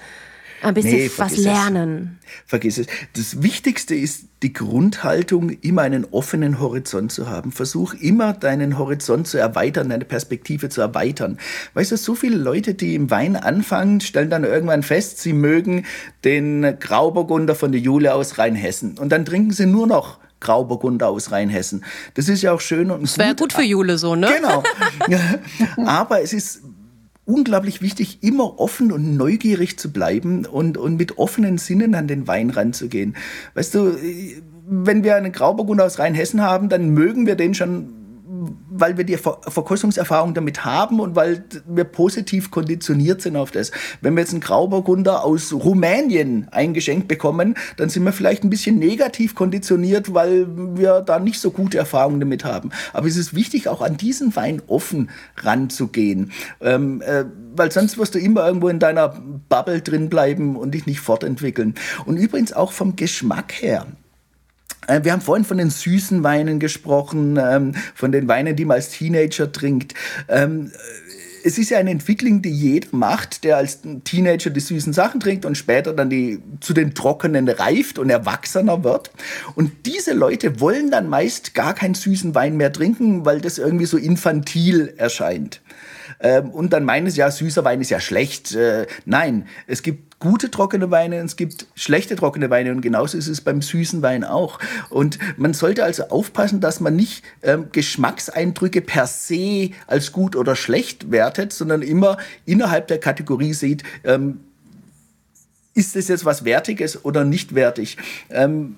ein 0.63 0.73
bisschen 0.73 0.97
nee, 0.97 1.12
was 1.17 1.38
lernen. 1.38 2.19
Es. 2.21 2.30
Vergiss 2.47 2.78
es. 2.78 2.88
Das 3.15 3.41
Wichtigste 3.43 3.95
ist 3.95 4.26
die 4.41 4.54
Grundhaltung, 4.54 5.49
immer 5.49 5.84
einen 5.84 6.06
offenen 6.06 6.60
Horizont 6.60 7.12
zu 7.12 7.30
haben. 7.30 7.52
Versuch 7.52 7.93
immer 7.93 8.34
deinen 8.34 8.78
Horizont 8.78 9.28
zu 9.28 9.38
erweitern, 9.38 9.89
deine 9.89 10.06
Perspektive 10.06 10.69
zu 10.69 10.82
erweitern. 10.82 11.38
Weißt 11.73 11.91
du, 11.91 11.97
so 11.97 12.15
viele 12.15 12.38
Leute, 12.38 12.73
die 12.73 12.95
im 12.95 13.10
Wein 13.10 13.36
anfangen, 13.36 14.02
stellen 14.02 14.30
dann 14.30 14.43
irgendwann 14.43 14.84
fest, 14.84 15.19
sie 15.19 15.34
mögen 15.34 15.86
den 16.23 16.78
Grauburgunder 16.80 17.56
von 17.56 17.71
der 17.71 17.82
Jule 17.82 18.13
aus 18.13 18.38
Rheinhessen. 18.38 18.97
Und 18.97 19.10
dann 19.10 19.26
trinken 19.26 19.52
sie 19.52 19.65
nur 19.65 19.88
noch 19.88 20.19
Grauburgunder 20.43 21.10
aus 21.10 21.32
Rheinhessen. 21.32 21.84
Das 22.13 22.30
ist 22.30 22.41
ja 22.43 22.52
auch 22.52 22.62
schön 22.62 22.91
und 22.91 23.04
Das 23.04 23.17
wäre 23.17 23.36
gut 23.36 23.54
für 23.54 23.63
Jule 23.63 23.97
so, 23.97 24.15
ne? 24.15 24.30
Genau. 24.36 24.63
Aber 25.89 26.21
es 26.21 26.34
ist 26.34 26.62
unglaublich 27.25 27.81
wichtig, 27.81 28.19
immer 28.21 28.59
offen 28.59 28.91
und 28.91 29.15
neugierig 29.15 29.79
zu 29.79 29.91
bleiben 29.91 30.45
und, 30.45 30.77
und 30.77 30.97
mit 30.97 31.17
offenen 31.17 31.57
Sinnen 31.57 31.95
an 31.95 32.07
den 32.07 32.27
Wein 32.27 32.49
ranzugehen. 32.49 33.15
Weißt 33.53 33.75
du, 33.75 33.95
wenn 34.67 35.03
wir 35.03 35.15
einen 35.15 35.31
Grauburgunder 35.31 35.86
aus 35.86 35.99
Rheinhessen 35.99 36.41
haben, 36.41 36.69
dann 36.69 36.89
mögen 36.89 37.25
wir 37.25 37.36
den 37.36 37.53
schon 37.53 38.02
weil 38.69 38.97
wir 38.97 39.03
die 39.03 39.17
Verkostungserfahrung 39.17 40.33
damit 40.33 40.65
haben 40.65 40.99
und 40.99 41.15
weil 41.15 41.43
wir 41.67 41.83
positiv 41.83 42.51
konditioniert 42.51 43.21
sind 43.21 43.35
auf 43.35 43.51
das. 43.51 43.71
Wenn 44.01 44.15
wir 44.15 44.21
jetzt 44.21 44.31
einen 44.31 44.41
Grauburgunder 44.41 45.23
aus 45.23 45.53
Rumänien 45.53 46.47
eingeschenkt 46.51 47.07
bekommen, 47.07 47.55
dann 47.77 47.89
sind 47.89 48.03
wir 48.03 48.13
vielleicht 48.13 48.43
ein 48.43 48.49
bisschen 48.49 48.79
negativ 48.79 49.35
konditioniert, 49.35 50.13
weil 50.13 50.47
wir 50.77 51.01
da 51.01 51.19
nicht 51.19 51.39
so 51.39 51.51
gute 51.51 51.77
Erfahrungen 51.77 52.19
damit 52.19 52.43
haben. 52.43 52.71
Aber 52.93 53.07
es 53.07 53.17
ist 53.17 53.33
wichtig, 53.33 53.67
auch 53.67 53.81
an 53.81 53.97
diesen 53.97 54.35
Wein 54.35 54.61
offen 54.67 55.09
ranzugehen. 55.37 56.31
Ähm, 56.61 57.01
äh, 57.01 57.25
weil 57.55 57.71
sonst 57.71 57.97
wirst 57.97 58.15
du 58.15 58.19
immer 58.19 58.45
irgendwo 58.47 58.69
in 58.69 58.79
deiner 58.79 59.09
Bubble 59.49 59.81
drin 59.81 60.09
bleiben 60.09 60.55
und 60.55 60.71
dich 60.71 60.85
nicht 60.85 60.99
fortentwickeln. 60.99 61.75
Und 62.05 62.17
übrigens 62.17 62.53
auch 62.53 62.71
vom 62.71 62.95
Geschmack 62.95 63.53
her. 63.61 63.85
Äh, 64.87 65.03
wir 65.03 65.11
haben 65.11 65.21
vorhin 65.21 65.45
von 65.45 65.57
den 65.57 65.69
süßen 65.69 66.23
Weinen 66.23 66.59
gesprochen, 66.59 67.39
ähm, 67.41 67.75
von 67.95 68.11
den 68.11 68.27
Weinen, 68.27 68.55
die 68.55 68.65
man 68.65 68.75
als 68.75 68.89
Teenager 68.89 69.51
trinkt. 69.51 69.93
Ähm, 70.27 70.71
es 71.45 71.57
ist 71.57 71.69
ja 71.69 71.77
eine 71.77 71.91
Entwicklung, 71.91 72.41
die 72.41 72.49
jeder 72.49 72.87
macht, 72.91 73.43
der 73.43 73.57
als 73.57 73.79
Teenager 74.05 74.49
die 74.49 74.61
süßen 74.61 74.93
Sachen 74.93 75.19
trinkt 75.19 75.45
und 75.45 75.57
später 75.57 75.91
dann 75.93 76.09
die 76.09 76.39
zu 76.61 76.73
den 76.73 76.95
trockenen 76.95 77.49
reift 77.49 77.99
und 77.99 78.09
erwachsener 78.09 78.83
wird. 78.83 79.11
Und 79.55 79.85
diese 79.85 80.13
Leute 80.13 80.61
wollen 80.61 80.89
dann 80.89 81.09
meist 81.09 81.53
gar 81.53 81.73
keinen 81.73 81.95
süßen 81.95 82.33
Wein 82.33 82.55
mehr 82.55 82.71
trinken, 82.71 83.25
weil 83.25 83.41
das 83.41 83.57
irgendwie 83.57 83.85
so 83.85 83.97
infantil 83.97 84.93
erscheint. 84.95 85.61
Ähm, 86.23 86.49
und 86.49 86.73
dann 86.73 86.86
meinen 86.86 87.09
sie, 87.09 87.19
ja, 87.19 87.29
süßer 87.29 87.63
Wein 87.63 87.81
ist 87.81 87.89
ja 87.89 87.99
schlecht. 87.99 88.55
Äh, 88.55 88.88
nein, 89.05 89.45
es 89.67 89.83
gibt 89.83 90.19
gute 90.19 90.49
trockene 90.49 90.89
Weine 90.89 91.19
und 91.19 91.25
es 91.25 91.36
gibt 91.36 91.67
schlechte 91.75 92.15
trockene 92.15 92.49
Weine 92.49 92.71
und 92.71 92.81
genauso 92.81 93.17
ist 93.17 93.27
es 93.27 93.41
beim 93.41 93.62
süßen 93.62 94.01
Wein 94.01 94.23
auch. 94.23 94.57
Und 94.89 95.19
man 95.38 95.53
sollte 95.53 95.83
also 95.83 96.03
aufpassen, 96.03 96.62
dass 96.62 96.79
man 96.79 96.95
nicht 96.95 97.23
ähm, 97.43 97.67
Geschmackseindrücke 97.73 98.81
per 98.81 99.05
se 99.05 99.71
als 99.86 100.13
gut 100.13 100.38
oder 100.38 100.55
schlecht 100.55 101.12
wertet, 101.12 101.51
sondern 101.51 101.81
immer 101.81 102.17
innerhalb 102.45 102.88
der 102.88 102.99
Kategorie 102.99 103.53
sieht, 103.53 103.83
ähm, 104.05 104.39
ist 105.73 105.95
es 105.97 106.07
jetzt 106.07 106.23
was 106.23 106.45
Wertiges 106.45 107.03
oder 107.03 107.25
nicht 107.25 107.53
wertig. 107.53 107.97
Ähm, 108.29 108.77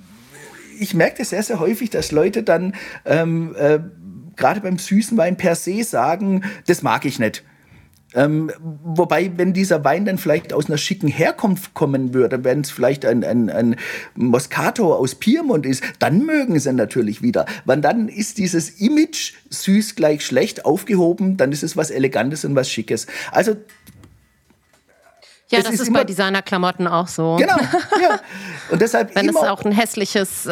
ich 0.79 0.93
merke 0.95 1.19
das 1.19 1.29
sehr, 1.29 1.43
sehr 1.43 1.59
häufig, 1.59 1.91
dass 1.91 2.11
Leute 2.11 2.41
dann 2.41 2.73
ähm, 3.05 3.55
äh, 3.55 3.79
gerade 4.35 4.61
beim 4.61 4.77
süßen 4.77 5.17
Wein 5.17 5.37
per 5.37 5.55
se 5.55 5.83
sagen, 5.83 6.43
das 6.67 6.81
mag 6.81 7.05
ich 7.05 7.19
nicht. 7.19 7.43
Ähm, 8.15 8.49
wobei, 8.61 9.31
wenn 9.35 9.51
dieser 9.51 9.83
Wein 9.83 10.05
dann 10.05 10.17
vielleicht 10.17 10.53
aus 10.53 10.67
einer 10.67 10.77
schicken 10.77 11.09
Herkunft 11.09 11.73
kommen 11.73 12.13
würde, 12.13 12.43
wenn 12.45 12.61
es 12.61 12.71
vielleicht 12.71 13.05
ein, 13.05 13.25
ein, 13.25 13.49
ein 13.49 13.75
Moscato 14.15 14.95
aus 14.95 15.15
Piemont 15.15 15.65
ist, 15.65 15.83
dann 15.99 16.25
mögen 16.25 16.57
sie 16.57 16.71
natürlich 16.71 17.21
wieder. 17.21 17.45
Weil 17.65 17.81
dann 17.81 18.07
ist 18.07 18.37
dieses 18.37 18.69
Image 18.79 19.33
süß 19.49 19.95
gleich 19.95 20.25
schlecht 20.25 20.63
aufgehoben, 20.65 21.35
dann 21.35 21.51
ist 21.51 21.63
es 21.63 21.75
was 21.75 21.91
Elegantes 21.91 22.45
und 22.45 22.55
was 22.55 22.69
Schickes. 22.71 23.05
Also 23.31 23.57
Ja, 25.49 25.61
das 25.61 25.73
ist, 25.73 25.81
ist 25.81 25.93
bei 25.93 26.03
Designerklamotten 26.03 26.87
auch 26.87 27.07
so. 27.07 27.35
Genau, 27.35 27.57
ja. 28.01 28.19
Und 28.71 28.81
deshalb 28.81 29.13
Wenn 29.15 29.29
es 29.29 29.35
auch 29.35 29.63
ein 29.63 29.71
hässliches, 29.71 30.47
äh, 30.47 30.51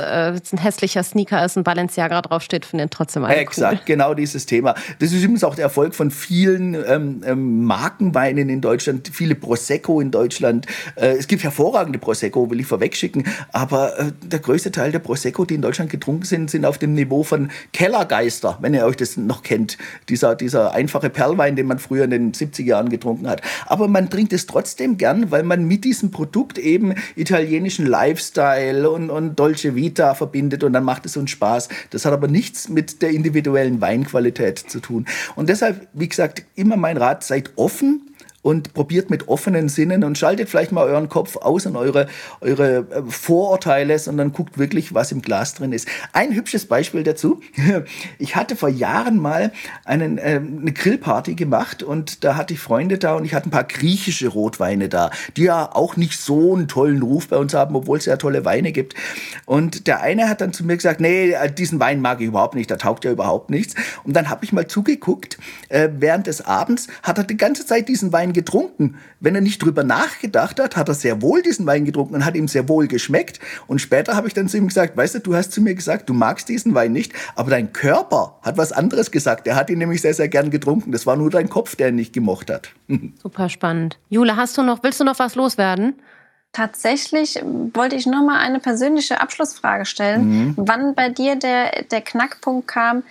ein 0.52 0.58
hässlicher 0.60 1.02
Sneaker 1.02 1.44
ist, 1.44 1.58
ein 1.58 1.64
Balenciaga 1.64 2.22
draufsteht, 2.22 2.64
finde 2.64 2.86
ich 2.86 2.92
trotzdem 2.92 3.26
alle 3.26 3.36
Exakt, 3.36 3.74
cool. 3.74 3.82
genau 3.86 4.14
dieses 4.14 4.46
Thema. 4.46 4.76
Das 5.00 5.12
ist 5.12 5.24
übrigens 5.24 5.44
auch 5.44 5.56
der 5.56 5.64
Erfolg 5.64 5.96
von 5.96 6.12
vielen 6.12 6.76
ähm, 6.76 7.24
ähm, 7.26 7.64
Markenweinen 7.64 8.50
in 8.50 8.62
Deutschland, 8.62 9.10
viele 9.12 9.34
Prosecco 9.34 10.00
in 10.00 10.12
Deutschland. 10.12 10.68
Äh, 10.96 11.14
es 11.18 11.28
gibt 11.28 11.44
hervorragende 11.44 11.98
Prosecco, 11.98 12.52
will 12.52 12.60
ich 12.60 12.68
vorwegschicken, 12.68 13.26
aber 13.52 13.98
äh, 13.98 14.12
der 14.24 14.40
größte 14.40 14.72
Teil 14.72 14.92
der 14.92 15.00
Prosecco, 15.00 15.44
die 15.46 15.56
in 15.56 15.64
Deutschland 15.64 15.90
getrunken 15.90 16.26
sind, 16.26 16.52
sind 16.52 16.66
auf 16.66 16.78
dem 16.78 16.94
Niveau 16.94 17.24
von 17.24 17.50
Kellergeister, 17.72 18.60
wenn 18.62 18.76
ihr 18.76 18.86
euch 18.86 18.98
das 18.98 19.18
noch 19.18 19.42
kennt. 19.42 19.80
Dieser, 20.10 20.36
dieser 20.36 20.74
einfache 20.74 21.10
Perlwein, 21.10 21.56
den 21.56 21.66
man 21.66 21.80
früher 21.80 22.04
in 22.04 22.12
den 22.12 22.32
70er 22.32 22.64
Jahren 22.64 22.90
getrunken 22.90 23.28
hat. 23.28 23.42
Aber 23.66 23.88
man 23.88 24.12
trinkt 24.12 24.34
es 24.34 24.46
trotzdem 24.46 24.84
gern, 24.98 25.32
weil 25.32 25.44
man 25.44 25.66
mit 25.66 25.84
diesem 25.86 26.12
Produkt 26.12 26.58
eben 26.58 26.94
italienischen 27.16 27.86
Lifestyle 27.86 28.90
und, 28.90 29.10
und 29.10 29.40
Dolce 29.40 29.76
Vita 29.76 30.14
verbindet 30.14 30.64
und 30.64 30.74
dann 30.74 30.84
macht 30.84 31.06
es 31.06 31.18
uns 31.18 31.32
Spaß. 31.32 31.70
Das 31.90 32.06
hat 32.06 32.14
aber 32.14 32.28
nichts 32.28 32.70
mit 32.70 33.02
der 33.02 33.10
individuellen 33.10 33.82
Weinqualität 33.82 34.60
zu 34.60 34.80
tun. 34.80 35.06
Und 35.36 35.50
deshalb, 35.50 35.88
wie 35.94 36.08
gesagt, 36.08 36.44
immer 36.56 36.78
mein 36.78 36.98
Rat, 36.98 37.24
seid 37.24 37.52
offen 37.56 38.13
und 38.44 38.74
probiert 38.74 39.10
mit 39.10 39.30
offenen 39.30 39.70
Sinnen 39.70 40.04
und 40.04 40.18
schaltet 40.18 40.50
vielleicht 40.50 40.72
mal 40.72 40.86
euren 40.86 41.10
Kopf 41.10 41.38
aus 41.38 41.66
und 41.66 41.76
eure, 41.76 42.08
eure 42.42 42.86
äh, 42.92 43.04
Vorurteile, 43.08 43.98
sondern 43.98 44.34
guckt 44.34 44.60
wirklich, 44.60 44.94
was 44.94 45.12
im 45.12 45.24
Glas 45.24 45.56
drin 45.56 45.72
ist. 45.72 45.88
Ein 46.12 46.36
hübsches 46.36 46.68
Beispiel 46.68 47.04
dazu. 47.04 47.42
Ich 48.20 48.36
hatte 48.36 48.56
vor 48.56 48.70
Jahren 48.70 49.18
mal 49.18 49.52
einen, 49.86 50.18
äh, 50.18 50.42
eine 50.42 50.74
Grillparty 50.74 51.36
gemacht 51.36 51.84
und 51.84 52.24
da 52.24 52.36
hatte 52.36 52.54
ich 52.54 52.60
Freunde 52.60 52.98
da 52.98 53.16
und 53.16 53.24
ich 53.24 53.34
hatte 53.34 53.48
ein 53.48 53.52
paar 53.52 53.64
griechische 53.64 54.28
Rotweine 54.28 54.90
da, 54.90 55.10
die 55.38 55.44
ja 55.44 55.74
auch 55.74 55.96
nicht 55.96 56.20
so 56.20 56.54
einen 56.54 56.68
tollen 56.68 57.02
Ruf 57.02 57.30
bei 57.30 57.38
uns 57.38 57.54
haben, 57.54 57.76
obwohl 57.76 57.98
es 57.98 58.06
ja 58.06 58.18
tolle 58.18 58.44
Weine 58.44 58.74
gibt. 58.74 58.96
Und 59.46 59.88
der 59.88 60.02
eine 60.02 60.28
hat 60.28 60.42
dann 60.42 60.52
zu 60.52 60.66
mir 60.66 60.76
gesagt, 60.76 61.00
nee, 61.00 61.32
äh, 61.32 61.52
diesen 61.52 61.80
Wein 61.80 62.02
mag 62.02 62.20
ich 62.20 62.28
überhaupt 62.28 62.56
nicht, 62.56 62.70
der 62.70 62.78
taugt 62.78 63.06
ja 63.06 63.12
überhaupt 63.12 63.50
nichts. 63.50 63.76
Und 64.04 64.14
dann 64.16 64.30
habe 64.30 64.44
ich 64.44 64.52
mal 64.52 64.68
zugeguckt, 64.68 65.38
äh, 65.70 65.90
während 65.98 66.28
des 66.28 66.46
Abends 66.46 66.88
hat 67.04 67.18
er 67.18 67.24
die 67.24 67.38
ganze 67.38 67.66
Zeit 67.66 67.88
diesen 67.88 68.12
Wein 68.12 68.33
getrunken. 68.34 68.96
Wenn 69.20 69.36
er 69.36 69.42
nicht 69.42 69.64
drüber 69.64 69.84
nachgedacht 69.84 70.60
hat, 70.60 70.76
hat 70.76 70.88
er 70.88 70.94
sehr 70.94 71.22
wohl 71.22 71.42
diesen 71.42 71.66
Wein 71.66 71.86
getrunken 71.86 72.16
und 72.16 72.26
hat 72.26 72.36
ihm 72.36 72.48
sehr 72.48 72.68
wohl 72.68 72.88
geschmeckt. 72.88 73.40
Und 73.68 73.80
später 73.80 74.16
habe 74.16 74.28
ich 74.28 74.34
dann 74.34 74.48
zu 74.48 74.58
ihm 74.58 74.68
gesagt, 74.68 74.98
weißt 74.98 75.16
du, 75.16 75.20
du 75.20 75.36
hast 75.36 75.52
zu 75.52 75.62
mir 75.62 75.76
gesagt, 75.76 76.10
du 76.10 76.14
magst 76.14 76.50
diesen 76.50 76.74
Wein 76.74 76.92
nicht, 76.92 77.14
aber 77.36 77.52
dein 77.52 77.72
Körper 77.74 78.40
hat 78.42 78.58
was 78.58 78.72
anderes 78.72 79.12
gesagt. 79.12 79.48
Er 79.48 79.56
hat 79.56 79.70
ihn 79.70 79.78
nämlich 79.78 80.02
sehr, 80.02 80.14
sehr 80.14 80.28
gern 80.28 80.50
getrunken. 80.50 80.92
Das 80.92 81.06
war 81.06 81.16
nur 81.16 81.30
dein 81.30 81.50
Kopf, 81.50 81.76
der 81.76 81.90
ihn 81.90 81.96
nicht 81.96 82.14
gemocht 82.14 82.50
hat. 82.50 82.70
Super 83.22 83.50
spannend. 83.50 84.00
Jule, 84.10 84.36
hast 84.36 84.58
du 84.58 84.64
noch, 84.64 84.84
willst 84.84 85.00
du 85.00 85.04
noch 85.04 85.20
was 85.20 85.36
loswerden? 85.36 85.96
Tatsächlich 86.54 87.42
wollte 87.74 87.96
ich 87.96 88.06
nur 88.06 88.22
mal 88.22 88.40
eine 88.40 88.60
persönliche 88.60 89.20
Abschlussfrage 89.20 89.86
stellen. 89.86 90.30
Mhm. 90.30 90.54
Wann 90.56 90.94
bei 90.94 91.10
dir 91.10 91.36
der, 91.36 91.84
der 91.84 92.02
Knackpunkt 92.02 92.68
kam, 92.68 93.04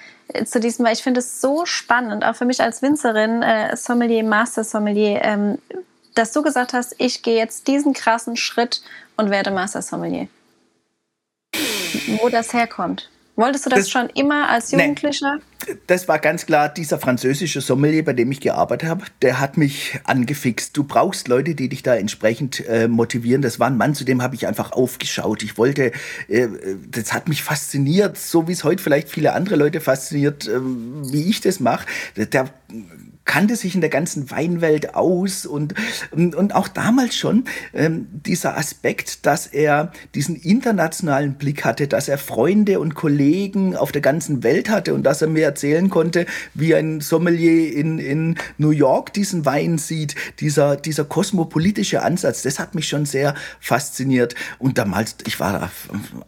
zu 0.45 0.61
diesem, 0.61 0.87
weil 0.87 0.95
ich 0.95 1.03
finde 1.03 1.21
es 1.21 1.41
so 1.41 1.67
spannend, 1.67 2.25
auch 2.25 2.37
für 2.37 2.45
mich 2.45 2.63
als 2.63 2.83
Winzerin, 2.83 3.43
äh, 3.43 3.77
Sommelier, 3.77 4.23
Master 4.25 4.65
Sommelier, 4.65 5.21
ähm, 5.23 5.59
dass 6.15 6.33
du 6.33 6.43
gesagt 6.43 6.73
hast, 6.73 6.95
ich 6.99 7.23
gehe 7.23 7.37
jetzt 7.37 7.67
diesen 7.69 7.93
krassen 7.93 8.37
Schritt 8.37 8.83
und 9.17 9.31
werde 9.31 9.51
Master 9.51 9.83
Sommelier. 9.83 10.29
Wo 12.21 12.29
das 12.29 12.53
herkommt. 12.53 13.11
Wolltest 13.35 13.65
du 13.65 13.71
das, 13.71 13.81
das 13.81 13.91
schon 13.91 14.11
immer 14.11 14.49
als 14.51 14.73
Jugendlicher? 14.73 15.37
Nee, 15.37 15.75
das 15.87 16.07
war 16.07 16.19
ganz 16.19 16.45
klar 16.45 16.69
dieser 16.69 16.99
französische 16.99 17.63
Sommelier, 17.63 18.05
bei 18.05 18.13
dem 18.13 18.31
ich 18.31 18.41
gearbeitet 18.41 18.89
habe, 18.89 19.05
der 19.23 19.41
hat 19.41 19.57
mich 19.57 19.99
angefixt. 20.05 20.77
Du 20.77 20.85
brauchst 20.85 21.29
Leute, 21.29 21.55
die 21.55 21.71
dich 21.71 21.83
da 21.83 21.95
entsprechend 21.95 22.67
äh, 22.69 22.89
motivieren. 22.89 23.41
Das 23.41 23.59
war 23.59 23.69
ein 23.69 23.79
Mann, 23.79 23.95
zu 23.95 24.05
dem 24.05 24.23
habe 24.23 24.35
ich 24.35 24.47
einfach 24.47 24.73
aufgeschaut. 24.73 25.43
Ich 25.43 25.57
wollte, 25.57 25.93
äh, 26.29 26.49
das 26.91 27.15
hat 27.15 27.29
mich 27.29 27.43
fasziniert, 27.43 28.19
so 28.19 28.49
wie 28.49 28.53
es 28.53 28.65
heute 28.65 28.83
vielleicht 28.83 29.09
viele 29.09 29.33
andere 29.33 29.57
Leute 29.57 29.81
fasziniert, 29.81 30.47
äh, 30.47 30.61
wie 30.61 31.31
ich 31.31 31.41
das 31.41 31.59
mache. 31.59 31.87
Der 32.17 32.51
kannte 33.25 33.57
sich 33.57 33.75
in 33.75 33.81
der 33.81 33.91
ganzen 33.91 34.31
Weinwelt 34.31 34.95
aus 34.95 35.47
und, 35.47 35.75
und, 36.11 36.35
und 36.35 36.55
auch 36.55 36.69
damals 36.69 37.17
schon 37.17 37.45
ähm, 37.73 38.07
dieser 38.11 38.57
Aspekt, 38.57 39.27
dass 39.27 39.47
er 39.47 39.93
diesen 40.15 40.37
internationalen 40.37 41.35
Blick 41.35 41.65
hatte, 41.65 41.87
dass 41.87 42.09
er 42.09 42.19
Freunde 42.19 42.81
und 42.81 42.95
Kollegen 42.95 43.77
auf 43.77 43.93
der 43.93 44.03
ganzen 44.03 44.43
Welt 44.43 44.69
hatte 44.69 44.95
und 44.95 45.05
dass 45.05 45.23
er 45.23 45.29
mir 45.29 45.45
erzählen 45.45 45.89
konnte, 45.89 46.27
wie 46.55 46.75
ein 46.75 47.01
Sommelier 47.01 47.73
in, 47.73 47.99
in 47.99 48.37
New 48.59 48.71
York 48.71 49.13
diesen 49.13 49.45
Wein 49.45 49.79
sieht, 49.79 50.15
dieser, 50.41 50.77
dieser 50.77 51.05
kosmopolitische 51.05 52.03
Ansatz, 52.03 52.43
das 52.43 52.59
hat 52.59 52.75
mich 52.75 52.89
schon 52.89 53.07
sehr 53.07 53.35
fasziniert. 53.61 54.35
Und 54.59 54.79
damals, 54.79 55.17
ich 55.27 55.39
war 55.39 55.71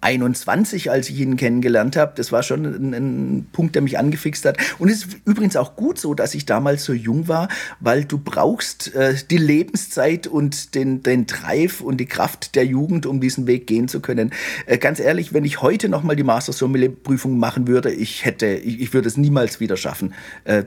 21, 0.01 0.91
als 0.91 1.09
ich 1.11 1.19
ihn 1.19 1.37
kennengelernt 1.37 1.97
habe, 1.97 2.13
das 2.17 2.31
war 2.31 2.43
schon 2.43 2.65
ein, 2.65 2.95
ein 2.95 3.47
Punkt, 3.53 3.75
der 3.75 3.83
mich 3.83 3.99
angefixt 3.99 4.45
hat. 4.45 4.59
Und 4.79 4.89
es 4.89 5.05
ist 5.05 5.17
übrigens 5.25 5.57
auch 5.57 5.77
gut 5.77 5.99
so, 5.99 6.15
dass 6.15 6.35
ich 6.35 6.47
damals 6.47 6.84
so 6.85 6.93
jung 6.93 7.29
war, 7.29 7.49
weil 7.81 8.05
du 8.05 8.19
brauchst 8.19 8.95
äh, 8.95 9.15
die 9.31 9.39
Lebenszeit 9.39 10.27
und 10.27 10.75
den, 10.75 11.03
den 11.03 11.27
Drive 11.27 11.81
und 11.81 11.99
die 11.99 12.07
Kraft 12.07 12.55
der 12.55 12.65
Jugend, 12.65 13.07
um 13.07 13.21
diesen 13.21 13.47
Weg 13.47 13.67
gehen 13.67 13.89
zu 13.89 14.01
können. 14.01 14.33
Äh, 14.67 14.79
ganz 14.79 15.01
ehrlich, 15.01 15.33
wenn 15.33 15.45
ich 15.45 15.63
heute 15.63 15.89
noch 15.89 16.03
mal 16.03 16.17
die 16.17 16.23
Master 16.23 16.53
Sommelier 16.53 16.91
Prüfung 16.91 17.39
machen 17.39 17.67
würde, 17.67 17.91
ich 17.91 18.25
hätte, 18.25 18.47
ich, 18.47 18.81
ich 18.81 18.95
würde 18.95 19.09
es 19.09 19.17
niemals 19.17 19.61
wieder 19.61 19.77
schaffen. 19.77 20.15
Äh, 20.45 20.65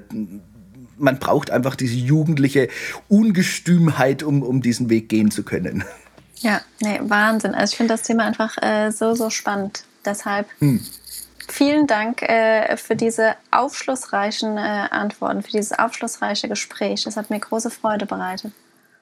man 0.97 1.19
braucht 1.19 1.51
einfach 1.51 1.75
diese 1.75 1.95
jugendliche 1.95 2.69
Ungestümheit, 3.07 4.23
um, 4.23 4.41
um 4.41 4.61
diesen 4.61 4.89
Weg 4.89 5.09
gehen 5.09 5.31
zu 5.31 5.43
können. 5.43 5.83
Ja, 6.39 6.61
nee, 6.81 6.99
Wahnsinn. 7.01 7.55
Also 7.55 7.73
ich 7.73 7.77
finde 7.77 7.93
das 7.93 8.03
Thema 8.03 8.25
einfach 8.25 8.57
äh, 8.61 8.91
so, 8.91 9.15
so 9.15 9.29
spannend. 9.29 9.83
Deshalb 10.05 10.47
hm. 10.59 10.81
Vielen 11.47 11.87
Dank 11.87 12.21
äh, 12.23 12.75
für 12.77 12.95
diese 12.95 13.35
aufschlussreichen 13.51 14.57
äh, 14.57 14.87
Antworten, 14.91 15.41
für 15.41 15.51
dieses 15.51 15.77
aufschlussreiche 15.77 16.47
Gespräch. 16.47 17.03
Das 17.05 17.15
hat 17.15 17.29
mir 17.29 17.39
große 17.39 17.69
Freude 17.69 18.05
bereitet. 18.05 18.51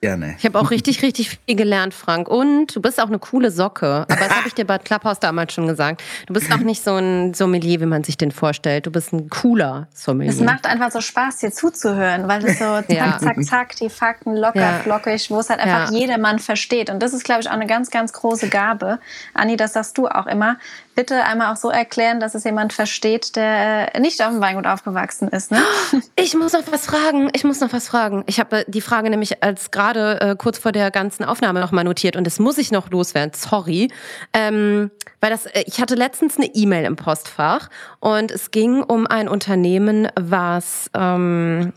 Gerne. 0.01 0.35
Ich 0.37 0.45
habe 0.45 0.59
auch 0.59 0.69
richtig, 0.69 1.01
richtig 1.01 1.39
viel 1.47 1.55
gelernt, 1.55 1.93
Frank. 1.93 2.27
Und 2.27 2.75
du 2.75 2.81
bist 2.81 3.01
auch 3.01 3.07
eine 3.07 3.17
coole 3.17 3.49
Socke. 3.49 4.05
Aber 4.07 4.15
das 4.15 4.29
habe 4.29 4.47
ich 4.47 4.53
dir 4.53 4.65
bei 4.65 4.77
Clubhouse 4.77 5.19
damals 5.19 5.53
schon 5.53 5.65
gesagt. 5.65 6.03
Du 6.27 6.33
bist 6.33 6.51
auch 6.53 6.59
nicht 6.59 6.83
so 6.83 6.95
ein 6.95 7.33
Sommelier, 7.33 7.79
wie 7.81 7.87
man 7.87 8.03
sich 8.03 8.15
den 8.15 8.29
vorstellt. 8.29 8.85
Du 8.85 8.91
bist 8.91 9.13
ein 9.13 9.31
cooler 9.31 9.87
Sommelier. 9.95 10.31
Es 10.31 10.41
macht 10.41 10.67
einfach 10.67 10.91
so 10.91 11.01
Spaß, 11.01 11.37
dir 11.37 11.51
zuzuhören, 11.51 12.27
weil 12.27 12.45
es 12.45 12.59
so 12.59 12.65
zack, 12.81 12.89
ja. 12.89 13.17
zack, 13.17 13.43
zack, 13.43 13.75
die 13.77 13.89
Fakten 13.89 14.35
locker, 14.35 14.59
ja. 14.59 14.79
flockig, 14.83 15.31
wo 15.31 15.39
es 15.39 15.49
halt 15.49 15.59
einfach 15.59 15.91
ja. 15.91 15.97
jedermann 15.97 16.37
versteht. 16.37 16.91
Und 16.91 17.01
das 17.01 17.13
ist, 17.13 17.23
glaube 17.23 17.41
ich, 17.41 17.49
auch 17.49 17.53
eine 17.53 17.65
ganz, 17.65 17.89
ganz 17.89 18.13
große 18.13 18.49
Gabe. 18.49 18.99
Anni, 19.33 19.57
das 19.57 19.73
sagst 19.73 19.97
du 19.97 20.07
auch 20.07 20.27
immer 20.27 20.57
bitte 20.95 21.23
einmal 21.23 21.51
auch 21.51 21.57
so 21.57 21.69
erklären, 21.69 22.19
dass 22.19 22.33
es 22.35 22.43
jemand 22.43 22.73
versteht, 22.73 23.35
der 23.35 23.93
äh, 23.93 23.99
nicht 23.99 24.21
auf 24.23 24.31
dem 24.31 24.41
Weingut 24.41 24.65
aufgewachsen 24.65 25.27
ist. 25.27 25.51
Ne? 25.51 25.61
Ich 26.17 26.33
muss 26.33 26.53
noch 26.53 26.63
was 26.71 26.85
fragen. 26.85 27.29
Ich 27.33 27.43
muss 27.43 27.59
noch 27.59 27.71
was 27.73 27.87
fragen. 27.87 28.23
Ich 28.25 28.39
habe 28.39 28.65
die 28.67 28.81
Frage 28.81 29.09
nämlich 29.09 29.43
als 29.43 29.69
gerade 29.69 30.21
äh, 30.21 30.35
kurz 30.35 30.57
vor 30.57 30.71
der 30.71 30.89
ganzen 30.89 31.23
Aufnahme 31.23 31.59
noch 31.59 31.71
mal 31.71 31.83
notiert 31.83 32.15
und 32.15 32.25
das 32.25 32.39
muss 32.39 32.57
ich 32.57 32.71
noch 32.71 32.89
loswerden. 32.89 33.33
Sorry, 33.35 33.91
ähm, 34.33 34.91
weil 35.19 35.29
das. 35.29 35.45
Äh, 35.45 35.63
ich 35.67 35.81
hatte 35.81 35.95
letztens 35.95 36.37
eine 36.37 36.47
E-Mail 36.47 36.85
im 36.85 36.95
Postfach 36.95 37.69
und 37.99 38.31
es 38.31 38.51
ging 38.51 38.81
um 38.81 39.07
ein 39.07 39.27
Unternehmen, 39.27 40.07
was 40.15 40.89
ähm, 40.93 41.73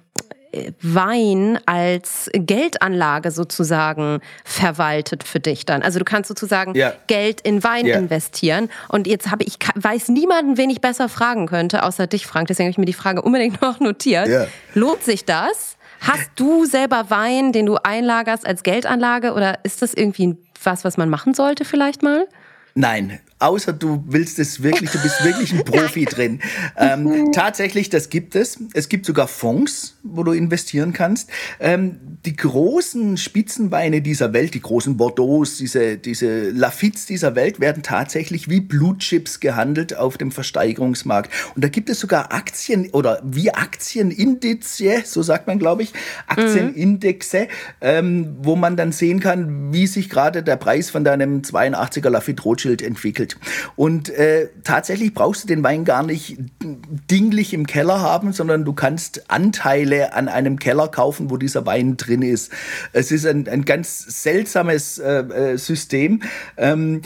Wein 0.80 1.58
als 1.66 2.30
Geldanlage 2.32 3.30
sozusagen 3.30 4.20
verwaltet 4.44 5.24
für 5.24 5.40
dich 5.40 5.66
dann. 5.66 5.82
Also 5.82 5.98
du 5.98 6.04
kannst 6.04 6.28
sozusagen 6.28 6.74
ja. 6.74 6.92
Geld 7.06 7.40
in 7.40 7.62
Wein 7.64 7.86
ja. 7.86 7.98
investieren. 7.98 8.68
Und 8.88 9.06
jetzt 9.06 9.30
habe 9.30 9.44
ich 9.44 9.58
weiß 9.74 10.08
niemanden, 10.08 10.56
wen 10.56 10.70
ich 10.70 10.80
besser 10.80 11.08
fragen 11.08 11.46
könnte, 11.46 11.82
außer 11.82 12.06
dich, 12.06 12.26
Frank. 12.26 12.48
Deswegen 12.48 12.66
habe 12.66 12.72
ich 12.72 12.78
mir 12.78 12.84
die 12.84 12.92
Frage 12.92 13.22
unbedingt 13.22 13.60
noch 13.62 13.80
notiert. 13.80 14.28
Ja. 14.28 14.46
Lohnt 14.74 15.02
sich 15.02 15.24
das? 15.24 15.76
Hast 16.00 16.30
du 16.36 16.64
selber 16.64 17.10
Wein, 17.10 17.52
den 17.52 17.66
du 17.66 17.76
einlagerst 17.76 18.46
als 18.46 18.62
Geldanlage 18.62 19.32
oder 19.32 19.58
ist 19.64 19.82
das 19.82 19.94
irgendwie 19.94 20.36
was, 20.62 20.84
was 20.84 20.96
man 20.96 21.08
machen 21.08 21.34
sollte 21.34 21.64
vielleicht 21.64 22.02
mal? 22.02 22.26
Nein, 22.74 23.18
außer 23.38 23.72
du 23.72 24.04
willst 24.06 24.38
es 24.38 24.62
wirklich, 24.62 24.90
du 24.90 24.98
bist 25.00 25.24
wirklich 25.24 25.52
ein 25.52 25.64
Profi 25.64 26.04
drin. 26.04 26.40
Ähm, 26.76 27.30
tatsächlich, 27.32 27.88
das 27.88 28.10
gibt 28.10 28.34
es. 28.34 28.58
Es 28.74 28.88
gibt 28.88 29.06
sogar 29.06 29.28
Fonds, 29.28 29.96
wo 30.02 30.22
du 30.22 30.32
investieren 30.32 30.92
kannst. 30.92 31.30
Ähm, 31.60 31.98
die 32.24 32.34
großen 32.34 33.16
Spitzenweine 33.16 34.02
dieser 34.02 34.32
Welt, 34.32 34.54
die 34.54 34.60
großen 34.60 34.96
Bordeaux, 34.96 35.44
diese, 35.44 35.98
diese 35.98 36.50
Lafittes 36.50 37.06
dieser 37.06 37.34
Welt 37.36 37.60
werden 37.60 37.82
tatsächlich 37.82 38.48
wie 38.48 38.60
Blutchips 38.60 39.40
gehandelt 39.40 39.96
auf 39.96 40.18
dem 40.18 40.32
Versteigerungsmarkt. 40.32 41.32
Und 41.54 41.62
da 41.62 41.68
gibt 41.68 41.90
es 41.90 42.00
sogar 42.00 42.32
Aktien 42.32 42.90
oder 42.90 43.22
wie 43.24 43.52
Aktienindize, 43.52 45.02
so 45.04 45.22
sagt 45.22 45.46
man, 45.46 45.58
glaube 45.58 45.84
ich, 45.84 45.92
Aktienindexe, 46.26 47.48
ähm, 47.80 48.36
wo 48.40 48.56
man 48.56 48.76
dann 48.76 48.90
sehen 48.90 49.20
kann, 49.20 49.72
wie 49.72 49.86
sich 49.86 50.10
gerade 50.10 50.42
der 50.42 50.56
Preis 50.56 50.90
von 50.90 51.04
deinem 51.04 51.42
82er 51.42 52.10
Lafitte 52.10 52.42
Rothschild 52.42 52.82
entwickelt 52.82 53.27
Geld. 53.28 53.36
Und 53.76 54.08
äh, 54.10 54.48
tatsächlich 54.64 55.14
brauchst 55.14 55.44
du 55.44 55.48
den 55.48 55.62
Wein 55.62 55.84
gar 55.84 56.02
nicht 56.02 56.38
dinglich 57.10 57.54
im 57.54 57.66
Keller 57.66 58.00
haben, 58.00 58.32
sondern 58.32 58.64
du 58.64 58.72
kannst 58.72 59.30
Anteile 59.30 60.14
an 60.14 60.28
einem 60.28 60.58
Keller 60.58 60.88
kaufen, 60.88 61.30
wo 61.30 61.36
dieser 61.36 61.66
Wein 61.66 61.96
drin 61.96 62.22
ist. 62.22 62.52
Es 62.92 63.10
ist 63.10 63.26
ein, 63.26 63.48
ein 63.48 63.64
ganz 63.64 64.22
seltsames 64.22 64.98
äh, 64.98 65.52
äh 65.52 65.58
System. 65.58 66.22
Ähm, 66.56 67.02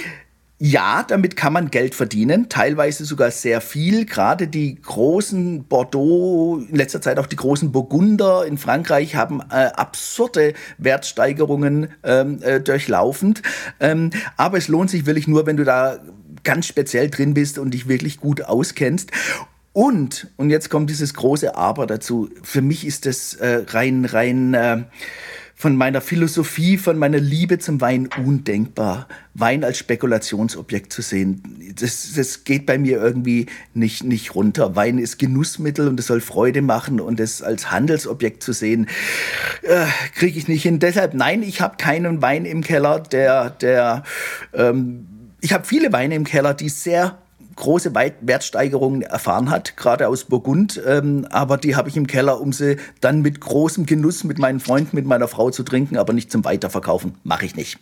ja, 0.64 1.02
damit 1.02 1.34
kann 1.34 1.52
man 1.52 1.72
Geld 1.72 1.92
verdienen, 1.92 2.48
teilweise 2.48 3.04
sogar 3.04 3.32
sehr 3.32 3.60
viel. 3.60 4.06
Gerade 4.06 4.46
die 4.46 4.80
großen 4.80 5.64
Bordeaux, 5.64 6.58
in 6.58 6.76
letzter 6.76 7.00
Zeit 7.00 7.18
auch 7.18 7.26
die 7.26 7.34
großen 7.34 7.72
Burgunder 7.72 8.46
in 8.46 8.58
Frankreich 8.58 9.16
haben 9.16 9.40
äh, 9.50 9.54
absurde 9.74 10.54
Wertsteigerungen 10.78 11.88
ähm, 12.04 12.40
äh, 12.42 12.60
durchlaufend. 12.60 13.42
Ähm, 13.80 14.10
aber 14.36 14.56
es 14.56 14.68
lohnt 14.68 14.88
sich 14.88 15.04
wirklich 15.04 15.26
nur, 15.26 15.46
wenn 15.46 15.56
du 15.56 15.64
da 15.64 15.98
ganz 16.44 16.66
speziell 16.66 17.10
drin 17.10 17.34
bist 17.34 17.58
und 17.58 17.74
dich 17.74 17.88
wirklich 17.88 18.20
gut 18.20 18.44
auskennst. 18.44 19.10
Und, 19.72 20.28
und 20.36 20.50
jetzt 20.50 20.70
kommt 20.70 20.90
dieses 20.90 21.14
große 21.14 21.56
Aber 21.56 21.88
dazu, 21.88 22.30
für 22.44 22.62
mich 22.62 22.86
ist 22.86 23.06
das 23.06 23.34
äh, 23.34 23.64
rein, 23.66 24.04
rein 24.04 24.54
äh, 24.54 24.82
von 25.62 25.76
meiner 25.76 26.00
Philosophie, 26.00 26.76
von 26.76 26.98
meiner 26.98 27.20
Liebe 27.20 27.60
zum 27.60 27.80
Wein 27.80 28.08
undenkbar, 28.24 29.06
Wein 29.34 29.62
als 29.62 29.78
Spekulationsobjekt 29.78 30.92
zu 30.92 31.02
sehen. 31.02 31.40
Das, 31.78 32.14
das 32.16 32.42
geht 32.42 32.66
bei 32.66 32.78
mir 32.78 33.00
irgendwie 33.00 33.46
nicht, 33.72 34.02
nicht 34.02 34.34
runter. 34.34 34.74
Wein 34.74 34.98
ist 34.98 35.20
Genussmittel 35.20 35.86
und 35.86 36.00
es 36.00 36.08
soll 36.08 36.20
Freude 36.20 36.62
machen 36.62 36.98
und 37.00 37.20
es 37.20 37.42
als 37.42 37.70
Handelsobjekt 37.70 38.42
zu 38.42 38.52
sehen, 38.52 38.88
äh, 39.62 39.86
kriege 40.16 40.36
ich 40.36 40.48
nicht 40.48 40.64
hin. 40.64 40.80
Deshalb 40.80 41.14
nein, 41.14 41.44
ich 41.44 41.60
habe 41.60 41.76
keinen 41.76 42.20
Wein 42.22 42.44
im 42.44 42.64
Keller, 42.64 42.98
der, 42.98 43.50
der 43.50 44.02
ähm, 44.52 45.06
ich 45.40 45.52
habe 45.52 45.64
viele 45.64 45.92
Weine 45.92 46.16
im 46.16 46.24
Keller, 46.24 46.54
die 46.54 46.70
sehr 46.70 47.18
große 47.57 47.94
Wertsteigerungen 47.94 49.03
erfahren 49.03 49.50
hat, 49.50 49.76
gerade 49.76 50.09
aus 50.09 50.24
Burgund. 50.24 50.80
Ähm, 50.86 51.26
aber 51.30 51.57
die 51.57 51.76
habe 51.76 51.88
ich 51.88 51.96
im 51.96 52.07
Keller, 52.07 52.40
um 52.40 52.53
sie 52.53 52.76
dann 53.00 53.22
mit 53.22 53.40
großem 53.40 53.86
Genuss 53.86 54.24
mit 54.24 54.38
meinen 54.38 54.61
Freunden, 54.61 54.96
mit 54.96 55.07
meiner 55.07 55.28
Frau 55.28 55.50
zu 55.50 55.62
trinken, 55.62 55.96
aber 55.96 56.12
nicht 56.12 56.30
zum 56.30 56.44
Weiterverkaufen. 56.44 57.14
Mache 57.24 57.44
ich 57.44 57.57
nicht. 57.57 57.78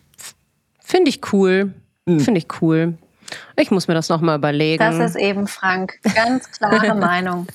Finde 0.81 1.11
ich 1.11 1.33
cool. 1.33 1.73
Mhm. 2.07 2.21
Finde 2.21 2.39
ich 2.39 2.47
cool. 2.61 2.95
Ich 3.57 3.71
muss 3.71 3.89
mir 3.89 3.95
das 3.95 4.09
nochmal 4.09 4.39
überlegen. 4.39 4.79
Das 4.79 4.99
ist 4.99 5.16
eben 5.16 5.47
Frank. 5.47 5.99
Ganz 6.14 6.51
klare 6.51 6.95
Meinung. 6.97 7.47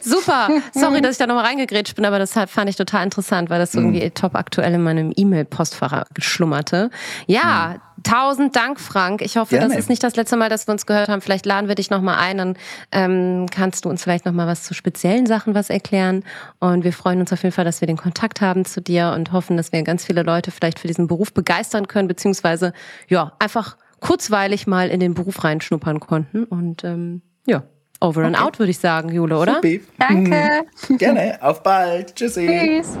Super. 0.00 0.48
Sorry, 0.72 1.00
dass 1.02 1.12
ich 1.12 1.18
da 1.18 1.26
nochmal 1.26 1.44
reingegrätscht 1.44 1.94
bin, 1.94 2.04
aber 2.04 2.18
das 2.18 2.32
fand 2.32 2.68
ich 2.68 2.76
total 2.76 3.04
interessant, 3.04 3.50
weil 3.50 3.58
das 3.58 3.72
so 3.72 3.78
irgendwie 3.78 4.10
top 4.10 4.34
aktuell 4.34 4.74
in 4.74 4.82
meinem 4.82 5.12
E-Mail-Postfach 5.14 6.04
schlummerte. 6.18 6.90
Ja, 7.26 7.74
mhm. 7.74 7.87
Tausend 8.02 8.56
Dank, 8.56 8.80
Frank. 8.80 9.22
Ich 9.22 9.36
hoffe, 9.36 9.56
Gerne. 9.56 9.68
das 9.68 9.78
ist 9.78 9.88
nicht 9.88 10.02
das 10.02 10.16
letzte 10.16 10.36
Mal, 10.36 10.48
dass 10.48 10.66
wir 10.66 10.72
uns 10.72 10.86
gehört 10.86 11.08
haben. 11.08 11.20
Vielleicht 11.20 11.46
laden 11.46 11.68
wir 11.68 11.74
dich 11.74 11.90
nochmal 11.90 12.18
ein, 12.18 12.38
dann 12.38 12.56
ähm, 12.92 13.46
kannst 13.50 13.84
du 13.84 13.88
uns 13.88 14.02
vielleicht 14.02 14.24
nochmal 14.24 14.46
was 14.46 14.64
zu 14.64 14.74
speziellen 14.74 15.26
Sachen 15.26 15.54
was 15.54 15.70
erklären. 15.70 16.24
Und 16.58 16.84
wir 16.84 16.92
freuen 16.92 17.20
uns 17.20 17.32
auf 17.32 17.42
jeden 17.42 17.54
Fall, 17.54 17.64
dass 17.64 17.80
wir 17.80 17.86
den 17.86 17.96
Kontakt 17.96 18.40
haben 18.40 18.64
zu 18.64 18.80
dir 18.80 19.12
und 19.14 19.32
hoffen, 19.32 19.56
dass 19.56 19.72
wir 19.72 19.82
ganz 19.82 20.04
viele 20.04 20.22
Leute 20.22 20.50
vielleicht 20.50 20.78
für 20.78 20.88
diesen 20.88 21.06
Beruf 21.06 21.32
begeistern 21.32 21.88
können, 21.88 22.08
beziehungsweise 22.08 22.72
ja, 23.08 23.32
einfach 23.38 23.76
kurzweilig 24.00 24.66
mal 24.66 24.88
in 24.88 25.00
den 25.00 25.14
Beruf 25.14 25.44
reinschnuppern 25.44 26.00
konnten. 26.00 26.44
Und 26.44 26.84
ähm, 26.84 27.22
ja, 27.46 27.64
over 28.00 28.20
okay. 28.20 28.26
and 28.26 28.40
out, 28.40 28.58
würde 28.58 28.70
ich 28.70 28.78
sagen, 28.78 29.10
Jule, 29.10 29.38
oder? 29.38 29.56
Supi. 29.56 29.82
Danke. 29.98 30.66
Gerne. 30.98 31.38
Auf 31.42 31.62
bald. 31.62 32.14
Tschüssi. 32.14 32.46
Tschüss. 32.46 32.98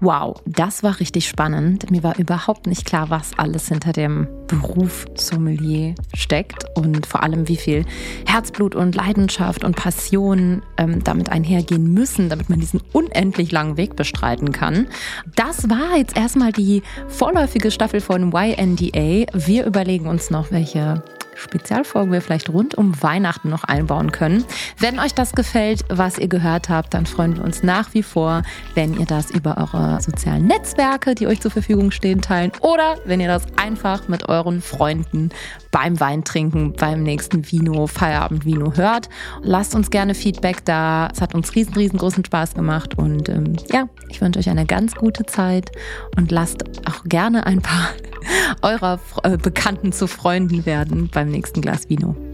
Wow, 0.00 0.42
das 0.44 0.82
war 0.82 1.00
richtig 1.00 1.28
spannend. 1.28 1.90
Mir 1.90 2.02
war 2.02 2.18
überhaupt 2.18 2.66
nicht 2.66 2.84
klar, 2.84 3.10
was 3.10 3.38
alles 3.38 3.68
hinter 3.68 3.92
dem 3.92 4.26
Beruf 4.46 5.06
Sommelier 5.14 5.94
steckt 6.14 6.66
und 6.76 7.06
vor 7.06 7.22
allem, 7.22 7.48
wie 7.48 7.56
viel 7.56 7.84
Herzblut 8.26 8.74
und 8.74 8.94
Leidenschaft 8.94 9.64
und 9.64 9.76
Passion 9.76 10.62
ähm, 10.76 11.02
damit 11.02 11.30
einhergehen 11.30 11.92
müssen, 11.94 12.28
damit 12.28 12.50
man 12.50 12.60
diesen 12.60 12.82
unendlich 12.92 13.50
langen 13.50 13.76
Weg 13.76 13.96
bestreiten 13.96 14.52
kann. 14.52 14.88
Das 15.36 15.70
war 15.70 15.96
jetzt 15.96 16.16
erstmal 16.16 16.52
die 16.52 16.82
vorläufige 17.08 17.70
Staffel 17.70 18.00
von 18.00 18.32
YNDA. 18.34 19.26
Wir 19.32 19.64
überlegen 19.64 20.06
uns 20.06 20.30
noch, 20.30 20.50
welche 20.50 21.02
Spezialfolgen 21.36 22.12
wir 22.12 22.20
vielleicht 22.20 22.48
rund 22.48 22.74
um 22.74 23.00
Weihnachten 23.02 23.50
noch 23.50 23.64
einbauen 23.64 24.12
können. 24.12 24.44
Wenn 24.78 24.98
euch 24.98 25.14
das 25.14 25.32
gefällt, 25.32 25.84
was 25.88 26.18
ihr 26.18 26.28
gehört 26.28 26.68
habt, 26.68 26.94
dann 26.94 27.06
freuen 27.06 27.36
wir 27.36 27.44
uns 27.44 27.62
nach 27.62 27.94
wie 27.94 28.02
vor, 28.02 28.42
wenn 28.74 28.98
ihr 28.98 29.06
das 29.06 29.30
über 29.30 29.56
eure 29.58 30.00
sozialen 30.00 30.46
Netzwerke, 30.46 31.14
die 31.14 31.26
euch 31.26 31.40
zur 31.40 31.50
Verfügung 31.50 31.90
stehen, 31.90 32.20
teilen 32.20 32.52
oder 32.60 32.96
wenn 33.04 33.20
ihr 33.20 33.28
das 33.28 33.44
einfach 33.56 34.08
mit 34.08 34.28
euren 34.28 34.60
Freunden 34.60 35.30
beim 35.70 35.98
Weintrinken, 35.98 36.72
beim 36.74 37.02
nächsten 37.02 37.50
Vino, 37.50 37.88
Feierabend-Vino 37.88 38.74
hört. 38.76 39.08
Lasst 39.42 39.74
uns 39.74 39.90
gerne 39.90 40.14
Feedback 40.14 40.64
da. 40.64 41.08
Es 41.12 41.20
hat 41.20 41.34
uns 41.34 41.54
riesen, 41.56 41.74
riesengroßen 41.74 42.24
Spaß 42.24 42.54
gemacht 42.54 42.96
und 42.96 43.28
ähm, 43.28 43.56
ja, 43.72 43.88
ich 44.08 44.20
wünsche 44.20 44.38
euch 44.38 44.48
eine 44.48 44.66
ganz 44.66 44.94
gute 44.94 45.26
Zeit 45.26 45.72
und 46.16 46.30
lasst 46.30 46.64
auch 46.88 47.02
gerne 47.04 47.46
ein 47.46 47.60
paar 47.60 47.88
eurer 48.62 49.00
äh, 49.24 49.36
Bekannten 49.36 49.92
zu 49.92 50.06
Freunden 50.06 50.64
werden 50.64 51.10
beim 51.24 51.30
nächsten 51.32 51.62
Glas 51.62 51.88
Vino. 51.88 52.33